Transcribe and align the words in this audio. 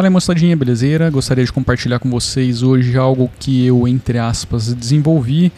Fala 0.00 0.08
aí 0.08 0.12
moçadinha, 0.14 0.56
belezeira? 0.56 1.10
Gostaria 1.10 1.44
de 1.44 1.52
compartilhar 1.52 1.98
com 1.98 2.08
vocês 2.08 2.62
hoje 2.62 2.96
algo 2.96 3.30
que 3.38 3.66
eu, 3.66 3.86
entre 3.86 4.16
aspas, 4.16 4.72
desenvolvi, 4.72 5.52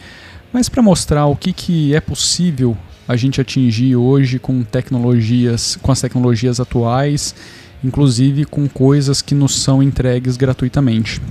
mas 0.51 0.67
para 0.67 0.81
mostrar 0.81 1.27
o 1.27 1.35
que, 1.37 1.53
que 1.53 1.95
é 1.95 2.01
possível 2.01 2.75
a 3.07 3.15
gente 3.15 3.39
atingir 3.39 3.95
hoje 3.95 4.39
com 4.39 4.61
tecnologias, 4.61 5.77
com 5.81 5.93
as 5.93 6.01
tecnologias 6.01 6.59
atuais, 6.59 7.33
inclusive 7.81 8.43
com 8.43 8.67
coisas 8.67 9.21
que 9.21 9.33
nos 9.33 9.55
são 9.55 9.81
entregues 9.81 10.35
gratuitamente. 10.35 11.21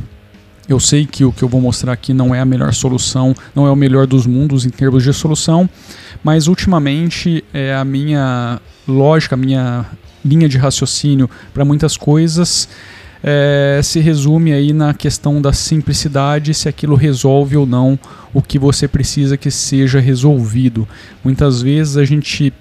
Eu 0.67 0.81
sei 0.81 1.05
que 1.05 1.23
o 1.23 1.33
que 1.33 1.43
eu 1.43 1.49
vou 1.51 1.61
mostrar 1.61 1.93
aqui 1.93 2.15
não 2.15 2.35
é 2.35 2.41
a 2.41 2.47
melhor 2.47 2.73
solução, 2.73 3.37
não 3.55 3.67
é 3.67 3.71
o 3.71 3.77
melhor 3.77 4.07
dos 4.07 4.27
mundos 4.27 4.65
em 4.65 4.71
termos 4.71 5.05
de 5.05 5.13
solução, 5.13 5.69
mas 6.25 6.47
ultimamente 6.47 7.45
é 7.53 7.75
a 7.75 7.85
minha 7.85 8.59
lógica, 8.89 9.35
a 9.35 9.37
minha 9.37 9.85
linha 10.25 10.49
de 10.49 10.57
raciocínio 10.57 11.29
para 11.53 11.63
muitas 11.63 11.95
coisas 11.95 12.71
é, 13.23 13.81
se 13.83 14.01
resume 14.01 14.53
aí 14.53 14.73
na 14.73 14.93
questão 14.93 15.41
da 15.41 15.53
simplicidade, 15.53 16.55
se 16.55 16.69
aquilo 16.69 16.97
resolve 16.97 17.57
ou 17.57 17.67
não 17.67 17.99
o 18.35 18.43
que 18.43 18.59
você 18.59 18.89
precisa 18.89 19.37
que 19.37 19.51
seja 19.51 20.01
resolvido. 20.01 20.89
Muitas 21.23 21.63
vezes 21.63 21.97
a 21.97 22.05
gente 22.05 22.53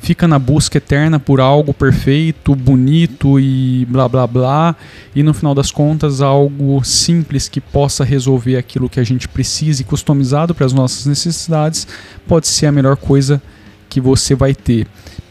fica 0.00 0.28
na 0.28 0.38
busca 0.38 0.78
eterna 0.78 1.18
por 1.18 1.40
algo 1.40 1.74
perfeito, 1.74 2.54
bonito 2.54 3.38
e 3.38 3.84
blá 3.90 4.08
blá 4.08 4.26
blá, 4.26 4.76
e 5.14 5.22
no 5.22 5.34
final 5.34 5.54
das 5.54 5.70
contas 5.70 6.20
algo 6.20 6.82
simples 6.84 7.48
que 7.48 7.60
possa 7.60 8.04
resolver 8.04 8.56
aquilo 8.56 8.88
que 8.88 9.00
a 9.00 9.04
gente 9.04 9.28
precisa 9.28 9.82
e 9.82 9.84
customizado 9.84 10.54
para 10.54 10.64
as 10.64 10.72
nossas 10.72 11.04
necessidades 11.04 11.86
pode 12.26 12.46
ser 12.46 12.66
a 12.66 12.72
melhor 12.72 12.96
coisa 12.96 13.42
que 13.88 14.00
você 14.00 14.34
vai 14.34 14.54
ter 14.54 14.86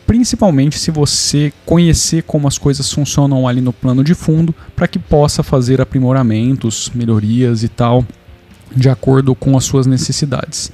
principalmente 0.07 0.79
se 0.79 0.89
você 0.89 1.51
conhecer 1.65 2.23
como 2.23 2.47
as 2.47 2.57
coisas 2.57 2.91
funcionam 2.91 3.45
ali 3.45 3.59
no 3.59 3.73
plano 3.73 4.03
de 4.05 4.15
fundo, 4.15 4.55
para 4.73 4.87
que 4.87 4.97
possa 4.97 5.43
fazer 5.43 5.81
aprimoramentos, 5.81 6.89
melhorias 6.95 7.61
e 7.61 7.67
tal, 7.67 8.05
de 8.73 8.89
acordo 8.89 9.35
com 9.35 9.57
as 9.57 9.65
suas 9.65 9.85
necessidades. 9.85 10.71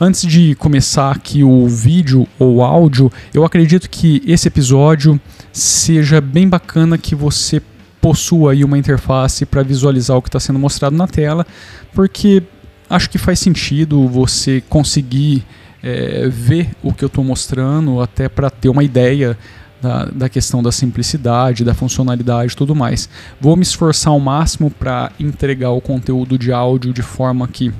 Antes 0.00 0.22
de 0.22 0.56
começar 0.56 1.12
aqui 1.12 1.44
o 1.44 1.68
vídeo 1.68 2.26
ou 2.36 2.62
áudio, 2.62 3.12
eu 3.32 3.44
acredito 3.44 3.88
que 3.88 4.20
esse 4.26 4.48
episódio 4.48 5.20
seja 5.52 6.20
bem 6.20 6.48
bacana 6.48 6.98
que 6.98 7.14
você 7.14 7.62
possua 8.00 8.52
aí 8.52 8.64
uma 8.64 8.76
interface 8.76 9.46
para 9.46 9.62
visualizar 9.62 10.16
o 10.16 10.22
que 10.22 10.28
está 10.28 10.40
sendo 10.40 10.58
mostrado 10.58 10.96
na 10.96 11.06
tela, 11.06 11.46
porque 11.94 12.42
acho 12.90 13.08
que 13.08 13.18
faz 13.18 13.38
sentido 13.38 14.08
você 14.08 14.62
conseguir 14.68 15.44
é, 15.84 16.26
ver 16.30 16.70
o 16.82 16.94
que 16.94 17.04
eu 17.04 17.08
estou 17.08 17.22
mostrando, 17.22 18.00
até 18.00 18.26
para 18.26 18.48
ter 18.48 18.70
uma 18.70 18.82
ideia 18.82 19.36
da, 19.82 20.06
da, 20.06 20.28
questão 20.30 20.62
da 20.62 20.72
simplicidade, 20.72 21.62
da 21.62 21.74
funcionalidade 21.74 22.54
e 22.54 22.56
tudo 22.56 22.74
mais. 22.74 23.06
Vou 23.38 23.54
me 23.54 23.62
esforçar 23.62 24.14
ao 24.14 24.18
máximo 24.18 24.70
para 24.70 25.12
entregar 25.20 25.72
o 25.72 25.82
conteúdo 25.82 26.38
de 26.38 26.50
áudio 26.50 26.90
de 26.90 27.02
forma 27.02 27.46
que 27.46 27.70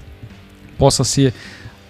possa 0.77 1.03
ser 1.03 1.33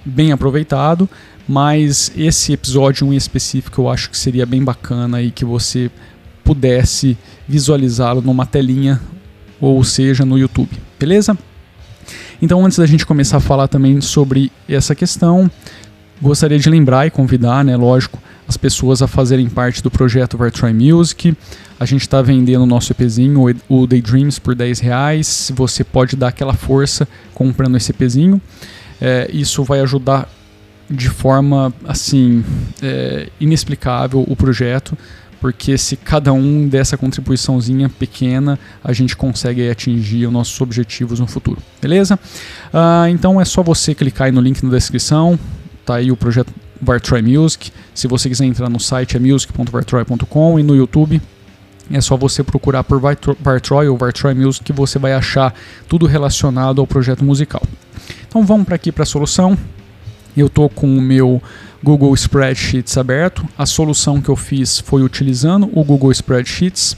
bem 0.04 0.30
aproveitado, 0.30 1.08
mas 1.48 2.12
esse 2.16 2.52
episódio 2.52 3.12
em 3.12 3.16
específico 3.16 3.82
eu 3.82 3.88
acho 3.90 4.08
que 4.08 4.16
seria 4.16 4.46
bem 4.46 4.62
bacana 4.62 5.20
e 5.20 5.32
que 5.32 5.44
você 5.44 5.90
pudesse 6.44 7.18
visualizá-lo 7.48 8.20
numa 8.20 8.46
telinha 8.46 9.00
ou 9.60 9.82
seja 9.82 10.24
no 10.24 10.38
YouTube, 10.38 10.70
beleza? 10.98 11.36
Então, 12.40 12.64
antes 12.64 12.78
da 12.78 12.86
gente 12.86 13.06
começar 13.06 13.38
a 13.38 13.40
falar 13.40 13.68
também 13.68 14.00
sobre 14.00 14.52
essa 14.68 14.94
questão, 14.94 15.50
Gostaria 16.20 16.58
de 16.58 16.70
lembrar 16.70 17.06
e 17.06 17.10
convidar, 17.10 17.64
né, 17.64 17.76
lógico, 17.76 18.18
as 18.46 18.56
pessoas 18.56 19.02
a 19.02 19.08
fazerem 19.08 19.48
parte 19.48 19.82
do 19.82 19.90
projeto 19.90 20.38
Vertry 20.38 20.72
Music. 20.72 21.36
A 21.78 21.84
gente 21.84 22.02
está 22.02 22.22
vendendo 22.22 22.62
o 22.62 22.66
nosso 22.66 22.92
EPzinho, 22.92 23.42
o 23.68 23.86
Daydreams, 23.86 24.38
por 24.38 24.54
10 24.54 24.80
reais. 24.80 25.50
Você 25.54 25.82
pode 25.82 26.14
dar 26.16 26.28
aquela 26.28 26.54
força 26.54 27.08
comprando 27.34 27.76
esse 27.76 27.90
EPzinho. 27.90 28.40
É, 29.00 29.28
isso 29.32 29.64
vai 29.64 29.80
ajudar 29.80 30.28
de 30.88 31.08
forma 31.08 31.72
assim 31.84 32.44
é, 32.82 33.28
inexplicável 33.40 34.24
o 34.26 34.36
projeto, 34.36 34.96
porque 35.40 35.76
se 35.76 35.96
cada 35.96 36.32
um 36.32 36.68
dessa 36.68 36.96
contribuiçãozinha 36.96 37.88
pequena, 37.88 38.58
a 38.82 38.92
gente 38.92 39.16
consegue 39.16 39.68
atingir 39.68 40.26
os 40.26 40.32
nossos 40.32 40.58
objetivos 40.60 41.20
no 41.20 41.26
futuro, 41.26 41.58
beleza? 41.80 42.18
Ah, 42.72 43.06
então 43.10 43.40
é 43.40 43.44
só 43.44 43.62
você 43.62 43.94
clicar 43.94 44.26
aí 44.26 44.32
no 44.32 44.40
link 44.40 44.62
na 44.62 44.70
descrição, 44.70 45.38
Tá 45.84 45.96
aí 45.96 46.10
o 46.10 46.16
projeto 46.16 46.52
Vartroy 46.80 47.22
Music. 47.22 47.70
Se 47.94 48.06
você 48.06 48.28
quiser 48.28 48.44
entrar 48.44 48.68
no 48.68 48.80
site 48.80 49.16
é 49.16 49.20
music.vartroy.com 49.20 50.58
e 50.58 50.62
no 50.62 50.74
YouTube 50.74 51.20
é 51.90 52.00
só 52.00 52.16
você 52.16 52.42
procurar 52.42 52.82
por 52.84 53.00
Vartroy 53.40 53.88
ou 53.88 53.96
Vartroy 53.96 54.34
Music 54.34 54.64
que 54.64 54.72
você 54.72 54.98
vai 54.98 55.12
achar 55.12 55.54
tudo 55.88 56.06
relacionado 56.06 56.80
ao 56.80 56.86
projeto 56.86 57.24
musical. 57.24 57.62
Então 58.26 58.44
vamos 58.44 58.66
para 58.66 58.76
aqui 58.76 58.90
para 58.90 59.02
a 59.02 59.06
solução. 59.06 59.56
Eu 60.36 60.46
estou 60.46 60.68
com 60.68 60.86
o 60.86 61.00
meu 61.00 61.42
Google 61.82 62.14
Spreadsheets 62.14 62.96
aberto. 62.96 63.46
A 63.56 63.66
solução 63.66 64.20
que 64.20 64.28
eu 64.28 64.36
fiz 64.36 64.80
foi 64.80 65.02
utilizando 65.02 65.70
o 65.72 65.84
Google 65.84 66.10
Spreadsheets, 66.10 66.96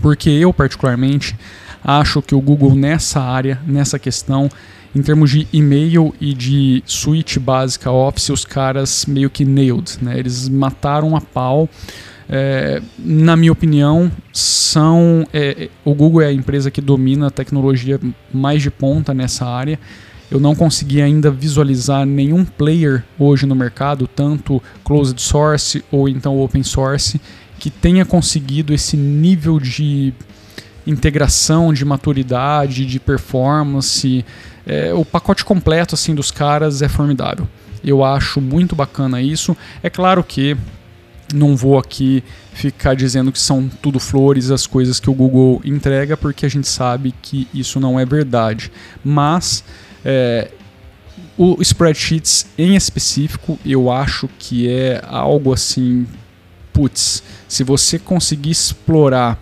porque 0.00 0.30
eu 0.30 0.52
particularmente 0.52 1.34
acho 1.82 2.22
que 2.22 2.34
o 2.34 2.40
Google 2.40 2.74
nessa 2.74 3.20
área, 3.20 3.60
nessa 3.66 3.98
questão, 3.98 4.48
em 4.94 5.02
termos 5.02 5.30
de 5.30 5.46
e-mail 5.52 6.14
e 6.20 6.32
de 6.32 6.82
suíte 6.86 7.40
básica 7.40 7.90
Office, 7.90 8.30
os 8.30 8.44
caras 8.44 9.04
meio 9.06 9.28
que 9.28 9.44
nailed, 9.44 9.98
né? 10.00 10.18
Eles 10.18 10.48
mataram 10.48 11.16
a 11.16 11.20
pau. 11.20 11.68
É, 12.28 12.80
na 12.98 13.36
minha 13.36 13.52
opinião, 13.52 14.10
são 14.32 15.26
é, 15.32 15.68
o 15.84 15.94
Google 15.94 16.22
é 16.22 16.26
a 16.26 16.32
empresa 16.32 16.70
que 16.70 16.80
domina 16.80 17.26
a 17.26 17.30
tecnologia 17.30 18.00
mais 18.32 18.62
de 18.62 18.70
ponta 18.70 19.12
nessa 19.12 19.44
área. 19.44 19.78
Eu 20.30 20.40
não 20.40 20.54
consegui 20.54 21.02
ainda 21.02 21.30
visualizar 21.30 22.06
nenhum 22.06 22.44
player 22.44 23.04
hoje 23.18 23.46
no 23.46 23.54
mercado, 23.54 24.06
tanto 24.06 24.62
closed 24.84 25.20
source 25.20 25.84
ou 25.90 26.08
então 26.08 26.38
open 26.40 26.62
source, 26.62 27.20
que 27.58 27.68
tenha 27.68 28.04
conseguido 28.04 28.72
esse 28.72 28.96
nível 28.96 29.60
de 29.60 30.14
integração, 30.86 31.72
de 31.72 31.84
maturidade, 31.84 32.86
de 32.86 32.98
performance, 32.98 34.24
é, 34.66 34.92
o 34.94 35.04
pacote 35.04 35.44
completo 35.44 35.94
assim 35.94 36.14
dos 36.14 36.30
caras 36.30 36.82
é 36.82 36.88
formidável. 36.88 37.46
Eu 37.84 38.02
acho 38.02 38.40
muito 38.40 38.74
bacana 38.74 39.20
isso. 39.20 39.56
É 39.82 39.90
claro 39.90 40.24
que 40.24 40.56
não 41.32 41.56
vou 41.56 41.78
aqui 41.78 42.22
ficar 42.52 42.94
dizendo 42.94 43.32
que 43.32 43.38
são 43.38 43.68
tudo 43.68 43.98
flores 43.98 44.50
as 44.50 44.66
coisas 44.66 45.00
que 45.00 45.10
o 45.10 45.14
Google 45.14 45.60
entrega, 45.64 46.16
porque 46.16 46.46
a 46.46 46.48
gente 46.48 46.68
sabe 46.68 47.14
que 47.20 47.48
isso 47.52 47.78
não 47.80 47.98
é 47.98 48.06
verdade. 48.06 48.70
Mas 49.04 49.64
é, 50.04 50.50
o 51.36 51.60
spreadsheets 51.60 52.46
em 52.56 52.76
específico, 52.76 53.58
eu 53.64 53.90
acho 53.90 54.28
que 54.38 54.68
é 54.68 55.02
algo 55.06 55.52
assim, 55.52 56.06
putz, 56.72 57.22
se 57.48 57.64
você 57.64 57.98
conseguir 57.98 58.50
explorar 58.50 59.38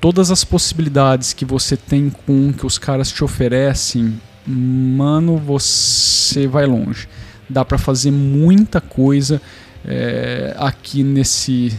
todas 0.00 0.30
as 0.30 0.44
possibilidades 0.44 1.32
que 1.32 1.44
você 1.44 1.76
tem 1.76 2.10
com 2.10 2.52
que 2.52 2.66
os 2.66 2.78
caras 2.78 3.10
te 3.10 3.22
oferecem, 3.24 4.20
mano, 4.46 5.36
você 5.36 6.46
vai 6.46 6.66
longe. 6.66 7.08
Dá 7.48 7.64
para 7.64 7.78
fazer 7.78 8.10
muita 8.10 8.80
coisa 8.80 9.40
é, 9.84 10.54
aqui 10.58 11.02
nesse 11.02 11.76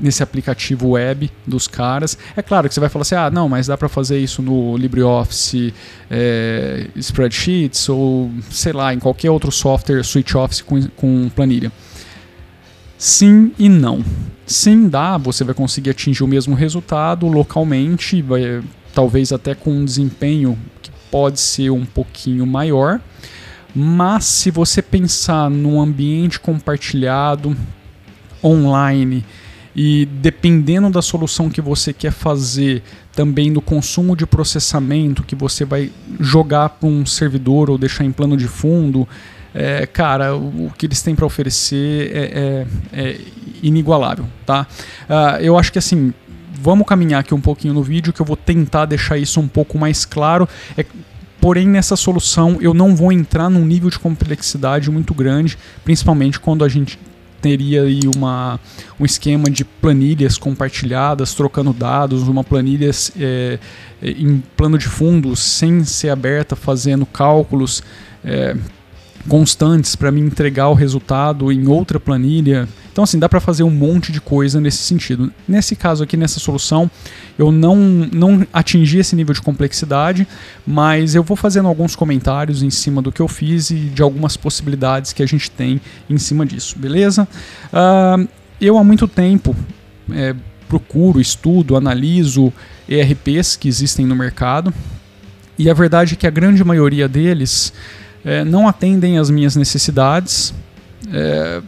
nesse 0.00 0.22
aplicativo 0.22 0.88
web 0.90 1.30
dos 1.46 1.68
caras. 1.68 2.18
É 2.36 2.42
claro 2.42 2.68
que 2.68 2.74
você 2.74 2.80
vai 2.80 2.88
falar 2.88 3.02
assim, 3.02 3.14
ah, 3.14 3.30
não, 3.30 3.48
mas 3.48 3.68
dá 3.68 3.76
para 3.76 3.88
fazer 3.88 4.18
isso 4.18 4.42
no 4.42 4.76
LibreOffice 4.76 5.72
é, 6.10 6.88
Spreadsheets 6.96 7.88
ou 7.88 8.30
sei 8.50 8.72
lá, 8.72 8.92
em 8.92 8.98
qualquer 8.98 9.30
outro 9.30 9.52
software, 9.52 10.02
Switch 10.02 10.34
Office 10.34 10.62
com, 10.62 10.82
com 10.88 11.28
planilha. 11.28 11.70
Sim 12.98 13.52
e 13.56 13.68
não. 13.68 14.04
Sim, 14.44 14.88
dá, 14.88 15.16
você 15.16 15.44
vai 15.44 15.54
conseguir 15.54 15.90
atingir 15.90 16.24
o 16.24 16.28
mesmo 16.28 16.54
resultado 16.56 17.28
localmente, 17.28 18.20
vai, 18.20 18.60
talvez 18.92 19.32
até 19.32 19.54
com 19.54 19.70
um 19.70 19.84
desempenho 19.84 20.58
que 20.82 20.90
pode 21.10 21.38
ser 21.38 21.70
um 21.70 21.84
pouquinho 21.84 22.44
maior. 22.44 23.00
Mas 23.74 24.24
se 24.24 24.50
você 24.50 24.82
pensar 24.82 25.48
num 25.48 25.80
ambiente 25.80 26.40
compartilhado 26.40 27.56
online 28.42 29.24
e 29.76 30.06
dependendo 30.06 30.90
da 30.90 31.02
solução 31.02 31.48
que 31.48 31.60
você 31.60 31.92
quer 31.92 32.10
fazer, 32.10 32.82
também 33.12 33.52
do 33.52 33.60
consumo 33.60 34.16
de 34.16 34.26
processamento 34.26 35.22
que 35.22 35.36
você 35.36 35.64
vai 35.64 35.92
jogar 36.18 36.70
para 36.70 36.88
um 36.88 37.06
servidor 37.06 37.70
ou 37.70 37.78
deixar 37.78 38.04
em 38.04 38.10
plano 38.10 38.36
de 38.36 38.48
fundo, 38.48 39.06
é, 39.58 39.86
cara, 39.86 40.36
o, 40.36 40.72
que 40.78 40.86
eles 40.86 41.02
têm 41.02 41.16
para 41.16 41.26
oferecer 41.26 42.12
é, 42.14 42.20
é, 42.22 42.66
é, 42.92 43.20
inigualável, 43.60 44.24
tá? 44.46 44.68
Uh, 45.10 45.42
eu 45.42 45.58
acho 45.58 45.72
que 45.72 45.80
assim, 45.80 46.14
vamos 46.62 46.86
caminhar 46.86 47.20
aqui 47.20 47.34
um 47.34 47.40
pouquinho 47.40 47.74
no 47.74 47.82
vídeo 47.82 48.12
que 48.12 48.22
eu 48.22 48.26
vou 48.26 48.36
tentar 48.36 48.84
deixar 48.84 49.18
isso 49.18 49.40
um 49.40 49.48
pouco 49.48 49.76
mais 49.76 50.04
claro. 50.04 50.48
É, 50.76 50.86
porém, 51.40 51.66
nessa 51.66 51.96
solução 51.96 52.58
eu 52.60 52.72
não 52.72 52.94
vou 52.94 53.10
entrar 53.10 53.50
num 53.50 53.64
nível 53.64 53.90
de 53.90 53.98
complexidade 53.98 54.88
muito 54.92 55.12
grande, 55.12 55.58
principalmente 55.84 56.38
quando 56.38 56.64
a 56.64 56.68
gente 56.68 56.96
teria 57.42 57.82
aí 57.82 58.02
uma, 58.14 58.60
um 58.98 59.04
esquema 59.04 59.50
de 59.50 59.64
planilhas 59.64 60.38
compartilhadas, 60.38 61.34
trocando 61.34 61.72
dados, 61.72 62.28
uma 62.28 62.44
planilha 62.44 62.90
é, 63.18 63.58
em 64.02 64.40
plano 64.56 64.78
de 64.78 64.86
fundo, 64.86 65.34
sem 65.34 65.84
ser 65.84 66.10
aberta, 66.10 66.54
fazendo 66.54 67.04
cálculos 67.04 67.82
é, 68.24 68.56
constantes 69.28 69.94
para 69.94 70.10
me 70.10 70.20
entregar 70.20 70.68
o 70.68 70.74
resultado 70.74 71.52
em 71.52 71.68
outra 71.68 72.00
planilha. 72.00 72.68
Então, 72.90 73.04
assim, 73.04 73.18
dá 73.18 73.28
para 73.28 73.38
fazer 73.38 73.62
um 73.62 73.70
monte 73.70 74.10
de 74.10 74.20
coisa 74.20 74.60
nesse 74.60 74.78
sentido. 74.78 75.32
Nesse 75.46 75.76
caso 75.76 76.02
aqui, 76.02 76.16
nessa 76.16 76.40
solução, 76.40 76.90
eu 77.38 77.52
não, 77.52 77.76
não 77.76 78.46
atingi 78.52 78.98
esse 78.98 79.14
nível 79.14 79.34
de 79.34 79.40
complexidade, 79.40 80.26
mas 80.66 81.14
eu 81.14 81.22
vou 81.22 81.36
fazendo 81.36 81.68
alguns 81.68 81.94
comentários 81.94 82.62
em 82.62 82.70
cima 82.70 83.00
do 83.00 83.12
que 83.12 83.20
eu 83.20 83.28
fiz 83.28 83.70
e 83.70 83.74
de 83.74 84.02
algumas 84.02 84.36
possibilidades 84.36 85.12
que 85.12 85.22
a 85.22 85.26
gente 85.26 85.50
tem 85.50 85.80
em 86.10 86.18
cima 86.18 86.44
disso, 86.44 86.76
beleza? 86.78 87.28
Uh, 87.72 88.28
eu 88.60 88.76
há 88.76 88.82
muito 88.82 89.06
tempo 89.06 89.54
é, 90.12 90.34
procuro, 90.68 91.20
estudo, 91.20 91.76
analiso 91.76 92.52
ERPs 92.88 93.56
que 93.56 93.68
existem 93.68 94.04
no 94.04 94.16
mercado 94.16 94.72
e 95.58 95.68
a 95.68 95.74
verdade 95.74 96.14
é 96.14 96.16
que 96.16 96.26
a 96.26 96.30
grande 96.30 96.62
maioria 96.62 97.08
deles 97.08 97.72
é, 98.28 98.44
não 98.44 98.68
atendem 98.68 99.16
às 99.16 99.30
minhas 99.30 99.56
necessidades. 99.56 100.52
É, 101.10 101.62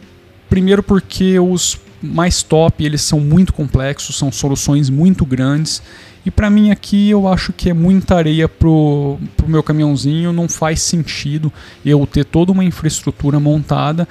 primeiro 0.47 0.83
porque 0.83 1.39
os 1.39 1.79
mais 1.99 2.43
top 2.43 2.85
eles 2.85 3.01
são 3.01 3.19
muito 3.19 3.51
complexos, 3.51 4.15
são 4.15 4.31
soluções 4.31 4.87
muito 4.87 5.25
grandes. 5.25 5.81
E 6.23 6.29
para 6.29 6.51
mim 6.51 6.69
aqui 6.69 7.09
eu 7.09 7.27
acho 7.27 7.51
que 7.51 7.71
é 7.71 7.73
muita 7.73 8.15
areia 8.15 8.47
pro, 8.47 9.17
pro 9.35 9.49
meu 9.49 9.63
caminhãozinho, 9.63 10.31
não 10.31 10.47
faz 10.47 10.83
sentido 10.83 11.51
eu 11.83 12.05
ter 12.05 12.25
toda 12.25 12.51
uma 12.51 12.63
infraestrutura 12.63 13.39
montada 13.39 14.07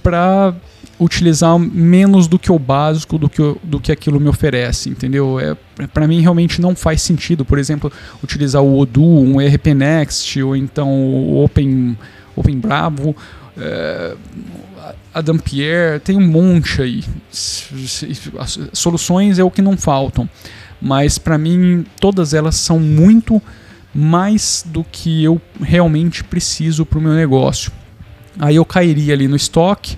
para 0.00 0.54
utilizar 0.98 1.58
menos 1.58 2.26
do 2.26 2.38
que 2.38 2.50
o 2.50 2.58
básico 2.58 3.18
do 3.18 3.28
que, 3.28 3.56
do 3.62 3.80
que 3.80 3.92
aquilo 3.92 4.18
me 4.18 4.28
oferece, 4.28 4.88
entendeu? 4.88 5.38
É, 5.38 5.56
para 5.86 6.06
mim 6.06 6.20
realmente 6.20 6.60
não 6.60 6.74
faz 6.74 7.02
sentido, 7.02 7.44
por 7.44 7.58
exemplo, 7.58 7.92
utilizar 8.22 8.62
o 8.62 8.78
Odoo, 8.78 9.22
um 9.22 9.40
ERP 9.40 9.68
Next 9.68 10.42
ou 10.42 10.56
então 10.56 10.90
o 10.90 11.44
Open, 11.44 11.96
Open 12.34 12.58
Bravo, 12.58 13.14
é, 13.56 14.16
a 15.14 15.20
Dampier, 15.20 16.00
tem 16.00 16.16
um 16.16 16.26
monte 16.26 16.82
aí. 16.82 17.04
Soluções 18.72 19.38
é 19.38 19.44
o 19.44 19.50
que 19.50 19.62
não 19.62 19.76
faltam, 19.76 20.28
mas 20.80 21.18
para 21.18 21.38
mim 21.38 21.84
todas 22.00 22.34
elas 22.34 22.56
são 22.56 22.80
muito 22.80 23.40
mais 23.94 24.64
do 24.66 24.84
que 24.84 25.24
eu 25.24 25.40
realmente 25.60 26.22
preciso 26.22 26.84
para 26.84 26.98
o 26.98 27.02
meu 27.02 27.14
negócio. 27.14 27.72
Aí 28.38 28.56
eu 28.56 28.64
cairia 28.64 29.14
ali 29.14 29.26
no 29.26 29.34
estoque, 29.34 29.96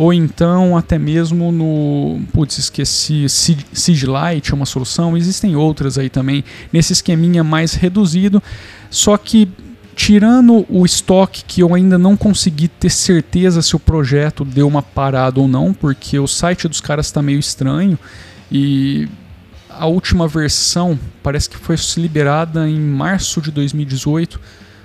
ou 0.00 0.14
então 0.14 0.78
até 0.78 0.98
mesmo 0.98 1.52
no. 1.52 2.22
Putz, 2.32 2.56
esqueci. 2.56 3.26
Sigilite 3.28 4.50
é 4.50 4.54
uma 4.54 4.64
solução. 4.64 5.14
Existem 5.14 5.54
outras 5.54 5.98
aí 5.98 6.08
também 6.08 6.42
nesse 6.72 6.94
esqueminha 6.94 7.44
mais 7.44 7.74
reduzido. 7.74 8.42
Só 8.88 9.18
que 9.18 9.46
tirando 9.94 10.64
o 10.70 10.86
estoque 10.86 11.44
que 11.44 11.60
eu 11.62 11.74
ainda 11.74 11.98
não 11.98 12.16
consegui 12.16 12.66
ter 12.66 12.88
certeza 12.88 13.60
se 13.60 13.76
o 13.76 13.78
projeto 13.78 14.42
deu 14.42 14.66
uma 14.66 14.80
parada 14.80 15.38
ou 15.38 15.46
não, 15.46 15.74
porque 15.74 16.18
o 16.18 16.26
site 16.26 16.66
dos 16.66 16.80
caras 16.80 17.04
está 17.04 17.20
meio 17.20 17.38
estranho 17.38 17.98
e 18.50 19.06
a 19.68 19.84
última 19.84 20.26
versão 20.26 20.98
parece 21.22 21.50
que 21.50 21.58
foi 21.58 21.76
liberada 21.98 22.66
em 22.66 22.80
março 22.80 23.42
de 23.42 23.50
2018. 23.50 24.40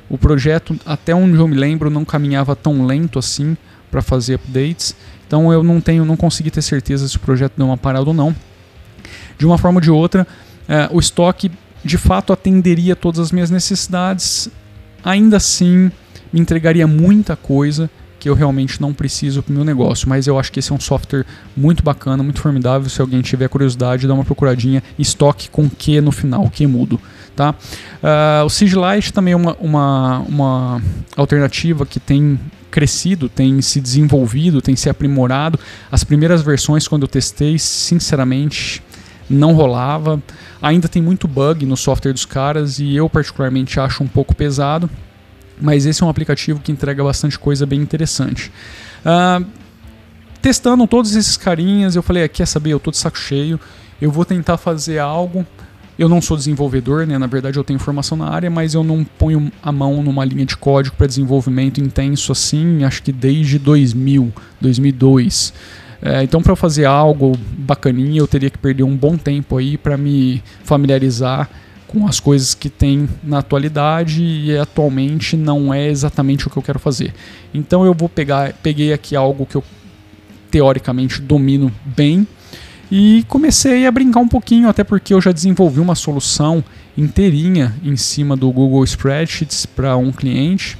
O 0.10 0.18
projeto, 0.18 0.78
até 0.86 1.16
onde 1.16 1.38
eu 1.38 1.48
me 1.48 1.56
lembro, 1.56 1.90
não 1.90 2.04
caminhava 2.04 2.54
tão 2.54 2.86
lento 2.86 3.18
assim 3.18 3.56
para 3.96 4.02
fazer 4.02 4.36
updates. 4.36 4.94
Então 5.26 5.54
eu 5.54 5.64
não 5.64 5.80
tenho, 5.80 6.04
não 6.04 6.18
consegui 6.18 6.52
ter 6.52 6.62
certeza 6.62 7.08
se 7.08 7.16
o 7.16 7.20
projeto 7.22 7.54
deu 7.56 7.66
uma 7.66 7.78
parada 7.78 8.06
ou 8.06 8.14
não. 8.14 8.36
De 9.38 9.46
uma 9.46 9.58
forma 9.58 9.78
ou 9.78 9.82
de 9.82 9.90
outra, 9.90 10.28
é, 10.68 10.90
o 10.92 11.00
estoque 11.00 11.50
de 11.84 11.98
fato 11.98 12.34
atenderia 12.34 12.94
todas 12.94 13.22
as 13.22 13.32
minhas 13.32 13.50
necessidades. 13.50 14.50
Ainda 15.02 15.38
assim, 15.38 15.90
me 16.34 16.42
entregaria 16.42 16.86
muita 16.86 17.38
coisa 17.38 17.90
que 18.20 18.28
eu 18.28 18.34
realmente 18.34 18.82
não 18.82 18.94
preciso 18.94 19.42
para 19.42 19.52
o 19.52 19.56
meu 19.56 19.64
negócio. 19.64 20.10
Mas 20.10 20.28
eu 20.28 20.38
acho 20.38 20.52
que 20.52 20.60
esse 20.60 20.74
é 20.74 20.76
um 20.76 20.80
software 20.80 21.26
muito 21.56 21.82
bacana, 21.82 22.22
muito 22.22 22.42
formidável. 22.42 22.90
Se 22.90 23.00
alguém 23.00 23.22
tiver 23.22 23.48
curiosidade, 23.48 24.08
dá 24.08 24.14
uma 24.14 24.26
procuradinha. 24.26 24.84
Estoque 25.00 25.50
com 25.50 25.70
que 25.70 26.02
no 26.02 26.12
final, 26.12 26.50
que 26.50 26.68
mudo. 26.68 27.00
Tá? 27.34 27.52
Uh, 27.52 28.46
o 28.46 28.50
Sigilite 28.50 29.14
também 29.14 29.34
é 29.34 29.38
uma, 29.38 29.56
uma, 29.60 30.20
uma 30.28 30.82
alternativa 31.16 31.86
que 31.86 32.00
tem 32.00 32.40
crescido, 32.76 33.30
tem 33.30 33.62
se 33.62 33.80
desenvolvido, 33.80 34.62
tem 34.62 34.76
se 34.76 34.90
aprimorado. 34.90 35.58
As 35.90 36.04
primeiras 36.04 36.42
versões, 36.42 36.90
quando 36.90 37.04
eu 37.04 37.08
testei, 37.08 37.58
sinceramente, 37.58 38.84
não 39.30 39.54
rolava. 39.54 40.22
Ainda 40.62 40.90
tem 40.90 41.02
muito 41.02 41.26
bug 41.26 41.66
no 41.66 41.78
software 41.78 42.12
dos 42.12 42.26
caras 42.26 42.78
e 42.78 42.94
eu, 42.94 43.10
particularmente, 43.10 43.80
acho 43.80 44.04
um 44.04 44.10
pouco 44.10 44.36
pesado. 44.36 44.90
Mas 45.62 45.86
esse 45.86 46.04
é 46.04 46.06
um 46.06 46.10
aplicativo 46.10 46.60
que 46.60 46.70
entrega 46.70 47.02
bastante 47.02 47.40
coisa 47.40 47.66
bem 47.66 47.80
interessante. 47.80 48.52
Uh, 49.06 49.46
testando 50.42 50.86
todos 50.86 51.16
esses 51.16 51.38
carinhas, 51.38 51.96
eu 51.96 52.04
falei: 52.04 52.24
ah, 52.24 52.28
quer 52.28 52.46
saber? 52.46 52.72
Eu 52.72 52.80
tô 52.82 52.92
de 52.92 52.98
saco 52.98 53.18
cheio. 53.18 53.58
Eu 54.02 54.12
vou 54.12 54.26
tentar 54.26 54.58
fazer 54.58 55.00
algo 55.00 55.48
eu 55.98 56.10
não 56.10 56.22
sou 56.22 56.36
desenvolvedor, 56.36 57.08
né? 57.08 57.18
Na 57.18 57.28
verdade, 57.28 57.58
eu 57.58 57.64
tenho 57.64 57.80
formação 57.80 58.18
na 58.18 58.28
área, 58.30 58.50
mas 58.50 58.74
eu 58.74 58.84
não 58.84 59.04
ponho 59.04 59.52
a 59.64 59.72
mão 59.72 60.04
numa 60.04 60.26
linha 60.26 60.46
de 60.46 60.58
código 60.58 60.96
para 60.96 61.08
desenvolvimento 61.08 61.82
intenso 61.82 62.32
assim, 62.32 62.84
acho 62.84 63.02
que 63.02 63.12
desde 63.12 63.58
2000, 63.58 64.32
2002. 64.60 65.54
É, 66.02 66.22
então, 66.22 66.42
para 66.42 66.56
fazer 66.56 66.86
algo 66.86 67.38
bacaninha, 67.58 68.20
eu 68.20 68.28
teria 68.28 68.50
que 68.50 68.58
perder 68.58 68.84
um 68.84 68.96
bom 68.96 69.18
tempo 69.18 69.58
aí 69.58 69.78
para 69.78 69.98
me 69.98 70.44
familiarizar 70.64 71.50
com 71.88 72.06
as 72.06 72.20
coisas 72.20 72.54
que 72.54 72.70
tem 72.70 73.08
na 73.24 73.40
atualidade 73.40 74.22
e 74.22 74.58
atualmente 74.58 75.38
não 75.38 75.74
é 75.74 75.88
exatamente 75.88 76.46
o 76.46 76.50
que 76.50 76.58
eu 76.58 76.64
quero 76.64 76.78
fazer. 76.78 77.14
Então, 77.54 77.86
eu 77.86 77.94
vou 77.94 78.10
pegar, 78.10 78.54
peguei 78.62 78.92
aqui 78.92 79.16
algo 79.16 79.46
que 79.46 79.56
eu 79.56 79.64
teoricamente 80.52 81.22
domino 81.22 81.72
bem 81.84 82.28
e 82.92 83.26
comecei 83.28 83.86
a 83.86 83.92
brincar 83.92 84.20
um 84.20 84.28
pouquinho, 84.28 84.70
até 84.70 84.84
porque 84.84 85.14
eu 85.14 85.22
já 85.22 85.32
desenvolvi 85.32 85.80
uma 85.80 85.96
solução 85.96 86.64
inteirinha 86.98 87.76
em 87.84 87.96
cima 87.98 88.36
do 88.36 88.52
Google 88.52 88.84
Spreadsheets 88.84 89.66
para 89.66 89.98
um 89.98 90.12
cliente, 90.12 90.78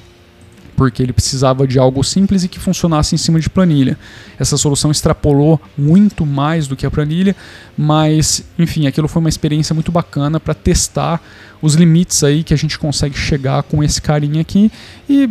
porque 0.76 1.02
ele 1.02 1.14
precisava 1.14 1.66
de 1.66 1.80
algo 1.80 2.04
simples 2.04 2.44
e 2.44 2.48
que 2.48 2.60
funcionasse 2.60 3.16
em 3.16 3.18
cima 3.18 3.40
de 3.40 3.50
planilha. 3.50 3.98
Essa 4.38 4.58
solução 4.58 4.92
extrapolou 4.92 5.60
muito 5.78 6.26
mais 6.26 6.68
do 6.68 6.76
que 6.76 6.86
a 6.86 6.92
planilha, 6.92 7.36
mas 7.78 8.44
enfim, 8.60 8.86
aquilo 8.86 9.08
foi 9.08 9.22
uma 9.22 9.30
experiência 9.30 9.74
muito 9.74 9.92
bacana 9.92 10.40
para 10.40 10.54
testar 10.54 11.22
os 11.62 11.76
limites 11.76 12.24
aí 12.24 12.44
que 12.44 12.54
a 12.54 12.58
gente 12.58 12.78
consegue 12.78 13.18
chegar 13.18 13.64
com 13.64 13.84
esse 13.84 14.02
carinha 14.02 14.42
aqui. 14.42 14.72
E 15.10 15.30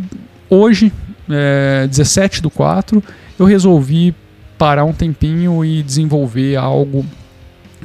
hoje, 0.48 0.92
é, 1.28 1.87
17 1.88 2.40
do 2.42 2.50
4, 2.50 3.02
eu 3.38 3.44
resolvi 3.44 4.14
parar 4.58 4.84
um 4.84 4.92
tempinho 4.92 5.64
e 5.64 5.82
desenvolver 5.82 6.56
algo 6.56 7.04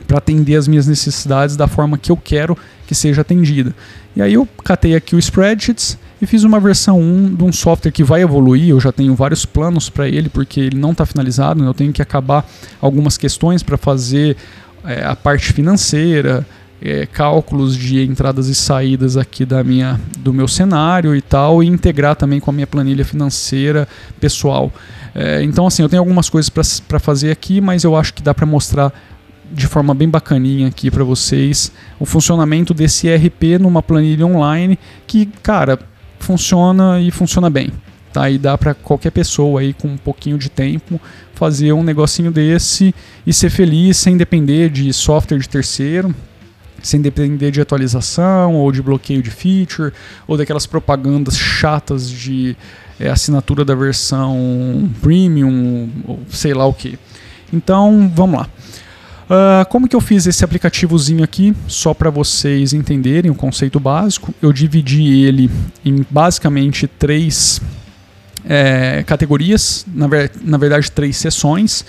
para 0.08 0.18
atender 0.18 0.56
as 0.56 0.68
minhas 0.68 0.88
necessidades 0.88 1.56
da 1.56 1.68
forma 1.68 1.98
que 1.98 2.12
eu 2.12 2.18
quero 2.18 2.58
que 2.88 2.96
seja 2.96 3.22
atendida. 3.22 3.76
E 4.16 4.22
aí 4.22 4.34
eu 4.34 4.48
catei 4.64 4.96
aqui 4.96 5.16
o 5.16 5.20
Spreadsheets 5.20 5.98
e 6.22 6.26
fiz 6.26 6.44
uma 6.44 6.60
versão 6.60 7.00
1 7.00 7.36
de 7.36 7.44
um 7.44 7.52
software 7.52 7.92
que 7.92 8.04
vai 8.04 8.22
evoluir. 8.22 8.70
Eu 8.70 8.80
já 8.80 8.92
tenho 8.92 9.14
vários 9.16 9.46
planos 9.46 9.90
para 9.90 10.08
ele, 10.08 10.28
porque 10.28 10.60
ele 10.60 10.78
não 10.78 10.92
está 10.92 11.06
finalizado. 11.06 11.62
Né? 11.62 11.68
Eu 11.68 11.74
tenho 11.74 11.94
que 11.94 12.02
acabar 12.02 12.46
algumas 12.82 13.18
questões 13.18 13.62
para 13.62 13.78
fazer 13.78 14.36
é, 14.84 15.06
a 15.06 15.16
parte 15.16 15.54
financeira, 15.54 16.46
é, 16.82 17.06
cálculos 17.06 17.78
de 17.78 18.04
entradas 18.04 18.48
e 18.48 18.56
saídas 18.56 19.16
aqui 19.16 19.46
da 19.46 19.64
minha, 19.64 20.00
do 20.20 20.34
meu 20.34 20.48
cenário 20.48 21.16
e 21.16 21.22
tal, 21.22 21.64
e 21.64 21.68
integrar 21.68 22.16
também 22.16 22.40
com 22.40 22.50
a 22.50 22.54
minha 22.54 22.68
planilha 22.68 23.06
financeira 23.06 23.88
pessoal. 24.20 24.74
É, 25.22 25.44
então, 25.44 25.68
assim, 25.68 25.84
eu 25.84 25.90
tenho 25.90 26.02
algumas 26.02 26.30
coisas 26.30 26.50
para 26.80 26.98
fazer 26.98 27.30
aqui, 27.30 27.60
mas 27.60 27.84
eu 27.84 27.94
acho 27.94 28.14
que 28.14 28.24
dá 28.24 28.34
para 28.34 28.46
mostrar 28.46 28.94
de 29.52 29.68
forma 29.68 29.94
bem 29.94 30.08
bacaninha 30.08 30.70
aqui 30.70 30.90
para 30.90 31.04
vocês 31.04 31.74
o 32.00 32.06
funcionamento 32.06 32.74
desse 32.74 33.06
ERP 33.06 33.60
numa 33.60 33.84
planilha 33.84 34.26
online 34.26 34.80
que, 35.06 35.26
cara, 35.44 35.78
funciona 36.20 37.02
e 37.02 37.12
funciona 37.12 37.50
bem. 37.50 37.70
Tá? 38.14 38.30
E 38.30 38.38
dá 38.38 38.58
para 38.58 38.74
qualquer 38.74 39.12
pessoa 39.12 39.60
aí 39.60 39.74
com 39.74 39.90
um 39.90 39.98
pouquinho 39.98 40.38
de 40.38 40.48
tempo 40.48 41.02
fazer 41.34 41.74
um 41.74 41.84
negocinho 41.84 42.32
desse 42.32 42.96
e 43.28 43.34
ser 43.34 43.50
feliz 43.50 43.98
sem 43.98 44.16
depender 44.16 44.70
de 44.70 44.94
software 44.94 45.38
de 45.38 45.50
terceiro, 45.50 46.16
sem 46.82 47.02
depender 47.02 47.52
de 47.52 47.60
atualização 47.60 48.56
ou 48.56 48.72
de 48.72 48.82
bloqueio 48.82 49.22
de 49.22 49.32
feature 49.32 49.92
ou 50.26 50.38
daquelas 50.38 50.66
propagandas 50.66 51.38
chatas 51.38 52.10
de 52.10 52.56
é, 53.00 53.10
assinatura 53.10 53.64
da 53.64 53.74
versão 53.76 54.90
premium 55.02 55.90
ou 56.06 56.20
sei 56.30 56.54
lá 56.54 56.66
o 56.66 56.74
que. 56.74 56.98
Então 57.52 58.12
vamos 58.14 58.40
lá. 58.40 58.50
Uh, 59.30 59.64
como 59.70 59.88
que 59.88 59.96
eu 59.96 60.02
fiz 60.02 60.26
esse 60.26 60.44
aplicativozinho 60.44 61.24
aqui? 61.24 61.56
Só 61.68 61.94
para 61.94 62.10
vocês 62.10 62.74
entenderem 62.74 63.30
o 63.30 63.36
conceito 63.36 63.80
básico, 63.80 64.34
eu 64.42 64.52
dividi 64.52 65.24
ele 65.24 65.52
em 65.86 66.04
basicamente 66.10 66.88
três 66.88 67.62
é, 68.44 69.04
categorias, 69.06 69.86
na, 69.94 70.08
ver, 70.08 70.32
na 70.42 70.58
verdade 70.58 70.92
três 70.92 71.16
sessões. 71.18 71.86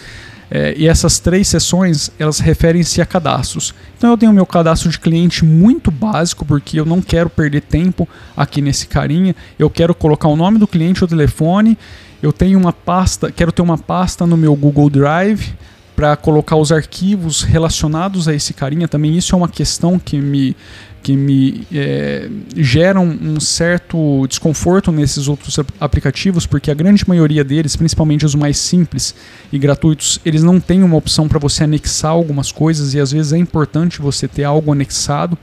É, 0.51 0.75
e 0.77 0.89
essas 0.89 1.21
três 1.21 1.47
sessões 1.47 2.11
elas 2.19 2.41
referem-se 2.41 3.01
a 3.01 3.07
cadastros. 3.07 3.73
Então 3.97 4.11
eu 4.11 4.19
tenho 4.19 4.33
meu 4.33 4.45
cadastro 4.45 4.91
de 4.91 4.99
cliente 4.99 5.45
muito 5.45 5.91
básico 5.91 6.45
porque 6.45 6.81
eu 6.81 6.85
não 6.85 7.01
quero 7.01 7.31
perder 7.31 7.63
tempo 7.63 8.09
aqui 8.37 8.61
nesse 8.61 8.89
carinha. 8.89 9.35
Eu 9.59 9.71
quero 9.71 9.95
colocar 9.95 10.29
o 10.29 10.35
nome 10.35 10.59
do 10.59 10.67
cliente, 10.67 11.05
o 11.05 11.09
telefone. 11.09 11.79
Eu 12.23 12.33
tenho 12.33 12.59
uma 12.59 12.73
pasta, 12.73 13.31
quero 13.31 13.53
ter 13.53 13.63
uma 13.63 13.79
pasta 13.79 14.27
no 14.27 14.37
meu 14.37 14.55
Google 14.57 14.91
Drive 14.91 15.55
para 15.95 16.17
colocar 16.17 16.57
os 16.57 16.73
arquivos 16.73 17.43
relacionados 17.43 18.27
a 18.27 18.35
esse 18.35 18.53
carinha. 18.53 18.89
Também 18.89 19.17
isso 19.17 19.35
é 19.35 19.39
uma 19.39 19.49
questão 19.49 19.99
que 19.99 20.19
me 20.19 20.57
que 21.03 21.17
me 21.17 21.67
é, 21.73 22.29
geram 22.57 23.05
um 23.05 23.41
certo 23.41 24.27
desconforto 24.29 24.93
nesses 24.93 25.29
outros 25.29 25.59
aplicativos, 25.81 26.47
porque 26.47 26.71
a 26.71 26.75
grande 26.75 27.09
maioria 27.09 27.43
deles, 27.43 27.75
principalmente 27.75 28.27
os 28.27 28.35
mais 28.35 28.59
simples 28.59 29.15
e 29.51 29.59
gratuitos, 29.59 30.21
eles 30.25 30.43
não 30.43 30.61
têm 30.61 30.83
uma 30.83 30.97
opção 30.97 31.27
para 31.27 31.39
você 31.39 31.65
anexar 31.65 32.13
algumas 32.13 32.53
coisas 32.53 32.93
e 32.95 33.01
às 33.01 33.13
vezes 33.13 33.33
é 33.33 33.39
importante 33.39 34.01
você 34.01 34.29
ter 34.29 34.45
algo 34.45 34.73
anexado 34.73 35.39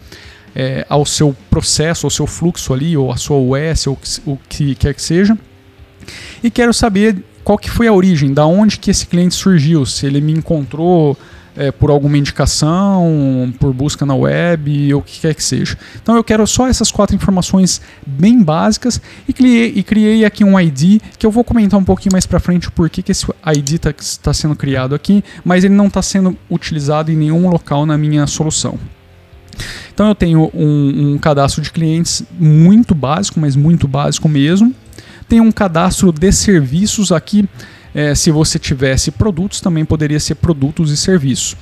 é, 0.56 0.86
ao 0.90 1.06
seu 1.06 1.36
processo, 1.50 2.06
ao 2.06 2.12
seu 2.12 2.28
fluxo 2.28 2.74
ali, 2.74 2.96
ou 2.96 3.12
à 3.12 3.18
sua 3.18 3.38
OS, 3.38 3.88
ou 3.88 3.98
o 4.26 4.38
que 4.50 4.76
quer 4.76 4.94
que 4.94 5.02
seja. 5.02 5.38
E 6.44 6.50
quero 6.50 6.74
saber 6.74 7.24
qual 7.44 7.58
que 7.58 7.70
foi 7.70 7.88
a 7.88 7.94
origem, 7.94 8.34
da 8.34 8.46
onde 8.46 8.78
que 8.78 8.92
esse 8.92 9.06
cliente 9.06 9.36
surgiu, 9.36 9.86
se 9.86 10.06
ele 10.06 10.20
me 10.20 10.34
encontrou 10.34 11.18
é, 11.58 11.72
por 11.72 11.90
alguma 11.90 12.18
indicação, 12.18 13.54
por 13.60 13.74
busca 13.74 14.06
na 14.06 14.16
web, 14.16 14.94
ou 14.94 15.02
o 15.02 15.04
que 15.04 15.20
quer 15.20 15.34
que 15.34 15.44
seja. 15.44 15.78
Então 16.02 16.16
eu 16.16 16.24
quero 16.24 16.46
só 16.46 16.68
essas 16.68 16.92
quatro 16.92 17.16
informações 17.16 17.82
bem 18.06 18.42
básicas 18.42 19.02
e 19.28 19.34
criei, 19.34 19.74
e 19.76 19.84
criei 19.84 20.24
aqui 20.24 20.44
um 20.44 20.60
ID 20.60 21.02
que 21.18 21.26
eu 21.26 21.32
vou 21.32 21.44
comentar 21.44 21.80
um 21.80 21.84
pouquinho 21.84 22.14
mais 22.14 22.26
para 22.26 22.40
frente 22.40 22.70
porquê 22.72 23.02
que 23.02 23.12
esse 23.12 23.26
ID 23.56 23.74
está 23.74 23.94
tá 24.22 24.34
sendo 24.34 24.56
criado 24.56 24.94
aqui, 24.94 25.24
mas 25.44 25.64
ele 25.64 25.74
não 25.74 25.88
está 25.88 26.02
sendo 26.02 26.38
utilizado 26.50 27.12
em 27.12 27.16
nenhum 27.16 27.50
local 27.50 27.86
na 27.86 27.98
minha 27.98 28.28
solução. 28.28 28.78
Então 29.92 30.08
eu 30.08 30.16
tenho 30.16 30.52
um, 30.54 31.14
um 31.14 31.18
cadastro 31.18 31.62
de 31.62 31.72
clientes 31.72 32.24
muito 32.40 32.94
básico, 32.94 33.40
mas 33.40 33.56
muito 33.56 33.88
básico 33.88 34.30
mesmo. 34.30 34.74
Tenho 35.28 35.44
um 35.44 35.52
cadastro 35.52 36.12
de 36.12 36.32
serviços 36.32 37.12
aqui 37.12 37.50
é, 37.98 38.14
se 38.14 38.30
você 38.30 38.60
tivesse 38.60 39.10
produtos, 39.10 39.60
também 39.60 39.84
poderia 39.84 40.20
ser 40.20 40.36
produtos 40.36 40.92
e 40.92 40.96
serviços. 40.96 41.58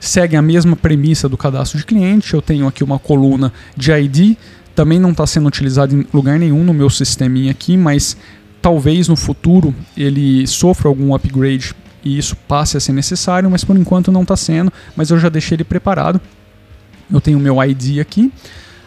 Segue 0.00 0.36
a 0.36 0.40
mesma 0.40 0.74
premissa 0.74 1.28
do 1.28 1.36
cadastro 1.36 1.76
de 1.76 1.84
cliente. 1.84 2.32
Eu 2.32 2.40
tenho 2.40 2.66
aqui 2.66 2.82
uma 2.82 2.98
coluna 2.98 3.52
de 3.76 3.92
ID, 3.92 4.38
também 4.74 4.98
não 4.98 5.10
está 5.10 5.26
sendo 5.26 5.46
utilizado 5.48 5.94
em 5.94 6.06
lugar 6.14 6.38
nenhum 6.38 6.64
no 6.64 6.72
meu 6.72 6.88
sisteminha 6.88 7.50
aqui, 7.50 7.76
mas 7.76 8.16
talvez 8.62 9.06
no 9.06 9.14
futuro 9.14 9.74
ele 9.94 10.46
sofra 10.46 10.88
algum 10.88 11.14
upgrade 11.14 11.74
e 12.02 12.16
isso 12.16 12.34
passe 12.48 12.78
a 12.78 12.80
ser 12.80 12.94
necessário, 12.94 13.50
mas 13.50 13.62
por 13.62 13.76
enquanto 13.76 14.10
não 14.10 14.22
está 14.22 14.34
sendo, 14.34 14.72
mas 14.96 15.10
eu 15.10 15.18
já 15.18 15.28
deixei 15.28 15.56
ele 15.56 15.64
preparado. 15.64 16.18
Eu 17.12 17.20
tenho 17.20 17.36
o 17.36 17.40
meu 17.40 17.62
ID 17.62 17.98
aqui, 18.00 18.32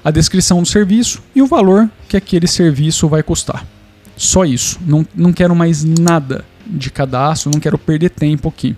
a 0.04 0.10
descrição 0.10 0.60
do 0.60 0.68
serviço 0.68 1.22
e 1.36 1.44
o 1.44 1.46
valor 1.46 1.88
que 2.10 2.18
aquele 2.18 2.48
serviço 2.48 3.08
vai 3.08 3.22
custar. 3.22 3.75
Só 4.18 4.46
isso. 4.46 4.80
Não, 4.86 5.06
não 5.16 5.34
quero 5.34 5.56
mais 5.56 5.84
nada 5.84 6.44
de 6.66 6.90
cadastro, 6.90 7.52
não 7.54 7.60
quero 7.60 7.78
perder 7.78 8.10
tempo 8.10 8.50
aqui. 8.50 8.76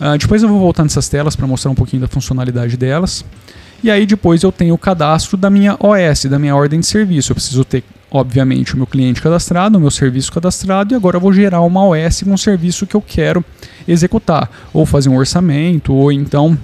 Uh, 0.00 0.18
depois 0.18 0.42
eu 0.42 0.48
vou 0.48 0.58
voltar 0.58 0.82
nessas 0.82 1.08
telas 1.08 1.36
para 1.36 1.46
mostrar 1.46 1.70
um 1.70 1.74
pouquinho 1.74 2.02
da 2.02 2.08
funcionalidade 2.08 2.76
delas. 2.76 3.24
E 3.82 3.90
aí 3.90 4.06
depois 4.06 4.42
eu 4.42 4.50
tenho 4.50 4.74
o 4.74 4.78
cadastro 4.78 5.36
da 5.36 5.50
minha 5.50 5.76
OS, 5.78 6.24
da 6.24 6.38
minha 6.38 6.56
ordem 6.56 6.80
de 6.80 6.86
serviço. 6.86 7.32
Eu 7.32 7.34
preciso 7.34 7.64
ter, 7.64 7.84
obviamente, 8.10 8.74
o 8.74 8.76
meu 8.78 8.86
cliente 8.86 9.20
cadastrado, 9.20 9.76
o 9.76 9.80
meu 9.80 9.90
serviço 9.90 10.32
cadastrado, 10.32 10.94
e 10.94 10.96
agora 10.96 11.16
eu 11.16 11.20
vou 11.20 11.32
gerar 11.32 11.60
uma 11.60 11.86
OS 11.86 12.22
com 12.22 12.32
o 12.32 12.38
serviço 12.38 12.86
que 12.86 12.94
eu 12.94 13.02
quero 13.02 13.44
executar. 13.86 14.50
Ou 14.72 14.86
fazer 14.86 15.10
um 15.10 15.16
orçamento, 15.16 15.92
ou 15.92 16.10
então 16.10 16.58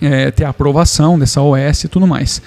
é, 0.00 0.30
ter 0.30 0.44
a 0.44 0.50
aprovação 0.50 1.18
dessa 1.18 1.40
OS 1.40 1.84
e 1.84 1.88
tudo 1.88 2.06
mais. 2.06 2.40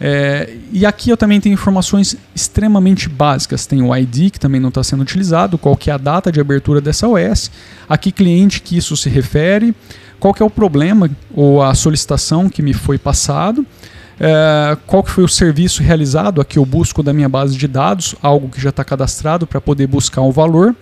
É, 0.00 0.54
e 0.72 0.84
aqui 0.84 1.10
eu 1.10 1.16
também 1.16 1.40
tenho 1.40 1.54
informações 1.54 2.16
extremamente 2.34 3.08
básicas. 3.08 3.66
Tem 3.66 3.82
o 3.82 3.94
ID, 3.94 4.30
que 4.30 4.40
também 4.40 4.60
não 4.60 4.68
está 4.68 4.82
sendo 4.82 5.02
utilizado, 5.02 5.56
qual 5.56 5.76
que 5.76 5.90
é 5.90 5.92
a 5.92 5.98
data 5.98 6.30
de 6.30 6.40
abertura 6.40 6.80
dessa 6.80 7.08
OS, 7.08 7.50
aqui 7.88 8.10
cliente 8.10 8.60
que 8.60 8.76
isso 8.76 8.96
se 8.96 9.08
refere, 9.08 9.74
qual 10.18 10.34
que 10.34 10.42
é 10.42 10.46
o 10.46 10.50
problema 10.50 11.10
ou 11.34 11.62
a 11.62 11.74
solicitação 11.74 12.48
que 12.48 12.62
me 12.62 12.72
foi 12.72 12.98
passado, 12.98 13.64
é, 14.18 14.76
qual 14.86 15.02
que 15.02 15.10
foi 15.10 15.24
o 15.24 15.28
serviço 15.28 15.82
realizado, 15.82 16.40
aqui 16.40 16.58
eu 16.58 16.64
busco 16.64 17.02
da 17.02 17.12
minha 17.12 17.28
base 17.28 17.56
de 17.56 17.66
dados, 17.66 18.14
algo 18.22 18.48
que 18.48 18.60
já 18.60 18.70
está 18.70 18.84
cadastrado 18.84 19.46
para 19.46 19.60
poder 19.60 19.86
buscar 19.86 20.20
o 20.22 20.28
um 20.28 20.32
valor, 20.32 20.74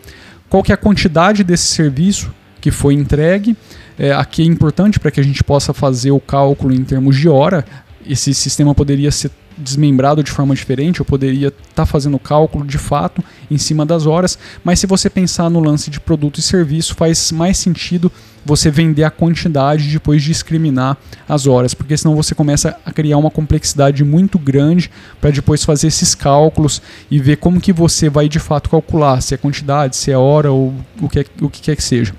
qual 0.48 0.62
que 0.62 0.70
é 0.70 0.74
a 0.74 0.78
quantidade 0.78 1.42
desse 1.42 1.66
serviço 1.66 2.32
que 2.60 2.70
foi 2.70 2.94
entregue, 2.94 3.56
é, 4.02 4.12
aqui 4.12 4.42
é 4.42 4.44
importante 4.44 4.98
para 4.98 5.12
que 5.12 5.20
a 5.20 5.22
gente 5.22 5.44
possa 5.44 5.72
fazer 5.72 6.10
o 6.10 6.18
cálculo 6.18 6.74
em 6.74 6.82
termos 6.82 7.16
de 7.16 7.28
hora. 7.28 7.64
Esse 8.04 8.34
sistema 8.34 8.74
poderia 8.74 9.12
ser 9.12 9.30
desmembrado 9.56 10.24
de 10.24 10.30
forma 10.30 10.56
diferente, 10.56 10.98
eu 10.98 11.06
poderia 11.06 11.48
estar 11.48 11.62
tá 11.72 11.86
fazendo 11.86 12.16
o 12.16 12.18
cálculo 12.18 12.66
de 12.66 12.78
fato 12.78 13.22
em 13.48 13.56
cima 13.58 13.86
das 13.86 14.04
horas, 14.04 14.36
mas 14.64 14.80
se 14.80 14.88
você 14.88 15.08
pensar 15.08 15.48
no 15.48 15.60
lance 15.60 15.88
de 15.88 16.00
produto 16.00 16.38
e 16.38 16.42
serviço, 16.42 16.96
faz 16.96 17.30
mais 17.30 17.58
sentido 17.58 18.10
você 18.44 18.72
vender 18.72 19.04
a 19.04 19.10
quantidade 19.10 19.88
depois 19.88 20.20
de 20.20 20.28
discriminar 20.28 20.96
as 21.28 21.46
horas, 21.46 21.72
porque 21.72 21.96
senão 21.96 22.16
você 22.16 22.34
começa 22.34 22.76
a 22.84 22.90
criar 22.90 23.18
uma 23.18 23.30
complexidade 23.30 24.02
muito 24.02 24.36
grande 24.36 24.90
para 25.20 25.30
depois 25.30 25.62
fazer 25.62 25.86
esses 25.86 26.12
cálculos 26.12 26.82
e 27.08 27.20
ver 27.20 27.36
como 27.36 27.60
que 27.60 27.72
você 27.72 28.08
vai 28.08 28.28
de 28.28 28.40
fato 28.40 28.68
calcular, 28.68 29.20
se 29.20 29.32
é 29.32 29.36
quantidade, 29.36 29.94
se 29.94 30.10
é 30.10 30.18
hora 30.18 30.50
ou 30.50 30.74
o 31.00 31.08
que, 31.08 31.20
é, 31.20 31.26
o 31.40 31.48
que 31.48 31.60
quer 31.60 31.76
que 31.76 31.84
seja 31.84 32.14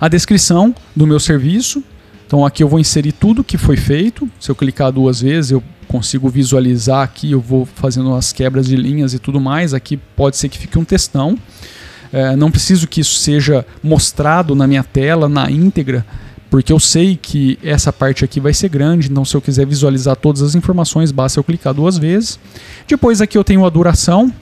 a 0.00 0.08
descrição 0.08 0.74
do 0.94 1.06
meu 1.06 1.20
serviço. 1.20 1.82
Então 2.26 2.46
aqui 2.46 2.62
eu 2.62 2.68
vou 2.68 2.78
inserir 2.78 3.12
tudo 3.12 3.42
que 3.42 3.58
foi 3.58 3.76
feito. 3.76 4.28
Se 4.38 4.50
eu 4.50 4.54
clicar 4.54 4.92
duas 4.92 5.20
vezes, 5.20 5.50
eu 5.50 5.62
consigo 5.88 6.28
visualizar 6.28 7.02
aqui, 7.02 7.32
eu 7.32 7.40
vou 7.40 7.66
fazendo 7.66 8.14
as 8.14 8.32
quebras 8.32 8.66
de 8.66 8.76
linhas 8.76 9.12
e 9.12 9.18
tudo 9.18 9.40
mais. 9.40 9.74
Aqui 9.74 9.96
pode 9.96 10.36
ser 10.36 10.48
que 10.48 10.56
fique 10.56 10.78
um 10.78 10.84
textão. 10.84 11.36
É, 12.12 12.34
não 12.36 12.50
preciso 12.50 12.86
que 12.88 13.00
isso 13.00 13.16
seja 13.16 13.64
mostrado 13.82 14.54
na 14.54 14.66
minha 14.66 14.82
tela, 14.82 15.28
na 15.28 15.50
íntegra, 15.50 16.04
porque 16.48 16.72
eu 16.72 16.80
sei 16.80 17.16
que 17.16 17.58
essa 17.62 17.92
parte 17.92 18.24
aqui 18.24 18.40
vai 18.40 18.52
ser 18.52 18.68
grande, 18.68 19.08
então 19.08 19.24
se 19.24 19.36
eu 19.36 19.40
quiser 19.40 19.64
visualizar 19.64 20.16
todas 20.16 20.42
as 20.42 20.56
informações, 20.56 21.12
basta 21.12 21.38
eu 21.38 21.44
clicar 21.44 21.72
duas 21.72 21.96
vezes. 21.96 22.38
Depois 22.88 23.20
aqui 23.20 23.38
eu 23.38 23.44
tenho 23.44 23.64
a 23.64 23.70
duração, 23.70 24.32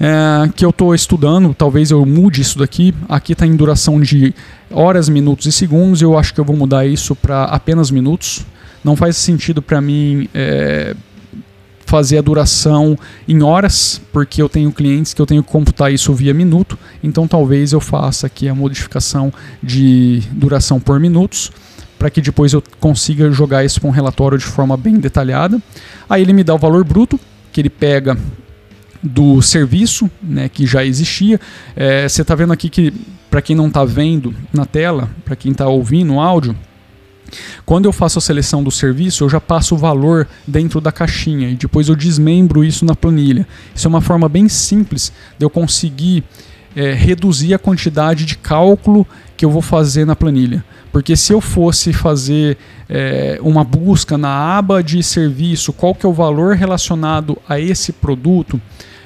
é, 0.00 0.48
que 0.54 0.64
eu 0.64 0.70
estou 0.70 0.94
estudando, 0.94 1.54
talvez 1.54 1.90
eu 1.90 2.04
mude 2.04 2.40
isso 2.40 2.58
daqui. 2.58 2.94
Aqui 3.08 3.32
está 3.32 3.46
em 3.46 3.54
duração 3.54 4.00
de 4.00 4.34
horas, 4.70 5.08
minutos 5.08 5.46
e 5.46 5.52
segundos. 5.52 6.02
Eu 6.02 6.18
acho 6.18 6.34
que 6.34 6.40
eu 6.40 6.44
vou 6.44 6.56
mudar 6.56 6.86
isso 6.86 7.14
para 7.14 7.44
apenas 7.44 7.90
minutos. 7.90 8.44
Não 8.84 8.96
faz 8.96 9.16
sentido 9.16 9.62
para 9.62 9.80
mim 9.80 10.28
é, 10.34 10.94
fazer 11.86 12.18
a 12.18 12.22
duração 12.22 12.98
em 13.28 13.42
horas, 13.42 14.00
porque 14.12 14.40
eu 14.40 14.48
tenho 14.48 14.72
clientes 14.72 15.14
que 15.14 15.20
eu 15.20 15.26
tenho 15.26 15.42
que 15.42 15.50
computar 15.50 15.92
isso 15.92 16.12
via 16.12 16.34
minuto. 16.34 16.78
Então 17.02 17.28
talvez 17.28 17.72
eu 17.72 17.80
faça 17.80 18.26
aqui 18.26 18.48
a 18.48 18.54
modificação 18.54 19.32
de 19.62 20.22
duração 20.32 20.80
por 20.80 20.98
minutos 20.98 21.52
para 22.02 22.10
que 22.10 22.20
depois 22.20 22.52
eu 22.52 22.60
consiga 22.80 23.30
jogar 23.30 23.64
isso 23.64 23.80
para 23.80 23.88
um 23.88 23.92
relatório 23.92 24.36
de 24.36 24.44
forma 24.44 24.76
bem 24.76 24.98
detalhada. 24.98 25.62
Aí 26.10 26.20
ele 26.20 26.32
me 26.32 26.42
dá 26.42 26.52
o 26.52 26.58
valor 26.58 26.82
bruto, 26.82 27.20
que 27.52 27.60
ele 27.60 27.70
pega 27.70 28.18
do 29.02 29.42
serviço 29.42 30.10
né, 30.22 30.48
que 30.48 30.66
já 30.66 30.84
existia. 30.84 31.40
É, 31.74 32.08
você 32.08 32.22
está 32.22 32.34
vendo 32.34 32.52
aqui 32.52 32.68
que, 32.68 32.92
para 33.30 33.42
quem 33.42 33.56
não 33.56 33.68
está 33.68 33.84
vendo 33.84 34.34
na 34.52 34.64
tela, 34.64 35.10
para 35.24 35.34
quem 35.34 35.52
está 35.52 35.66
ouvindo 35.66 36.14
o 36.14 36.20
áudio, 36.20 36.56
quando 37.64 37.86
eu 37.86 37.92
faço 37.92 38.18
a 38.18 38.22
seleção 38.22 38.62
do 38.62 38.70
serviço, 38.70 39.24
eu 39.24 39.28
já 39.28 39.40
passo 39.40 39.74
o 39.74 39.78
valor 39.78 40.28
dentro 40.46 40.80
da 40.80 40.92
caixinha 40.92 41.48
e 41.48 41.54
depois 41.54 41.88
eu 41.88 41.96
desmembro 41.96 42.64
isso 42.64 42.84
na 42.84 42.94
planilha. 42.94 43.46
Isso 43.74 43.86
é 43.86 43.90
uma 43.90 44.00
forma 44.00 44.28
bem 44.28 44.48
simples 44.48 45.12
de 45.38 45.44
eu 45.44 45.50
conseguir 45.50 46.22
é, 46.76 46.92
reduzir 46.92 47.54
a 47.54 47.58
quantidade 47.58 48.24
de 48.24 48.36
cálculo 48.36 49.06
que 49.36 49.44
eu 49.44 49.50
vou 49.50 49.62
fazer 49.62 50.04
na 50.04 50.14
planilha. 50.14 50.64
Porque 50.90 51.16
se 51.16 51.32
eu 51.32 51.40
fosse 51.40 51.92
fazer 51.92 52.58
é, 52.88 53.38
uma 53.40 53.64
busca 53.64 54.18
na 54.18 54.58
aba 54.58 54.82
de 54.82 55.02
serviço, 55.02 55.72
qual 55.72 55.94
que 55.94 56.04
é 56.04 56.08
o 56.08 56.12
valor 56.12 56.54
relacionado 56.54 57.38
a 57.48 57.58
esse 57.58 57.92
produto, 57.92 58.60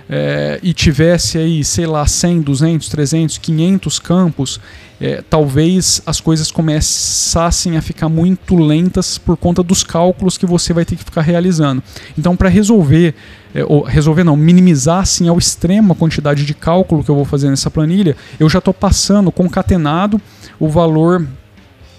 é, 0.08 0.58
e 0.62 0.72
tivesse 0.72 1.38
aí, 1.38 1.64
sei 1.64 1.86
lá, 1.86 2.06
100, 2.06 2.42
200, 2.42 2.88
300, 2.88 3.38
500 3.38 3.98
campos, 3.98 4.60
é, 5.00 5.22
talvez 5.28 6.00
as 6.06 6.20
coisas 6.20 6.50
começassem 6.50 7.76
a 7.76 7.82
ficar 7.82 8.08
muito 8.08 8.56
lentas 8.56 9.18
por 9.18 9.36
conta 9.36 9.62
dos 9.62 9.82
cálculos 9.82 10.38
que 10.38 10.46
você 10.46 10.72
vai 10.72 10.84
ter 10.84 10.96
que 10.96 11.04
ficar 11.04 11.20
realizando. 11.20 11.82
Então, 12.16 12.36
para 12.36 12.48
resolver, 12.48 13.14
é, 13.54 13.64
ou 13.64 13.82
resolver 13.82 14.25
não, 14.25 14.36
minimizar 14.36 15.00
assim 15.00 15.28
ao 15.28 15.38
extremo 15.38 15.92
a 15.92 15.96
quantidade 15.96 16.46
de 16.46 16.54
cálculo 16.54 17.04
que 17.04 17.10
eu 17.10 17.16
vou 17.16 17.25
fazer 17.25 17.50
nessa 17.50 17.70
planilha, 17.70 18.16
eu 18.38 18.48
já 18.48 18.58
estou 18.58 18.72
passando 18.72 19.30
concatenado 19.30 20.20
o 20.58 20.68
valor 20.68 21.26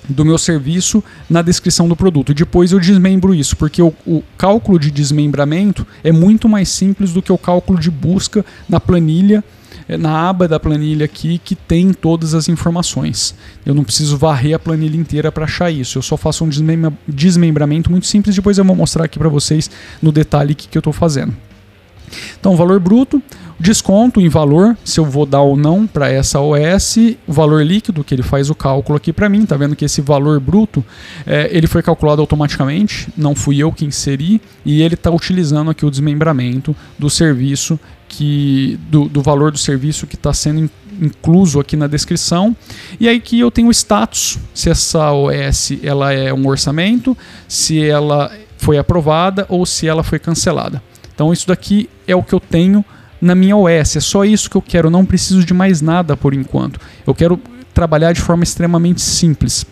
do 0.08 0.24
meu 0.24 0.38
serviço 0.38 1.04
na 1.30 1.42
descrição 1.42 1.88
do 1.88 1.96
produto. 1.96 2.34
Depois 2.34 2.72
eu 2.72 2.80
desmembro 2.80 3.34
isso, 3.34 3.56
porque 3.56 3.82
o, 3.82 3.94
o, 4.06 4.24
cálculo 4.38 4.80
de 4.80 4.92
desmembramento 4.92 5.86
é 6.04 6.12
muito 6.12 6.48
mais 6.48 6.70
simples 6.70 7.12
do 7.12 7.22
que 7.22 7.32
o 7.32 7.38
cálculo 7.38 7.80
de 7.80 7.92
busca 7.92 8.46
na 8.70 8.80
planilha, 8.80 9.44
eh, 9.88 9.98
na 9.98 10.30
aba 10.30 10.48
da 10.48 10.60
planilha 10.60 11.06
aqui 11.06 11.40
que 11.44 11.56
tem 11.56 11.94
todas 11.94 12.34
as 12.34 12.48
informações. 12.48 13.36
Eu 13.66 13.74
não 13.74 13.84
preciso 13.84 14.18
varrer 14.18 14.56
a 14.56 14.60
planilha 14.60 14.98
inteira 14.98 15.32
para 15.32 15.46
achar 15.46 15.72
isso. 15.72 15.98
Eu 15.98 16.02
só 16.02 16.16
faço 16.16 16.46
um 16.46 16.50
desmembramento 17.08 17.92
muito 17.92 18.08
simples. 18.08 18.36
Depois 18.36 18.58
eu 18.58 18.66
vou 18.66 18.76
mostrar 18.76 19.06
aqui 19.06 19.20
para 19.20 19.30
vocês 19.30 19.70
no 20.02 20.12
detalhe 20.12 20.54
o 20.54 20.56
que, 20.56 20.68
que 20.68 20.78
eu 20.78 20.82
estou 20.82 20.94
fazendo. 20.94 21.34
Então, 22.40 22.56
valor 22.56 22.80
bruto, 22.80 23.22
desconto 23.60 24.22
em 24.22 24.30
valor, 24.30 24.78
se 24.84 25.00
eu 25.00 25.06
vou 25.06 25.26
dar 25.26 25.42
ou 25.42 25.58
não 25.58 25.88
para 25.88 26.10
essa 26.10 26.40
OS, 26.40 26.98
o 27.28 27.34
valor 27.34 27.66
líquido, 27.66 28.04
que 28.04 28.14
ele 28.14 28.24
faz 28.24 28.50
o 28.50 28.56
cálculo 28.56 28.98
aqui 28.98 29.12
para 29.12 29.28
mim, 29.28 29.46
tá 29.46 29.58
vendo 29.58 29.76
que 29.76 29.86
esse 29.86 30.02
valor 30.02 30.40
bruto, 30.40 30.86
é, 31.26 31.50
ele 31.52 31.68
foi 31.68 31.82
calculado 31.82 32.22
automaticamente, 32.22 33.08
não 33.18 33.34
fui 33.34 33.58
eu 33.58 33.72
que 33.72 33.86
inseri, 33.86 34.42
e 34.66 34.82
ele 34.82 34.94
está 34.94 35.10
utilizando 35.10 35.72
aqui 35.72 35.86
o 35.86 35.92
desmembramento 35.92 36.76
do 37.00 37.10
serviço, 37.10 37.80
que 38.08 38.80
do, 38.90 39.10
do 39.10 39.22
valor 39.22 39.52
do 39.52 39.58
serviço 39.58 40.08
que 40.08 40.16
está 40.16 40.32
sendo 40.34 40.70
incluso 41.02 41.60
aqui 41.60 41.76
na 41.76 41.88
descrição. 41.88 42.56
E 43.00 43.08
aí 43.08 43.20
que 43.20 43.40
eu 43.40 43.52
tenho 43.52 43.68
o 43.68 43.72
status, 43.72 44.38
se 44.54 44.70
essa 44.70 45.12
OS 45.12 45.74
ela 45.84 46.14
é 46.14 46.34
um 46.34 46.48
orçamento, 46.48 47.18
se 47.48 47.84
ela 47.84 48.32
foi 48.58 48.78
aprovada 48.78 49.46
ou 49.50 49.66
se 49.66 49.88
ela 49.88 50.04
foi 50.04 50.20
cancelada. 50.20 50.82
Então 51.14 51.34
isso 51.34 51.48
daqui 51.48 51.90
é 52.08 52.16
o 52.16 52.24
que 52.24 52.34
eu 52.34 52.40
tenho 52.40 52.84
na 53.22 53.36
minha 53.36 53.56
OS. 53.56 53.96
É 53.96 54.00
só 54.00 54.24
isso 54.24 54.50
que 54.50 54.58
eu 54.58 54.62
quero, 54.62 54.90
não 54.90 55.06
preciso 55.06 55.44
de 55.44 55.54
mais 55.54 55.82
nada 55.82 56.16
por 56.16 56.34
enquanto. 56.34 56.80
Eu 57.06 57.14
quero 57.14 57.40
trabalhar 57.74 58.14
de 58.14 58.22
forma 58.22 58.44
extremamente 58.44 59.02
simples. 59.02 59.66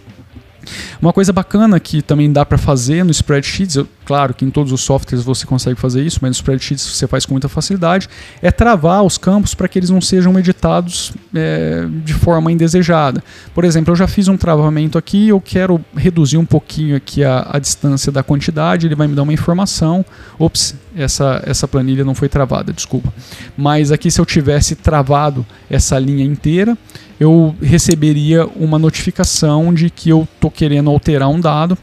Uma 1.02 1.14
coisa 1.14 1.32
bacana 1.32 1.80
que 1.80 2.02
também 2.02 2.32
dá 2.32 2.46
para 2.46 2.58
fazer 2.58 3.04
no 3.04 3.12
spreadsheets, 3.12 3.75
eu, 3.75 3.88
claro 4.06 4.34
que 4.34 4.46
em 4.46 4.50
todos 4.50 4.72
os 4.72 4.82
softwares 4.82 5.26
você 5.26 5.46
consegue 5.46 5.80
fazer 5.80 6.04
isso, 6.04 6.20
mas 6.22 6.30
no 6.30 6.36
spreadsheets 6.36 6.86
você 6.86 7.08
faz 7.08 7.26
com 7.26 7.34
muita 7.34 7.50
facilidade, 7.50 8.08
é 8.42 8.52
travar 8.52 9.04
os 9.04 9.18
campos 9.18 9.54
para 9.54 9.68
que 9.68 9.80
eles 9.80 9.90
não 9.90 10.00
sejam 10.00 10.38
editados 10.40 11.12
é, 11.34 11.86
de 12.04 12.14
forma 12.14 12.52
indesejada. 12.52 13.24
Por 13.54 13.66
exemplo, 13.66 13.92
eu 13.92 13.96
já 13.96 14.08
fiz 14.08 14.28
um 14.28 14.38
travamento 14.38 14.98
aqui, 14.98 15.30
eu 15.30 15.42
quero 15.42 15.84
reduzir 15.96 16.38
um 16.38 16.46
pouquinho 16.46 16.96
aqui 16.96 17.24
a, 17.24 17.48
a 17.52 17.60
distância 17.60 18.12
da 18.12 18.24
quantidade, 18.24 18.88
ele 18.88 18.96
vai 18.96 19.08
me 19.08 19.16
dar 19.16 19.24
uma 19.24 19.34
informação. 19.34 20.06
Ops, 20.38 20.76
essa, 20.96 21.42
essa 21.46 21.68
planilha 21.68 22.06
não 22.06 22.16
foi 22.16 22.30
travada, 22.30 22.72
desculpa. 22.72 23.14
Mas 23.58 23.92
aqui 23.92 24.10
se 24.10 24.22
eu 24.22 24.26
tivesse 24.26 24.76
travado 24.76 25.46
essa 25.70 25.98
linha 26.00 26.24
inteira, 26.24 26.78
eu 27.20 27.56
receberia 27.62 28.46
uma 28.46 28.78
notificação 28.78 29.74
de 29.74 29.90
que 29.90 30.10
eu 30.10 30.28
estou 30.36 30.52
querendo 30.52 30.90
alterar 30.90 31.30
um 31.30 31.40
dado 31.40 31.78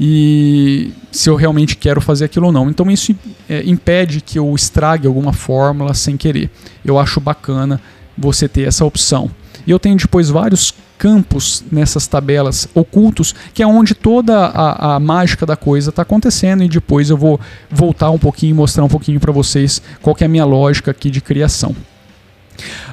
e 0.00 0.92
se 1.10 1.28
eu 1.28 1.36
realmente 1.36 1.76
quero 1.76 2.00
fazer 2.00 2.24
aquilo 2.24 2.46
ou 2.46 2.52
não. 2.52 2.68
Então 2.68 2.90
isso 2.90 3.14
é, 3.48 3.62
impede 3.64 4.20
que 4.20 4.38
eu 4.38 4.54
estrague 4.54 5.06
alguma 5.06 5.32
fórmula 5.32 5.94
sem 5.94 6.16
querer. 6.16 6.50
Eu 6.84 6.98
acho 6.98 7.20
bacana 7.20 7.80
você 8.16 8.48
ter 8.48 8.66
essa 8.66 8.84
opção. 8.84 9.30
E 9.66 9.70
eu 9.70 9.78
tenho 9.78 9.96
depois 9.96 10.28
vários 10.28 10.74
campos 10.98 11.64
nessas 11.70 12.06
tabelas 12.06 12.68
ocultos, 12.74 13.34
que 13.52 13.62
é 13.62 13.66
onde 13.66 13.94
toda 13.94 14.46
a, 14.46 14.94
a 14.94 15.00
mágica 15.00 15.44
da 15.44 15.56
coisa 15.56 15.90
está 15.90 16.02
acontecendo, 16.02 16.62
e 16.62 16.68
depois 16.68 17.10
eu 17.10 17.16
vou 17.16 17.40
voltar 17.70 18.10
um 18.10 18.18
pouquinho 18.18 18.50
e 18.50 18.54
mostrar 18.54 18.84
um 18.84 18.88
pouquinho 18.88 19.18
para 19.18 19.32
vocês 19.32 19.82
qual 20.00 20.16
é 20.20 20.24
a 20.24 20.28
minha 20.28 20.44
lógica 20.44 20.90
aqui 20.92 21.10
de 21.10 21.20
criação. 21.20 21.74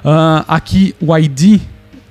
Uh, 0.03 0.43
aqui 0.47 0.95
o 0.99 1.15
ID, 1.15 1.61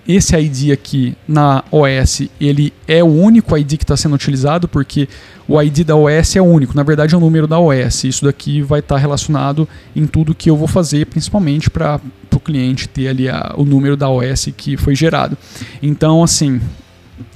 esse 0.08 0.34
ID 0.34 0.72
aqui 0.72 1.14
na 1.28 1.62
OS, 1.70 2.22
ele 2.40 2.72
é 2.86 3.04
o 3.04 3.06
único 3.06 3.54
ID 3.54 3.76
que 3.76 3.84
está 3.84 3.94
sendo 3.94 4.14
utilizado, 4.14 4.66
porque 4.66 5.06
o 5.46 5.60
ID 5.60 5.80
da 5.84 5.94
OS 5.94 6.34
é 6.34 6.40
único, 6.40 6.74
na 6.74 6.82
verdade 6.82 7.14
é 7.14 7.18
o 7.18 7.20
número 7.20 7.46
da 7.46 7.58
OS. 7.58 8.04
Isso 8.04 8.24
daqui 8.24 8.62
vai 8.62 8.80
estar 8.80 8.94
tá 8.94 9.00
relacionado 9.00 9.68
em 9.94 10.06
tudo 10.06 10.34
que 10.34 10.48
eu 10.48 10.56
vou 10.56 10.66
fazer, 10.66 11.04
principalmente 11.04 11.68
para 11.68 12.00
o 12.34 12.40
cliente 12.40 12.88
ter 12.88 13.08
ali 13.08 13.28
a, 13.28 13.52
o 13.58 13.64
número 13.64 13.98
da 13.98 14.08
OS 14.08 14.48
que 14.56 14.78
foi 14.78 14.94
gerado. 14.94 15.36
Então, 15.82 16.22
assim, 16.22 16.58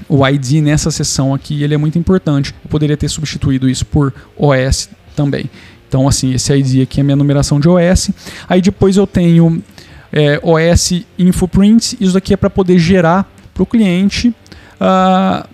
o 0.08 0.26
ID 0.26 0.62
nessa 0.62 0.90
seção 0.90 1.34
aqui 1.34 1.62
ele 1.62 1.74
é 1.74 1.78
muito 1.78 1.98
importante. 1.98 2.54
Eu 2.64 2.70
poderia 2.70 2.96
ter 2.96 3.08
substituído 3.10 3.68
isso 3.68 3.84
por 3.84 4.14
OS 4.34 4.88
também. 5.14 5.50
Então, 5.88 6.08
assim, 6.08 6.32
esse 6.32 6.50
ID 6.54 6.82
aqui 6.84 7.00
é 7.00 7.02
a 7.02 7.04
minha 7.04 7.16
numeração 7.16 7.60
de 7.60 7.68
OS. 7.68 8.08
Aí 8.48 8.62
depois 8.62 8.96
eu 8.96 9.06
tenho 9.06 9.62
é, 10.12 10.40
OS 10.42 11.04
Infoprint. 11.18 11.96
Isso 12.00 12.12
daqui 12.12 12.34
é 12.34 12.36
para 12.36 12.50
poder 12.50 12.78
gerar 12.78 13.30
para 13.54 13.62
o 13.62 13.66
cliente 13.66 14.34
uh, 14.80 15.46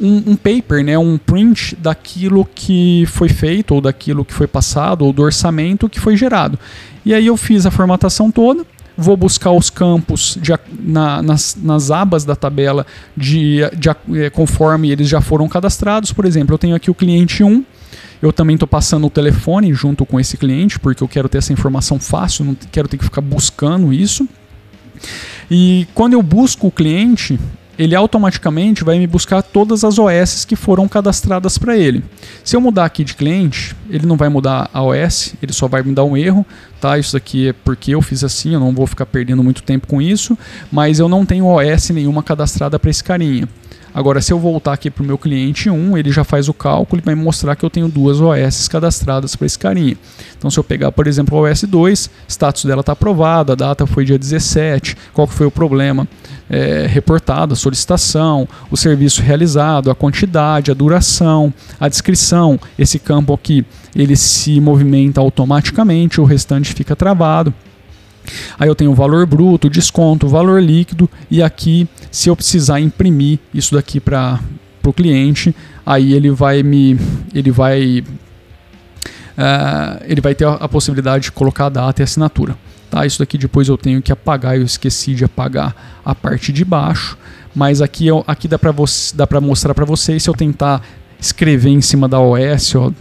um, 0.00 0.32
um, 0.32 0.36
paper, 0.36 0.84
né, 0.84 0.96
um 0.98 1.18
print 1.18 1.76
daquilo 1.76 2.48
que 2.54 3.04
foi 3.06 3.28
feito, 3.28 3.74
ou 3.74 3.80
daquilo 3.80 4.24
que 4.24 4.32
foi 4.32 4.46
passado, 4.46 5.04
ou 5.04 5.12
do 5.12 5.22
orçamento 5.22 5.88
que 5.88 6.00
foi 6.00 6.16
gerado. 6.16 6.58
E 7.04 7.14
aí 7.14 7.26
eu 7.26 7.36
fiz 7.36 7.66
a 7.66 7.70
formatação 7.70 8.30
toda, 8.30 8.64
vou 8.96 9.16
buscar 9.16 9.52
os 9.52 9.70
campos 9.70 10.38
de, 10.40 10.52
na, 10.80 11.22
nas, 11.22 11.56
nas, 11.60 11.90
abas 11.90 12.24
da 12.24 12.34
tabela 12.34 12.86
de, 13.16 13.60
de, 13.76 13.88
é, 14.20 14.30
conforme 14.30 14.90
eles 14.90 15.08
já 15.08 15.20
foram 15.20 15.48
cadastrados. 15.48 16.12
Por 16.12 16.24
exemplo, 16.24 16.54
eu 16.54 16.58
tenho 16.58 16.74
aqui 16.74 16.90
o 16.90 16.94
cliente 16.94 17.42
1 17.42 17.64
eu 18.20 18.32
também 18.32 18.54
estou 18.54 18.68
passando 18.68 19.06
o 19.06 19.10
telefone 19.10 19.72
junto 19.72 20.04
com 20.04 20.18
esse 20.18 20.36
cliente, 20.36 20.78
porque 20.78 21.02
eu 21.02 21.08
quero 21.08 21.28
ter 21.28 21.38
essa 21.38 21.52
informação 21.52 21.98
fácil, 21.98 22.44
não 22.44 22.56
quero 22.72 22.88
ter 22.88 22.98
que 22.98 23.04
ficar 23.04 23.20
buscando 23.20 23.92
isso. 23.92 24.28
E 25.50 25.86
quando 25.94 26.14
eu 26.14 26.22
busco 26.22 26.66
o 26.66 26.72
cliente, 26.72 27.38
ele 27.78 27.94
automaticamente 27.94 28.82
vai 28.82 28.98
me 28.98 29.06
buscar 29.06 29.40
todas 29.40 29.84
as 29.84 29.98
OS 29.98 30.44
que 30.44 30.56
foram 30.56 30.88
cadastradas 30.88 31.56
para 31.56 31.76
ele. 31.76 32.02
Se 32.42 32.56
eu 32.56 32.60
mudar 32.60 32.84
aqui 32.84 33.04
de 33.04 33.14
cliente, 33.14 33.74
ele 33.88 34.04
não 34.04 34.16
vai 34.16 34.28
mudar 34.28 34.68
a 34.74 34.82
OS, 34.82 35.34
ele 35.40 35.52
só 35.52 35.68
vai 35.68 35.82
me 35.82 35.94
dar 35.94 36.02
um 36.02 36.16
erro, 36.16 36.44
tá? 36.80 36.98
Isso 36.98 37.16
aqui 37.16 37.48
é 37.48 37.52
porque 37.52 37.94
eu 37.94 38.02
fiz 38.02 38.24
assim, 38.24 38.52
eu 38.52 38.60
não 38.60 38.72
vou 38.72 38.86
ficar 38.86 39.06
perdendo 39.06 39.44
muito 39.44 39.62
tempo 39.62 39.86
com 39.86 40.02
isso, 40.02 40.36
mas 40.72 40.98
eu 40.98 41.08
não 41.08 41.24
tenho 41.24 41.46
OS 41.46 41.90
nenhuma 41.90 42.22
cadastrada 42.22 42.80
para 42.80 42.90
esse 42.90 43.04
carinha. 43.04 43.48
Agora, 43.98 44.20
se 44.20 44.32
eu 44.32 44.38
voltar 44.38 44.74
aqui 44.74 44.92
para 44.92 45.02
o 45.02 45.04
meu 45.04 45.18
cliente 45.18 45.68
1, 45.68 45.98
ele 45.98 46.12
já 46.12 46.22
faz 46.22 46.48
o 46.48 46.54
cálculo 46.54 47.02
e 47.02 47.04
vai 47.04 47.16
mostrar 47.16 47.56
que 47.56 47.64
eu 47.64 47.68
tenho 47.68 47.88
duas 47.88 48.20
OS 48.20 48.68
cadastradas 48.68 49.34
para 49.34 49.44
esse 49.44 49.58
carinha. 49.58 49.96
Então, 50.38 50.48
se 50.48 50.56
eu 50.56 50.62
pegar, 50.62 50.92
por 50.92 51.08
exemplo, 51.08 51.36
a 51.36 51.50
OS 51.50 51.64
2, 51.64 52.08
status 52.28 52.64
dela 52.64 52.78
está 52.78 52.92
aprovado, 52.92 53.50
a 53.50 53.54
data 53.56 53.88
foi 53.88 54.04
dia 54.04 54.16
17, 54.16 54.96
qual 55.12 55.26
foi 55.26 55.48
o 55.48 55.50
problema? 55.50 56.06
É, 56.48 56.86
reportado, 56.88 57.54
a 57.54 57.56
solicitação, 57.56 58.48
o 58.70 58.76
serviço 58.76 59.20
realizado, 59.20 59.90
a 59.90 59.96
quantidade, 59.96 60.70
a 60.70 60.74
duração, 60.74 61.52
a 61.80 61.88
descrição. 61.88 62.56
Esse 62.78 63.00
campo 63.00 63.34
aqui, 63.34 63.66
ele 63.96 64.14
se 64.14 64.60
movimenta 64.60 65.20
automaticamente, 65.20 66.20
o 66.20 66.24
restante 66.24 66.72
fica 66.72 66.94
travado. 66.94 67.52
Aí 68.58 68.68
eu 68.68 68.74
tenho 68.74 68.90
o 68.90 68.94
valor 68.94 69.26
bruto, 69.26 69.68
desconto, 69.70 70.28
valor 70.28 70.62
líquido 70.62 71.08
e 71.30 71.42
aqui, 71.42 71.88
se 72.10 72.28
eu 72.28 72.36
precisar 72.36 72.80
imprimir 72.80 73.38
isso 73.52 73.74
daqui 73.74 74.00
para 74.00 74.40
o 74.84 74.92
cliente, 74.92 75.54
aí 75.84 76.12
ele 76.12 76.30
vai 76.30 76.62
me, 76.62 76.98
ele 77.34 77.50
vai, 77.50 78.04
uh, 79.36 80.04
ele 80.04 80.20
vai 80.20 80.34
ter 80.34 80.46
a, 80.46 80.54
a, 80.54 80.68
possibilidade 80.68 81.24
de 81.24 81.32
colocar 81.32 81.66
a 81.66 81.70
data 81.70 82.02
e 82.02 82.04
assinatura. 82.04 82.56
Tá? 82.90 83.04
Isso 83.04 83.18
daqui 83.18 83.36
depois 83.36 83.68
eu 83.68 83.76
tenho 83.76 84.00
que 84.00 84.10
apagar, 84.10 84.56
eu 84.56 84.62
esqueci 84.62 85.14
de 85.14 85.24
apagar 85.24 86.00
a 86.04 86.14
parte 86.14 86.52
de 86.52 86.64
baixo, 86.64 87.18
mas 87.54 87.82
aqui, 87.82 88.06
eu, 88.06 88.24
aqui 88.26 88.48
dá 88.48 88.58
para 88.58 89.40
mostrar 89.40 89.74
para 89.74 89.84
vocês 89.84 90.22
se 90.22 90.30
eu 90.30 90.34
tentar 90.34 90.82
escrever 91.20 91.70
em 91.70 91.80
cima 91.80 92.08
da 92.08 92.20
OS, 92.20 92.74
ó, 92.76 92.92